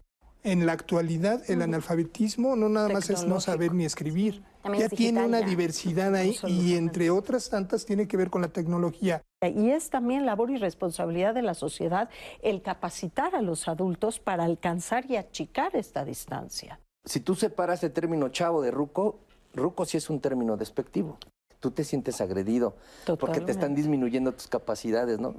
[0.43, 4.43] En la actualidad, el analfabetismo no nada más es no saber ni escribir.
[4.61, 5.45] También ya es tiene una ya.
[5.47, 9.21] diversidad ahí y entre otras tantas tiene que ver con la tecnología.
[9.41, 12.09] Y es también labor y responsabilidad de la sociedad
[12.41, 16.79] el capacitar a los adultos para alcanzar y achicar esta distancia.
[17.05, 19.19] Si tú separas el término chavo de ruco,
[19.53, 21.17] ruco sí es un término despectivo.
[21.61, 22.75] Tú te sientes agredido
[23.19, 25.35] porque te están disminuyendo tus capacidades, ¿no?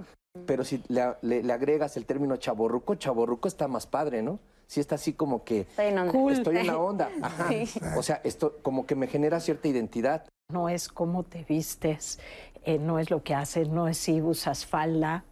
[0.46, 4.38] Pero si le, le- le agregas el término chaborruco, chaborruco está más padre, ¿no?
[4.70, 6.12] Sí está así como que Estoy en onda.
[6.12, 6.32] Cool.
[6.32, 7.10] estoy en la onda.
[7.22, 7.48] Ajá.
[7.48, 7.80] Sí.
[7.96, 10.28] O sea, esto como que me genera cierta identidad.
[10.52, 12.20] No es cómo te vistes,
[12.62, 15.24] eh, no es lo que haces, no es si usas falda,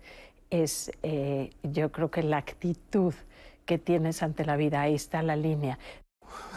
[0.51, 3.15] es eh, yo creo que la actitud
[3.65, 5.79] que tienes ante la vida, ahí está la línea.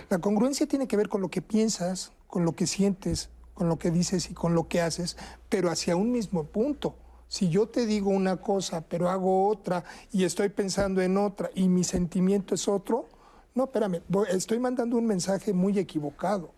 [0.09, 3.77] La congruencia tiene que ver con lo que piensas, con lo que sientes, con lo
[3.77, 5.17] que dices y con lo que haces,
[5.49, 6.95] pero hacia un mismo punto.
[7.31, 11.69] Si yo te digo una cosa, pero hago otra y estoy pensando en otra y
[11.69, 13.07] mi sentimiento es otro,
[13.55, 16.51] no, espérame, estoy mandando un mensaje muy equivocado.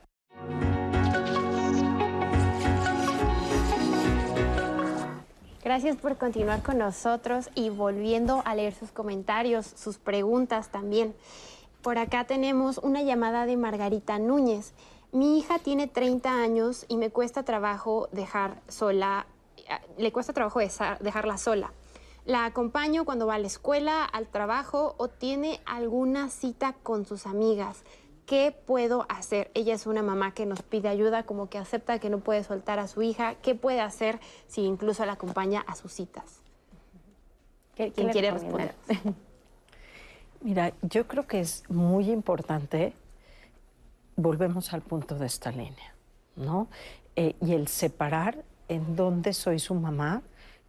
[5.63, 11.13] Gracias por continuar con nosotros y volviendo a leer sus comentarios, sus preguntas también.
[11.83, 14.73] Por acá tenemos una llamada de Margarita Núñez.
[15.11, 19.27] Mi hija tiene 30 años y me cuesta trabajo dejar sola,
[19.97, 21.71] le cuesta trabajo dejarla sola.
[22.25, 27.25] La acompaño cuando va a la escuela, al trabajo o tiene alguna cita con sus
[27.25, 27.83] amigas.
[28.25, 29.51] ¿Qué puedo hacer?
[29.53, 32.79] Ella es una mamá que nos pide ayuda, como que acepta que no puede soltar
[32.79, 33.35] a su hija.
[33.35, 36.39] ¿Qué puede hacer si incluso la acompaña a sus citas?
[37.75, 38.73] ¿Qué- ¿Quién quiere responder?
[40.41, 42.93] Mira, yo creo que es muy importante,
[44.15, 45.93] volvemos al punto de esta línea,
[46.35, 46.67] ¿no?
[47.15, 50.21] Eh, y el separar en dónde soy su mamá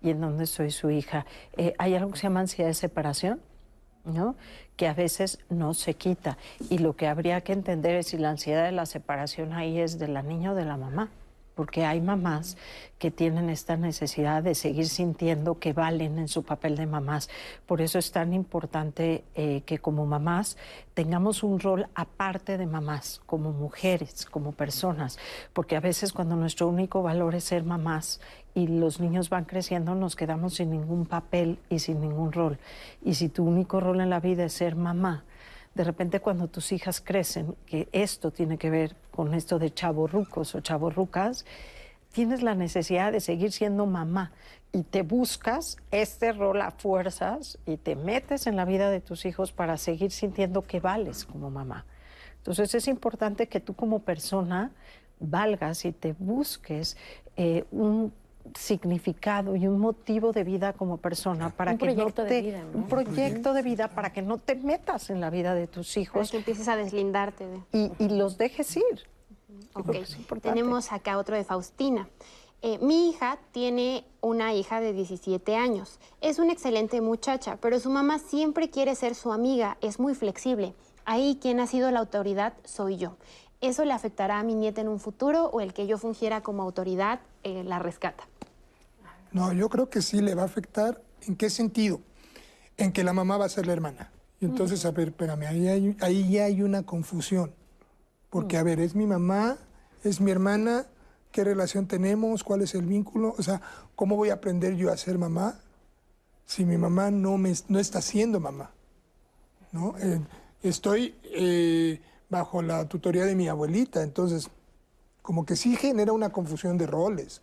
[0.02, 1.26] y en dónde soy su hija.
[1.56, 3.40] Eh, hay algo que se llama ansiedad de separación,
[4.04, 4.36] ¿no?
[4.76, 6.36] Que a veces no se quita.
[6.70, 9.98] Y lo que habría que entender es si la ansiedad de la separación ahí es
[9.98, 11.10] de la niña o de la mamá.
[11.54, 12.56] Porque hay mamás
[12.98, 17.28] que tienen esta necesidad de seguir sintiendo que valen en su papel de mamás.
[17.66, 20.56] Por eso es tan importante eh, que como mamás
[20.94, 25.18] tengamos un rol aparte de mamás, como mujeres, como personas.
[25.52, 28.20] Porque a veces cuando nuestro único valor es ser mamás
[28.54, 32.58] y los niños van creciendo, nos quedamos sin ningún papel y sin ningún rol.
[33.04, 35.24] Y si tu único rol en la vida es ser mamá,
[35.74, 40.54] de repente cuando tus hijas crecen, que esto tiene que ver con esto de chavorrucos
[40.54, 41.44] o chavorrucas,
[42.12, 44.32] tienes la necesidad de seguir siendo mamá
[44.72, 49.24] y te buscas este rol a fuerzas y te metes en la vida de tus
[49.24, 51.86] hijos para seguir sintiendo que vales como mamá.
[52.38, 54.70] Entonces es importante que tú como persona
[55.18, 56.96] valgas y te busques
[57.36, 58.12] eh, un
[58.58, 62.42] significado y un motivo de vida como persona para Un que no proyecto de te-
[62.42, 62.78] vida, ¿no?
[62.78, 66.00] un proyecto de vida para que no te metas en la vida de tus Para
[66.02, 67.60] hijos que empieces a deslindarte de...
[67.72, 68.82] y, y los dejes ir.
[69.48, 70.48] Yo Ok, creo que es importante.
[70.56, 72.08] Tenemos acá otro de Faustina.
[72.62, 75.98] Eh, mi hija tiene una hija de 17 años.
[76.20, 80.74] Es una excelente muchacha, pero su mamá siempre quiere ser su amiga, es muy flexible.
[81.04, 83.16] Ahí quien ha sido la autoridad soy yo.
[83.60, 86.62] ¿Eso le afectará a mi nieta en un futuro o el que yo fungiera como
[86.62, 88.24] autoridad eh, la rescata?
[89.34, 91.02] No, yo creo que sí le va a afectar.
[91.26, 92.00] ¿En qué sentido?
[92.76, 94.12] En que la mamá va a ser la hermana.
[94.40, 97.52] Y entonces, a ver, espérame, ahí, hay, ahí ya hay una confusión.
[98.30, 99.58] Porque, a ver, es mi mamá,
[100.04, 100.86] es mi hermana,
[101.32, 102.44] ¿qué relación tenemos?
[102.44, 103.34] ¿Cuál es el vínculo?
[103.36, 103.60] O sea,
[103.96, 105.58] ¿cómo voy a aprender yo a ser mamá
[106.46, 108.70] si mi mamá no, me, no está siendo mamá?
[109.72, 109.96] ¿No?
[109.98, 110.20] Eh,
[110.62, 112.00] estoy eh,
[112.30, 114.48] bajo la tutoría de mi abuelita, entonces,
[115.22, 117.42] como que sí genera una confusión de roles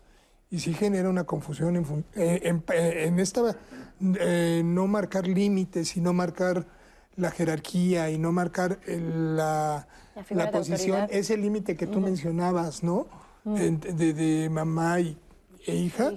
[0.51, 3.55] y sí genera una confusión en, eh, en, eh, en esta
[4.19, 6.65] eh, no marcar límites y no marcar
[7.15, 9.87] la jerarquía y no marcar el- la,
[10.29, 13.07] La posición, ese límite que tú mencionabas, ¿no?
[13.45, 15.17] de, de mamá y,
[15.65, 16.11] e hija,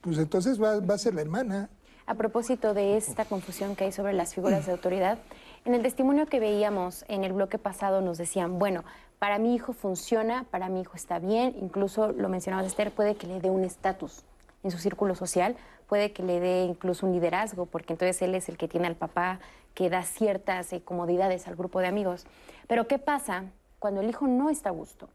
[0.00, 1.68] pues entonces va, va a ser la hermana.
[2.06, 5.18] A propósito de esta confusión que hay sobre las figuras de autoridad,
[5.64, 8.84] en el testimonio que veíamos en el bloque pasado nos decían, bueno,
[9.22, 13.28] para mi hijo funciona, para mi hijo está bien, incluso lo mencionaba Esther, puede que
[13.28, 14.24] le dé un estatus
[14.64, 15.54] en su círculo social,
[15.86, 18.96] puede que le dé incluso un liderazgo, porque entonces él es el que tiene al
[18.96, 19.38] papá
[19.74, 22.26] que da ciertas eh, comodidades al grupo de amigos.
[22.66, 23.44] Pero ¿qué pasa
[23.78, 25.08] cuando el hijo no está a gusto?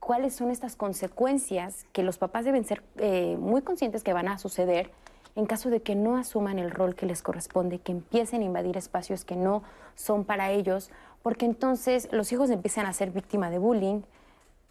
[0.00, 4.38] cuáles son estas consecuencias que los papás deben ser eh, muy conscientes que van a
[4.38, 4.90] suceder
[5.36, 8.76] en caso de que no asuman el rol que les corresponde, que empiecen a invadir
[8.76, 9.62] espacios que no
[9.94, 10.90] son para ellos,
[11.26, 14.02] porque entonces los hijos empiezan a ser víctima de bullying,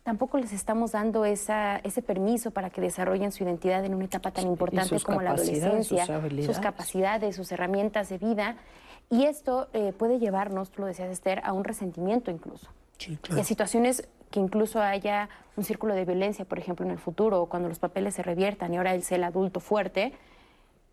[0.04, 4.32] tampoco les estamos dando esa, ese permiso para que desarrollen su identidad en una etapa
[4.32, 6.06] tan importante como la adolescencia,
[6.46, 8.56] sus capacidades, sus herramientas de vida.
[9.10, 12.70] Y esto eh, puede llevarnos, tú lo decías Esther, a un resentimiento incluso.
[13.00, 15.28] Sí, Y a situaciones que incluso haya
[15.58, 18.74] un círculo de violencia, por ejemplo, en el futuro, o cuando los papeles se reviertan
[18.74, 20.14] y ahora él sea el adulto fuerte,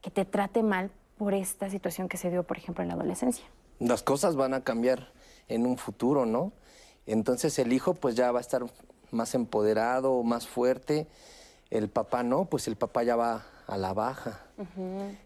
[0.01, 3.45] que te trate mal por esta situación que se dio, por ejemplo, en la adolescencia.
[3.79, 5.22] las cosas van a cambiar
[5.55, 6.53] en un futuro, ¿no?
[7.07, 8.65] Entonces el hijo pues ya va a estar
[9.11, 11.07] más empoderado, más fuerte.
[11.71, 14.41] El papá no, pues el papá ya va a la baja.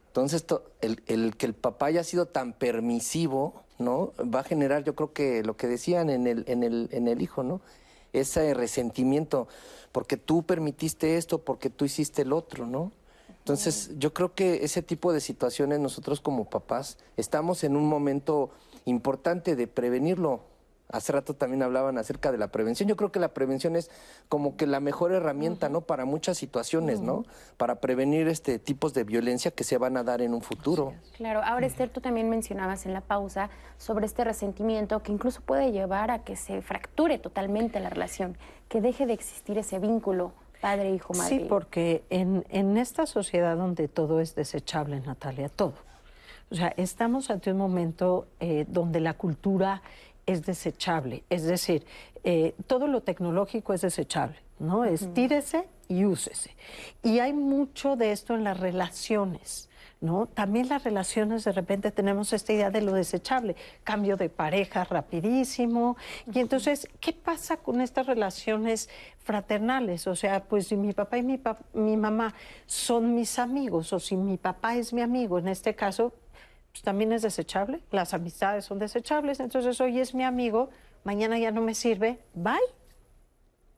[0.08, 4.12] Entonces to- el, el que el papá haya sido tan permisivo, ¿no?
[4.34, 7.20] Va a generar, yo creo que lo que decían en el, en el, en el
[7.20, 7.60] hijo, ¿no?
[8.12, 9.46] Ese resentimiento,
[9.92, 12.92] porque tú permitiste esto, porque tú hiciste el otro, ¿no?
[13.40, 18.50] Entonces, yo creo que ese tipo de situaciones nosotros como papás estamos en un momento
[18.86, 20.40] importante de prevenirlo.
[20.88, 22.88] Hace rato también hablaban acerca de la prevención.
[22.88, 23.90] Yo creo que la prevención es
[24.28, 25.80] como que la mejor herramienta, ¿no?
[25.80, 27.24] Para muchas situaciones, ¿no?
[27.56, 30.94] Para prevenir este tipos de violencia que se van a dar en un futuro.
[31.16, 35.72] Claro, ahora Esther, tú también mencionabas en la pausa sobre este resentimiento que incluso puede
[35.72, 38.38] llevar a que se fracture totalmente la relación,
[38.68, 41.38] que deje de existir ese vínculo padre, hijo, madre.
[41.40, 45.74] Sí, porque en, en esta sociedad donde todo es desechable, Natalia, todo.
[46.50, 49.82] O sea, estamos ante un momento eh, donde la cultura
[50.26, 51.24] es desechable.
[51.30, 51.84] Es decir,
[52.24, 54.84] eh, todo lo tecnológico es desechable, ¿no?
[54.84, 56.56] Es tírese y úsese.
[57.02, 59.68] Y hay mucho de esto en las relaciones.
[59.98, 60.26] ¿No?
[60.26, 65.96] También las relaciones de repente tenemos esta idea de lo desechable, cambio de pareja rapidísimo.
[66.30, 70.06] Y entonces, ¿qué pasa con estas relaciones fraternales?
[70.06, 72.34] O sea, pues si mi papá y mi, pa- mi mamá
[72.66, 76.12] son mis amigos o si mi papá es mi amigo, en este caso,
[76.76, 77.80] pues también es desechable.
[77.90, 79.40] Las amistades son desechables.
[79.40, 80.68] Entonces, hoy es mi amigo,
[81.04, 82.18] mañana ya no me sirve.
[82.34, 82.58] Bye.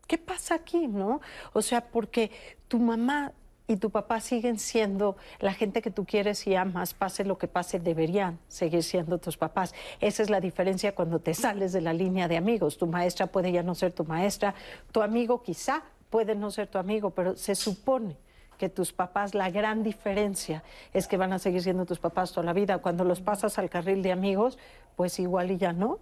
[0.08, 1.20] ¿Qué pasa aquí, no?
[1.52, 2.32] O sea, porque
[2.66, 3.34] tu mamá
[3.68, 7.46] y tu papá siguen siendo la gente que tú quieres y amas, pase lo que
[7.46, 9.74] pase, deberían seguir siendo tus papás.
[10.00, 12.78] Esa es la diferencia cuando te sales de la línea de amigos.
[12.78, 14.56] Tu maestra puede ya no ser tu maestra,
[14.90, 18.16] tu amigo quizá puede no ser tu amigo, pero se supone
[18.58, 20.62] que tus papás, la gran diferencia
[20.92, 22.78] es que van a seguir siendo tus papás toda la vida.
[22.78, 24.58] Cuando los pasas al carril de amigos,
[24.96, 25.98] pues igual y ya no.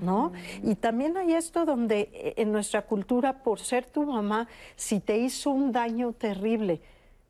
[0.00, 0.32] ¿No?
[0.62, 4.46] Y también hay esto donde eh, en nuestra cultura, por ser tu mamá,
[4.76, 6.82] si te hizo un daño terrible,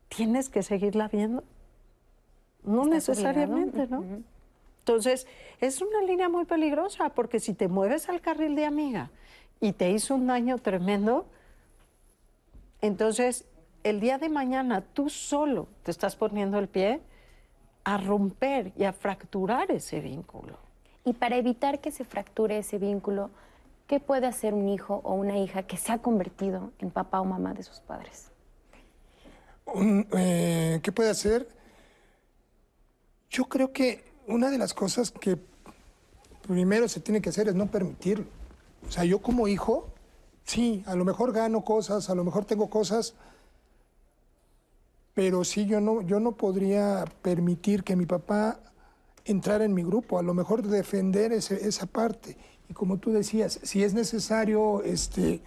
[0.09, 1.45] tienes que seguirla viendo.
[2.65, 4.03] No necesariamente, obligado.
[4.03, 4.23] ¿no?
[4.81, 5.29] Entonces,
[5.61, 9.11] es una línea muy peligrosa porque si te mueves al carril de amiga
[9.61, 11.27] y te hizo un daño tremendo,
[12.81, 13.47] entonces
[13.89, 17.01] el día de mañana tú solo te estás poniendo el pie
[17.85, 20.59] a romper y a fracturar ese vínculo.
[21.05, 23.31] Y para evitar que se fracture ese vínculo,
[23.87, 27.25] ¿qué puede hacer un hijo o una hija que se ha convertido en papá o
[27.25, 28.33] mamá de sus padres?
[29.67, 31.49] Un, eh, ¿Qué puede hacer?
[33.31, 35.39] Yo creo que una de las cosas que
[36.49, 38.27] primero se tiene que hacer es no permitirlo.
[38.89, 39.87] O sea, yo como hijo,
[40.45, 43.15] sí, a lo mejor gano cosas, a lo mejor tengo cosas,
[45.17, 48.61] pero sí yo no, yo no podría permitir que mi papá
[49.25, 52.37] entrara en mi grupo, a lo mejor defender ese- esa parte.
[52.69, 55.41] Y como tú decías, si es necesario este,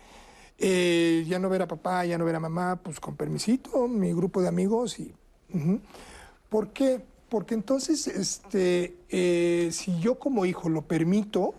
[0.57, 4.11] eh, ya no ver a papá, ya no ver a mamá, pues con permisito, mi
[4.11, 4.99] grupo de amigos.
[4.99, 5.13] Y.
[6.49, 6.99] ¿Por qué?
[7.29, 11.53] Porque entonces, este, eh, si yo como hijo lo permito,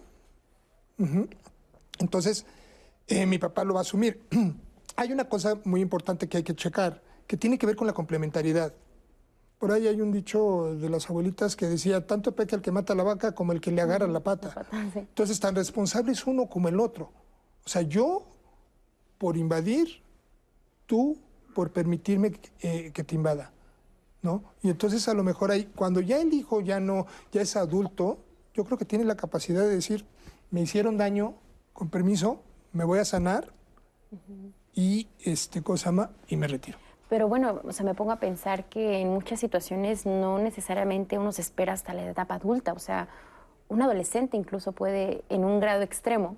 [2.00, 2.44] entonces
[3.06, 4.20] eh, mi papá lo va a asumir.
[4.96, 7.92] hay una cosa muy importante que hay que checar, que tiene que ver con la
[7.92, 8.74] complementariedad.
[9.60, 12.92] Por ahí hay un dicho de las abuelitas que decía, tanto peca el que mata
[12.92, 14.66] la vaca como el que le agarra la pata.
[14.96, 17.12] Entonces, tan responsable es uno como el otro.
[17.64, 18.26] O sea, yo
[19.16, 20.02] por invadir,
[20.86, 21.18] tú
[21.54, 22.32] por permitirme
[22.62, 23.52] eh, que te invada,
[24.22, 24.42] ¿no?
[24.60, 28.18] Y entonces a lo mejor ahí, cuando ya el hijo ya no, ya es adulto,
[28.54, 30.04] yo creo que tiene la capacidad de decir,
[30.50, 31.34] me hicieron daño,
[31.74, 32.42] con permiso,
[32.72, 33.52] me voy a sanar
[34.74, 36.10] y, este, cosa?
[36.26, 36.89] Y me retiro.
[37.10, 41.32] Pero bueno, o sea, me pongo a pensar que en muchas situaciones no necesariamente uno
[41.32, 42.72] se espera hasta la etapa adulta.
[42.72, 43.08] O sea,
[43.68, 46.36] un adolescente incluso puede, en un grado extremo,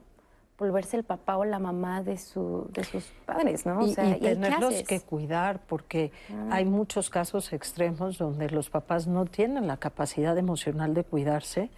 [0.58, 3.80] volverse el papá o la mamá de, su, de sus padres, ¿no?
[3.80, 6.10] O sea, y tenerlos que cuidar, porque
[6.50, 11.70] hay muchos casos extremos donde los papás no tienen la capacidad emocional de cuidarse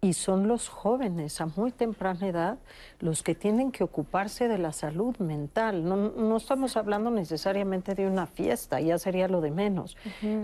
[0.00, 2.58] y son los jóvenes a muy temprana edad
[3.00, 5.84] los que tienen que ocuparse de la salud mental.
[5.84, 9.96] No, no estamos hablando necesariamente de una fiesta, ya sería lo de menos.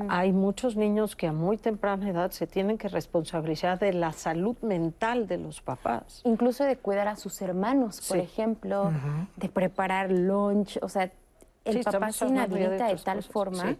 [0.09, 4.57] Hay muchos niños que a muy temprana edad se tienen que responsabilizar de la salud
[4.61, 6.21] mental de los papás.
[6.25, 8.25] Incluso de cuidar a sus hermanos, por Sí.
[8.25, 8.91] ejemplo,
[9.37, 11.13] de preparar lunch, o sea,
[11.65, 13.79] el Sí, papá se de inhabilita de, tal cosas, forma sí.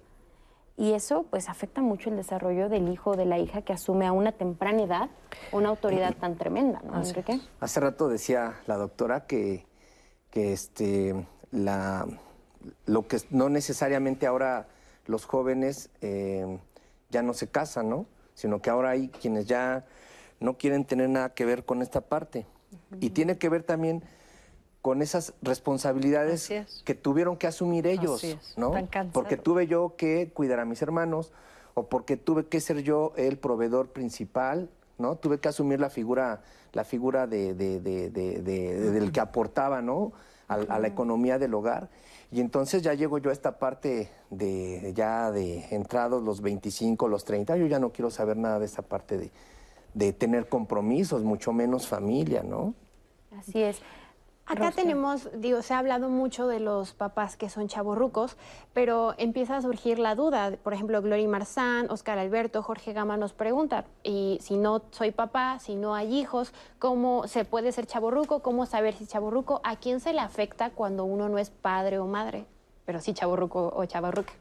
[0.77, 4.07] Y eso pues afecta mucho el desarrollo del hijo o de la hija que asume
[4.07, 5.11] a una temprana edad
[5.53, 7.41] una autoridad tan tremenda, ¿no, Así Enrique?
[7.61, 9.67] Hace rato decía la doctora que,
[10.31, 12.07] que este, la,
[12.87, 14.67] lo que no necesariamente ahora
[15.07, 16.59] los jóvenes eh,
[17.11, 18.07] ya no se casan, ¿no?
[18.35, 19.85] Sino que ahora hay quienes ya
[20.41, 22.47] no quieren tener nada que ver con esta parte.
[23.01, 24.03] Y tiene que ver también
[24.85, 26.83] con esas responsabilidades es.
[26.85, 28.71] que tuvieron que asumir ellos, Así es, ¿no?
[29.15, 31.33] Porque tuve yo que cuidar a mis hermanos
[31.73, 35.17] o porque tuve que ser yo el proveedor principal, ¿no?
[35.17, 36.43] Tuve que asumir la figura,
[36.75, 40.13] la figura de, de- de- de- de- del que aportaba, ¿no?
[40.49, 41.89] A, a la economía del hogar.
[42.31, 47.25] Y entonces ya llego yo a esta parte de ya de entrados los 25, los
[47.25, 49.31] 30, yo ya no quiero saber nada de esa parte de,
[49.95, 52.75] de tener compromisos, mucho menos familia, ¿no?
[53.39, 53.81] Así es.
[54.47, 58.37] Acá tenemos, digo, se ha hablado mucho de los papás que son chavorrucos,
[58.75, 60.59] pero empieza a surgir la duda.
[60.63, 65.59] Por ejemplo, Glory Marzán, Oscar Alberto, Jorge Gama nos pregunta, y si no soy papá,
[65.61, 68.41] si no hay hijos, ¿cómo se puede ser chavorruco?
[68.41, 69.63] ¿Cómo saber si es chavorruco?
[69.65, 72.45] ¿A quién se le afecta cuando uno no es padre o madre?
[72.85, 74.35] Pero sí chavorruco o chavorruca.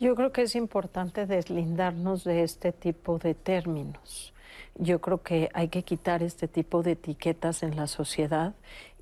[0.00, 4.32] Yo creo que es importante deslindarnos de este tipo de términos.
[4.78, 8.54] Yo creo que hay que quitar este tipo de etiquetas en la sociedad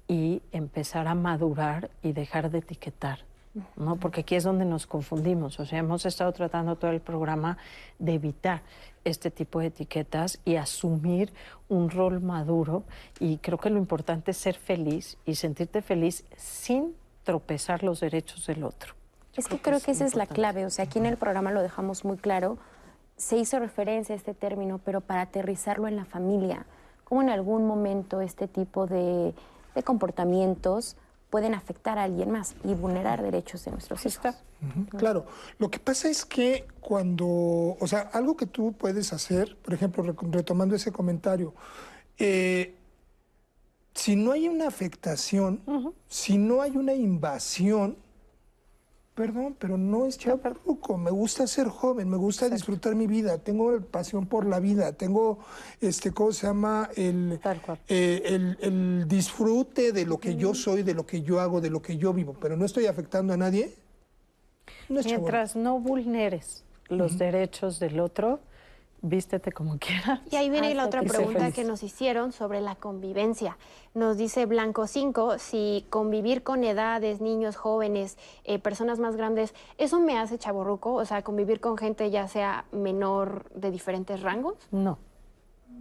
[0.08, 3.20] y empezar a madurar y dejar de etiquetar.
[3.76, 3.96] ¿no?
[3.96, 5.60] Porque aquí es donde nos confundimos.
[5.60, 7.56] O sea, hemos estado tratando todo el programa
[7.98, 8.62] de evitar
[9.04, 11.32] este tipo de etiquetas y asumir
[11.68, 12.84] un rol maduro.
[13.20, 18.46] Y creo que lo importante es ser feliz y sentirte feliz sin tropezar los derechos
[18.46, 18.94] del otro.
[19.36, 20.34] Es que creo que esa es la importante.
[20.34, 20.66] clave.
[20.66, 22.58] O sea, aquí en el programa lo dejamos muy claro.
[23.16, 26.66] Se hizo referencia a este término, pero para aterrizarlo en la familia,
[27.04, 29.34] cómo en algún momento este tipo de,
[29.74, 30.96] de comportamientos
[31.30, 34.34] pueden afectar a alguien más y vulnerar derechos de nuestros hijos.
[34.96, 35.26] Claro,
[35.58, 40.14] lo que pasa es que cuando, o sea, algo que tú puedes hacer, por ejemplo,
[40.30, 41.52] retomando ese comentario,
[42.18, 42.74] eh,
[43.94, 45.60] si no hay una afectación,
[46.08, 47.96] si no hay una invasión,
[49.14, 53.80] perdón, pero no es chaparruco, me gusta ser joven, me gusta disfrutar mi vida, tengo
[53.82, 55.38] pasión por la vida, tengo,
[55.80, 56.90] este, ¿cómo se llama?
[56.96, 57.78] El, Tal cual.
[57.88, 61.70] eh, el, el disfrute de lo que yo soy, de lo que yo hago, de
[61.70, 63.74] lo que yo vivo, pero no estoy afectando a nadie.
[64.88, 65.06] No es.
[65.06, 68.40] Mientras no vulneres los derechos del otro,
[69.04, 70.20] vístete como quieras.
[70.30, 73.56] Y ahí viene Ah, la otra que pregunta que nos hicieron sobre la convivencia.
[73.94, 80.00] Nos dice Blanco 5, si convivir con edades, niños, jóvenes, eh, personas más grandes, ¿eso
[80.00, 80.94] me hace chaborruco?
[80.94, 84.56] O sea, convivir con gente ya sea menor de diferentes rangos.
[84.72, 84.98] No.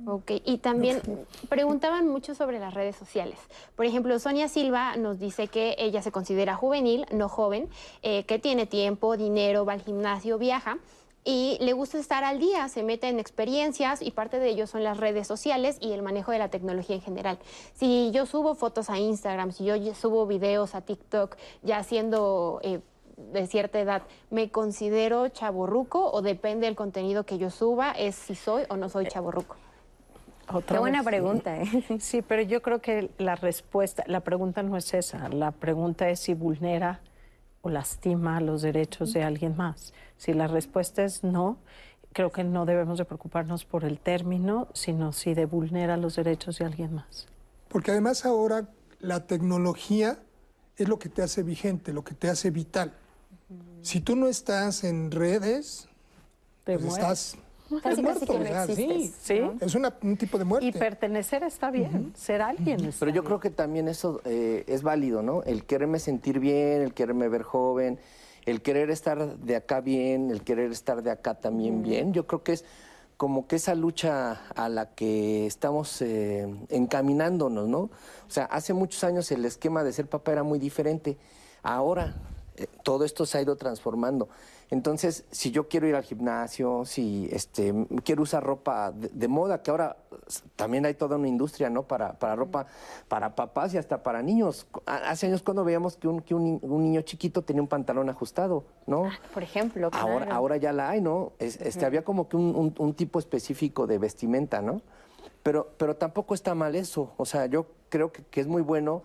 [0.05, 1.01] Ok, y también
[1.47, 3.39] preguntaban mucho sobre las redes sociales.
[3.75, 7.69] Por ejemplo, Sonia Silva nos dice que ella se considera juvenil, no joven,
[8.01, 10.77] eh, que tiene tiempo, dinero, va al gimnasio, viaja
[11.25, 14.83] y le gusta estar al día, se mete en experiencias y parte de ello son
[14.83, 17.39] las redes sociales y el manejo de la tecnología en general.
[17.73, 22.59] Si yo subo fotos a Instagram, si yo subo videos a TikTok, ya siendo...
[22.63, 22.79] eh,
[23.15, 24.01] de cierta edad,
[24.31, 27.91] ¿me considero chaborruco o depende del contenido que yo suba?
[27.91, 29.55] ¿Es si soy o no soy chaborruco?
[30.51, 31.05] Otra Qué buena vez.
[31.07, 31.83] pregunta, ¿eh?
[31.99, 35.29] Sí, pero yo creo que la respuesta, la pregunta no es esa.
[35.29, 37.01] La pregunta es si vulnera
[37.61, 39.93] o lastima los derechos de alguien más.
[40.23, 41.57] Si la respuesta es no,
[42.13, 46.59] creo que no debemos de preocuparnos por el término, sino si de vulnera los derechos
[46.59, 47.27] de alguien más.
[47.67, 48.69] Porque además ahora
[49.01, 50.17] la tecnología
[50.77, 52.93] es lo que te hace vigente, lo que te hace vital.
[53.81, 55.89] Si tú no estás en redes,
[56.63, 56.97] Te pues mueres.
[57.03, 57.37] estás,
[57.83, 59.39] Casi, casi que no sí, existes, Sí.
[59.41, 59.55] ¿no?
[59.59, 60.65] es una- un tipo de muerte.
[60.67, 63.25] Y pertenecer está bien, ser alguien está Pero yo bien.
[63.25, 65.43] creo que también eso eh, es válido, ¿no?
[65.43, 67.99] El quererme sentir bien, el quererme ver joven,
[68.45, 72.13] el querer estar de acá bien, el querer estar de acá también bien.
[72.13, 72.65] Yo creo que es
[73.17, 77.79] como que esa lucha a la que estamos eh, encaminándonos, ¿no?
[77.79, 81.17] O sea, hace muchos años el esquema de ser papá era muy diferente.
[81.61, 82.15] Ahora,
[82.57, 84.29] eh, todo esto se ha ido transformando.
[84.69, 89.71] Entonces, si yo quiero ir al gimnasio, si este, quiero usar ropa de, moda, que
[89.71, 89.97] ahora
[90.55, 91.83] también hay toda una industria, ¿no?
[91.83, 92.67] Para, para ropa,
[93.07, 94.67] para papás y hasta para niños.
[94.85, 99.05] Hace años cuando veíamos que un, que un, niño chiquito tenía un pantalón ajustado, ¿no?
[99.05, 101.33] Ah, por ejemplo, Ahora, ahora ya la hay, ¿no?
[101.39, 104.81] este, Había como que un, un, tipo específico de vestimenta, ¿no?
[105.41, 107.13] Pero, pero tampoco está mal eso.
[107.17, 109.03] O sea, yo creo que, que es muy bueno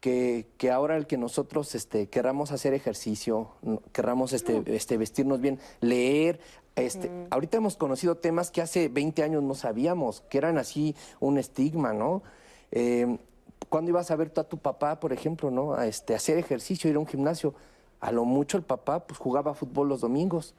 [0.00, 3.50] que, que, ahora el que nosotros este, querramos hacer ejercicio,
[3.92, 6.40] querramos este, este, vestirnos bien, leer.
[6.86, 11.38] Este, Ahorita hemos conocido temas que hace 20 años no sabíamos, que eran así un
[11.38, 12.22] estigma, ¿no?
[12.70, 13.18] Eh,
[13.68, 15.74] ¿Cuándo ibas a ver tú a tu papá, por ejemplo, ¿no?
[15.74, 17.54] A este, hacer ejercicio, ir a un gimnasio?
[18.00, 20.54] A lo mucho el papá pues, jugaba fútbol los domingos.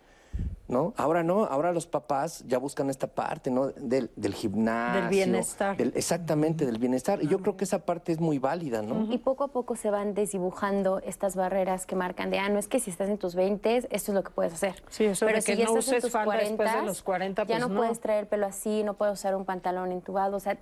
[0.71, 0.93] ¿No?
[0.95, 3.67] Ahora no, ahora los papás ya buscan esta parte, ¿no?
[3.67, 5.01] Del, del gimnasio.
[5.01, 5.75] Del bienestar.
[5.79, 7.21] exactamente, del bienestar.
[7.21, 9.11] Y yo creo que esa parte es muy válida, ¿no?
[9.11, 12.67] Y poco a poco se van desdibujando estas barreras que marcan de, ah, no es
[12.67, 14.81] que si estás en tus 20, esto es lo que puedes hacer.
[14.89, 17.03] Sí, eso Pero de si que ya no estás en uses tus 40, de los
[17.03, 20.37] 40, ya pues no, puedes traer el pelo así, no puedes usar un pantalón entubado,
[20.37, 20.57] o sea,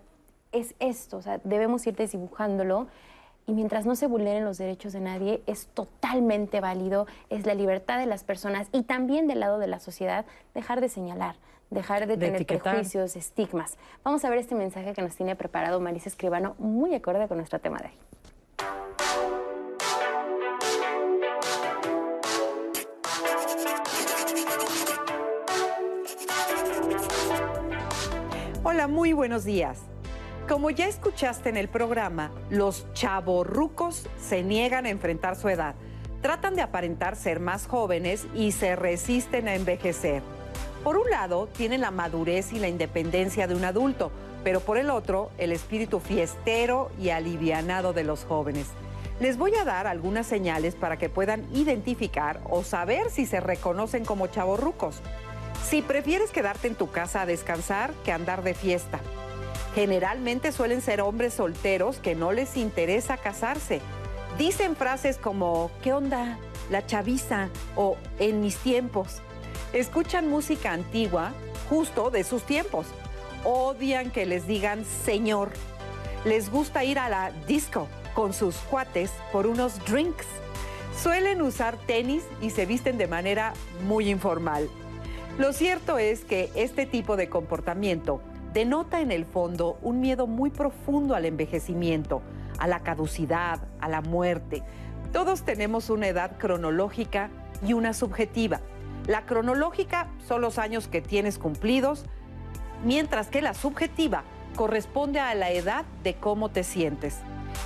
[0.51, 2.87] es esto, o sea, debemos ir desdibujándolo
[3.49, 7.97] y mientras no se vulneren los derechos de nadie, es totalmente válido, es la libertad
[7.97, 10.23] de las personas y también del lado de la sociedad
[10.53, 11.35] dejar de señalar,
[11.71, 13.77] dejar de, tener prejuicios, estigmas.
[14.03, 17.59] Vamos a ver este mensaje que nos tiene preparado Marisa Escribano, muy acorde con nuestro
[17.59, 17.93] tema de hoy.
[28.63, 29.79] Hola, muy buenos días.
[30.49, 35.75] Como ya escuchaste en el programa, los chavorrucos se niegan a enfrentar su edad.
[36.23, 40.23] Tratan de aparentar ser más jóvenes y se resisten a envejecer.
[40.83, 44.11] Por un lado, tienen la madurez y la independencia de un adulto,
[44.43, 48.69] pero por el otro, el espíritu fiestero y alivianado de los jóvenes.
[49.19, 54.03] Les voy a dar algunas señales para que puedan identificar o saber si se reconocen
[54.03, 54.99] como chavorrucos.
[55.63, 58.99] Si prefieres quedarte en tu casa a descansar que andar de fiesta,
[59.75, 63.81] Generalmente suelen ser hombres solteros que no les interesa casarse.
[64.37, 66.37] Dicen frases como, ¿qué onda?
[66.71, 69.21] La chaviza o en mis tiempos.
[69.73, 71.33] Escuchan música antigua,
[71.69, 72.87] justo de sus tiempos.
[73.43, 75.51] Odian que les digan señor.
[76.25, 80.25] Les gusta ir a la disco con sus cuates por unos drinks.
[81.01, 83.53] Suelen usar tenis y se visten de manera
[83.87, 84.69] muy informal.
[85.37, 88.21] Lo cierto es que este tipo de comportamiento
[88.53, 92.21] denota en el fondo un miedo muy profundo al envejecimiento,
[92.57, 94.63] a la caducidad, a la muerte.
[95.13, 97.29] Todos tenemos una edad cronológica
[97.65, 98.59] y una subjetiva.
[99.07, 102.05] La cronológica son los años que tienes cumplidos,
[102.85, 104.23] mientras que la subjetiva
[104.55, 107.17] corresponde a la edad de cómo te sientes.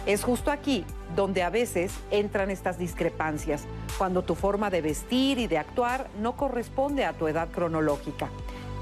[0.06, 0.86] Es justo aquí
[1.16, 3.66] donde a veces entran estas discrepancias,
[3.98, 8.30] cuando tu forma de vestir y de actuar no corresponde a tu edad cronológica.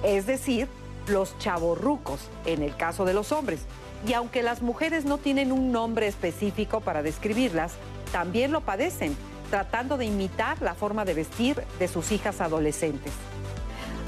[0.03, 0.68] Es decir,
[1.11, 3.61] los chavorrucos, en el caso de los hombres.
[4.07, 7.73] Y aunque las mujeres no tienen un nombre específico para describirlas,
[8.11, 9.15] también lo padecen,
[9.49, 13.13] tratando de imitar la forma de vestir de sus hijas adolescentes.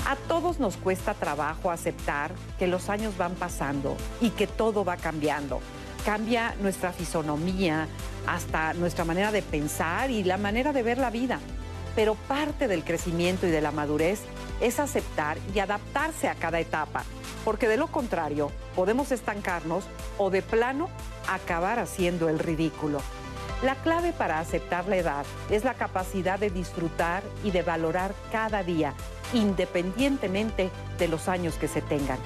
[0.05, 4.97] A todos nos cuesta trabajo aceptar que los años van pasando y que todo va
[4.97, 5.61] cambiando.
[6.03, 7.88] Cambia nuestra fisonomía,
[8.27, 11.39] hasta nuestra manera de pensar y la manera de ver la vida.
[11.95, 14.22] Pero parte del crecimiento y de la madurez
[14.61, 17.03] es aceptar y adaptarse a cada etapa,
[17.45, 19.86] porque de lo contrario podemos estancarnos
[20.18, 20.90] o de plano
[21.28, 22.99] acabar haciendo el ridículo.
[23.61, 28.61] La clave para aceptar la edad es la capacidad de disfrutar y de valorar cada
[28.61, 28.94] día,
[29.32, 32.18] independientemente de los años que se tengan.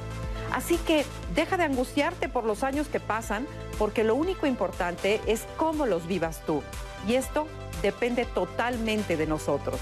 [0.52, 3.46] Así que deja de angustiarte por los años que pasan,
[3.78, 6.64] porque lo único importante es cómo los vivas tú.
[7.08, 7.48] Y esto
[7.82, 9.80] depende totalmente de nosotros.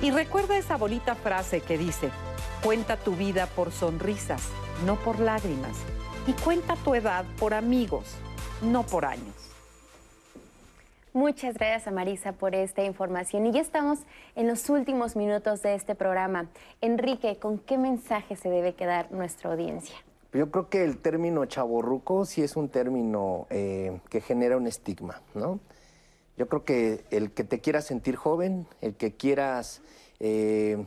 [0.00, 2.10] Y recuerda esa bonita frase que dice,
[2.62, 4.42] cuenta tu vida por sonrisas,
[4.84, 5.76] no por lágrimas.
[6.26, 8.04] Y cuenta tu edad por amigos,
[8.62, 9.52] no por años.
[11.14, 13.44] Muchas gracias a Marisa por esta información.
[13.46, 13.98] Y ya estamos
[14.34, 16.48] en los últimos minutos de este programa.
[16.80, 19.94] Enrique, ¿con qué mensaje se debe quedar nuestra audiencia?
[20.32, 25.20] Yo creo que el término chaborruco sí es un término eh, que genera un estigma,
[25.34, 25.60] ¿no?
[26.36, 29.82] Yo creo que el que te quieras sentir joven, el que quieras
[30.20, 30.86] eh,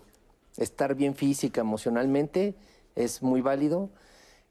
[0.57, 2.55] estar bien física, emocionalmente,
[2.95, 3.89] es muy válido.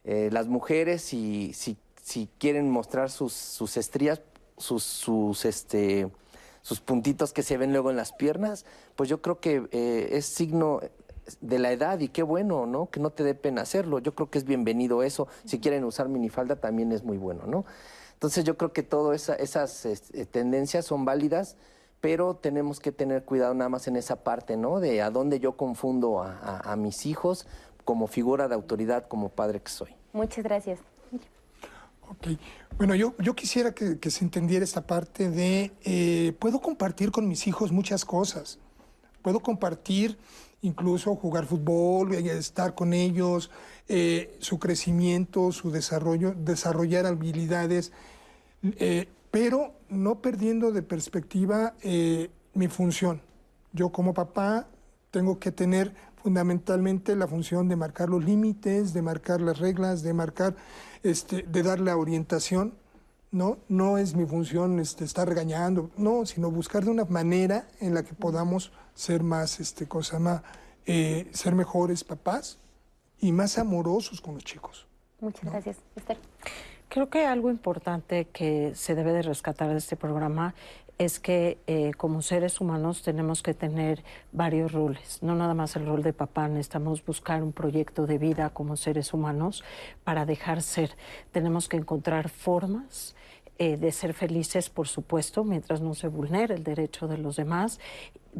[0.04, 4.20] Eh, las mujeres, si, si, si, quieren mostrar sus, sus estrías,
[4.58, 6.10] sus, sus, este,
[6.62, 8.66] sus puntitos que se ven luego en las piernas,
[8.96, 10.80] pues yo creo que eh, es signo
[11.40, 12.90] de la edad y qué bueno, ¿no?
[12.90, 13.98] Que no te dé pena hacerlo.
[13.98, 15.26] Yo creo que es bienvenido eso.
[15.44, 17.64] Si quieren usar minifalda también es muy bueno, ¿no?
[18.24, 21.58] Entonces yo creo que todas esas este, tendencias son válidas,
[22.00, 24.80] pero tenemos que tener cuidado nada más en esa parte, ¿no?
[24.80, 27.46] De a dónde yo confundo a, mis hijos
[27.84, 29.94] como figura de autoridad, como padre que soy.
[30.14, 30.80] Muchas gracias.
[32.08, 32.38] Ok.
[32.78, 37.46] Bueno, yo, yo quisiera que, se entendiera esta parte de, eh, puedo compartir con mis
[37.46, 38.58] hijos muchas cosas.
[39.20, 40.16] Puedo compartir
[40.62, 43.50] incluso jugar fútbol, eh, estar con ellos,
[43.86, 47.92] eh, su crecimiento, su desarrollo, desarrollar habilidades
[49.30, 53.20] pero no perdiendo de perspectiva eh, mi función.
[53.72, 54.68] Yo como papá
[55.10, 55.92] tengo que tener
[56.22, 60.54] fundamentalmente la función de marcar los límites, de marcar las reglas, de marcar,
[61.02, 62.74] este, de dar la orientación.
[63.30, 67.92] No, no es mi función este, estar regañando, no, sino buscar de una manera en
[67.92, 70.42] la que podamos ser más, este, cosa más,
[70.86, 72.58] eh, ser mejores papás
[73.18, 74.86] y más amorosos con los chicos.
[75.20, 76.18] Muchas gracias, Esther.
[76.94, 80.54] Creo que algo importante que se debe de rescatar de este programa
[80.96, 85.86] es que eh, como seres humanos tenemos que tener varios roles, no nada más el
[85.86, 89.64] rol de papá, necesitamos buscar un proyecto de vida como seres humanos
[90.04, 90.96] para dejar ser.
[91.32, 93.16] Tenemos que encontrar formas
[93.58, 97.80] eh, de ser felices, por supuesto, mientras no se vulnere el derecho de los demás.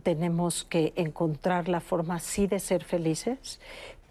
[0.04, 3.58] Tenemos que encontrar la forma sí de ser felices,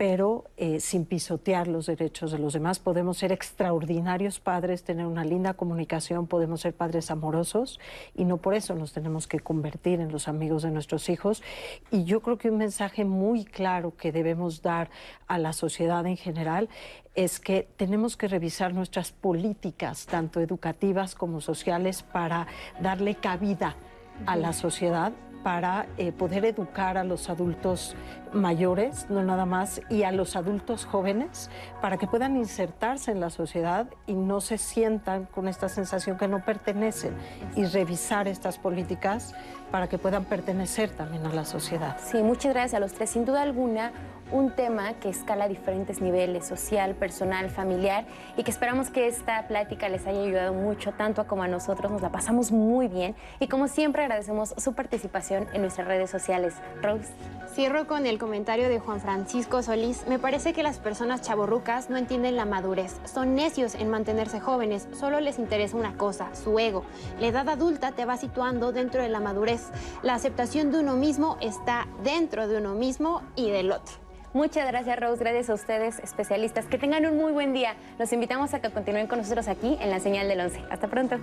[0.06, 2.78] pero eh, sin pisotear los derechos de los demás.
[2.78, 7.80] Podemos ser extraordinarios padres, tener una linda comunicación, podemos ser padres amorosos
[8.14, 11.42] y no por eso nos tenemos que convertir en los amigos de nuestros hijos.
[11.90, 14.90] Y yo creo que un mensaje muy claro que debemos dar
[15.28, 16.68] a la sociedad en general
[17.16, 22.46] es que tenemos que revisar nuestras políticas, tanto educativas como sociales, para
[22.82, 23.78] darle cabida
[24.26, 25.14] a la sociedad
[25.44, 27.96] para eh, poder educar a los adultos
[28.34, 31.50] mayores, no nada más, y a los adultos jóvenes,
[31.82, 36.28] para que puedan insertarse en la sociedad y no se sientan con esta sensación que
[36.28, 37.16] no pertenecen,
[37.56, 39.34] y revisar estas políticas
[39.72, 41.98] para que puedan pertenecer también a la sociedad.
[42.04, 43.10] Sí, muchas gracias a los tres.
[43.10, 43.92] Sin duda alguna,
[44.32, 48.06] un tema que escala diferentes niveles, social, personal, familiar,
[48.38, 51.92] y que esperamos que esta plática les haya ayudado mucho, tanto como a nosotros.
[51.92, 56.56] Nos la pasamos muy bien y como siempre agradecemos su participación en nuestras redes sociales.
[56.82, 57.12] Rose.
[57.54, 60.08] Cierro con el comentario de Juan Francisco Solís.
[60.08, 62.96] Me parece que las personas chaborrucas no entienden la madurez.
[63.04, 64.88] Son necios en mantenerse jóvenes.
[64.98, 66.86] Solo les interesa una cosa, su ego.
[67.20, 69.72] La edad adulta te va situando dentro de la madurez.
[70.04, 73.96] La aceptación de uno mismo está dentro de uno mismo y del otro.
[74.32, 75.22] Muchas gracias, Rose.
[75.22, 76.66] Gracias a ustedes, especialistas.
[76.66, 77.76] Que tengan un muy buen día.
[78.00, 80.62] Los invitamos a que continúen con nosotros aquí en la señal del 11.
[80.72, 81.18] Hasta pronto.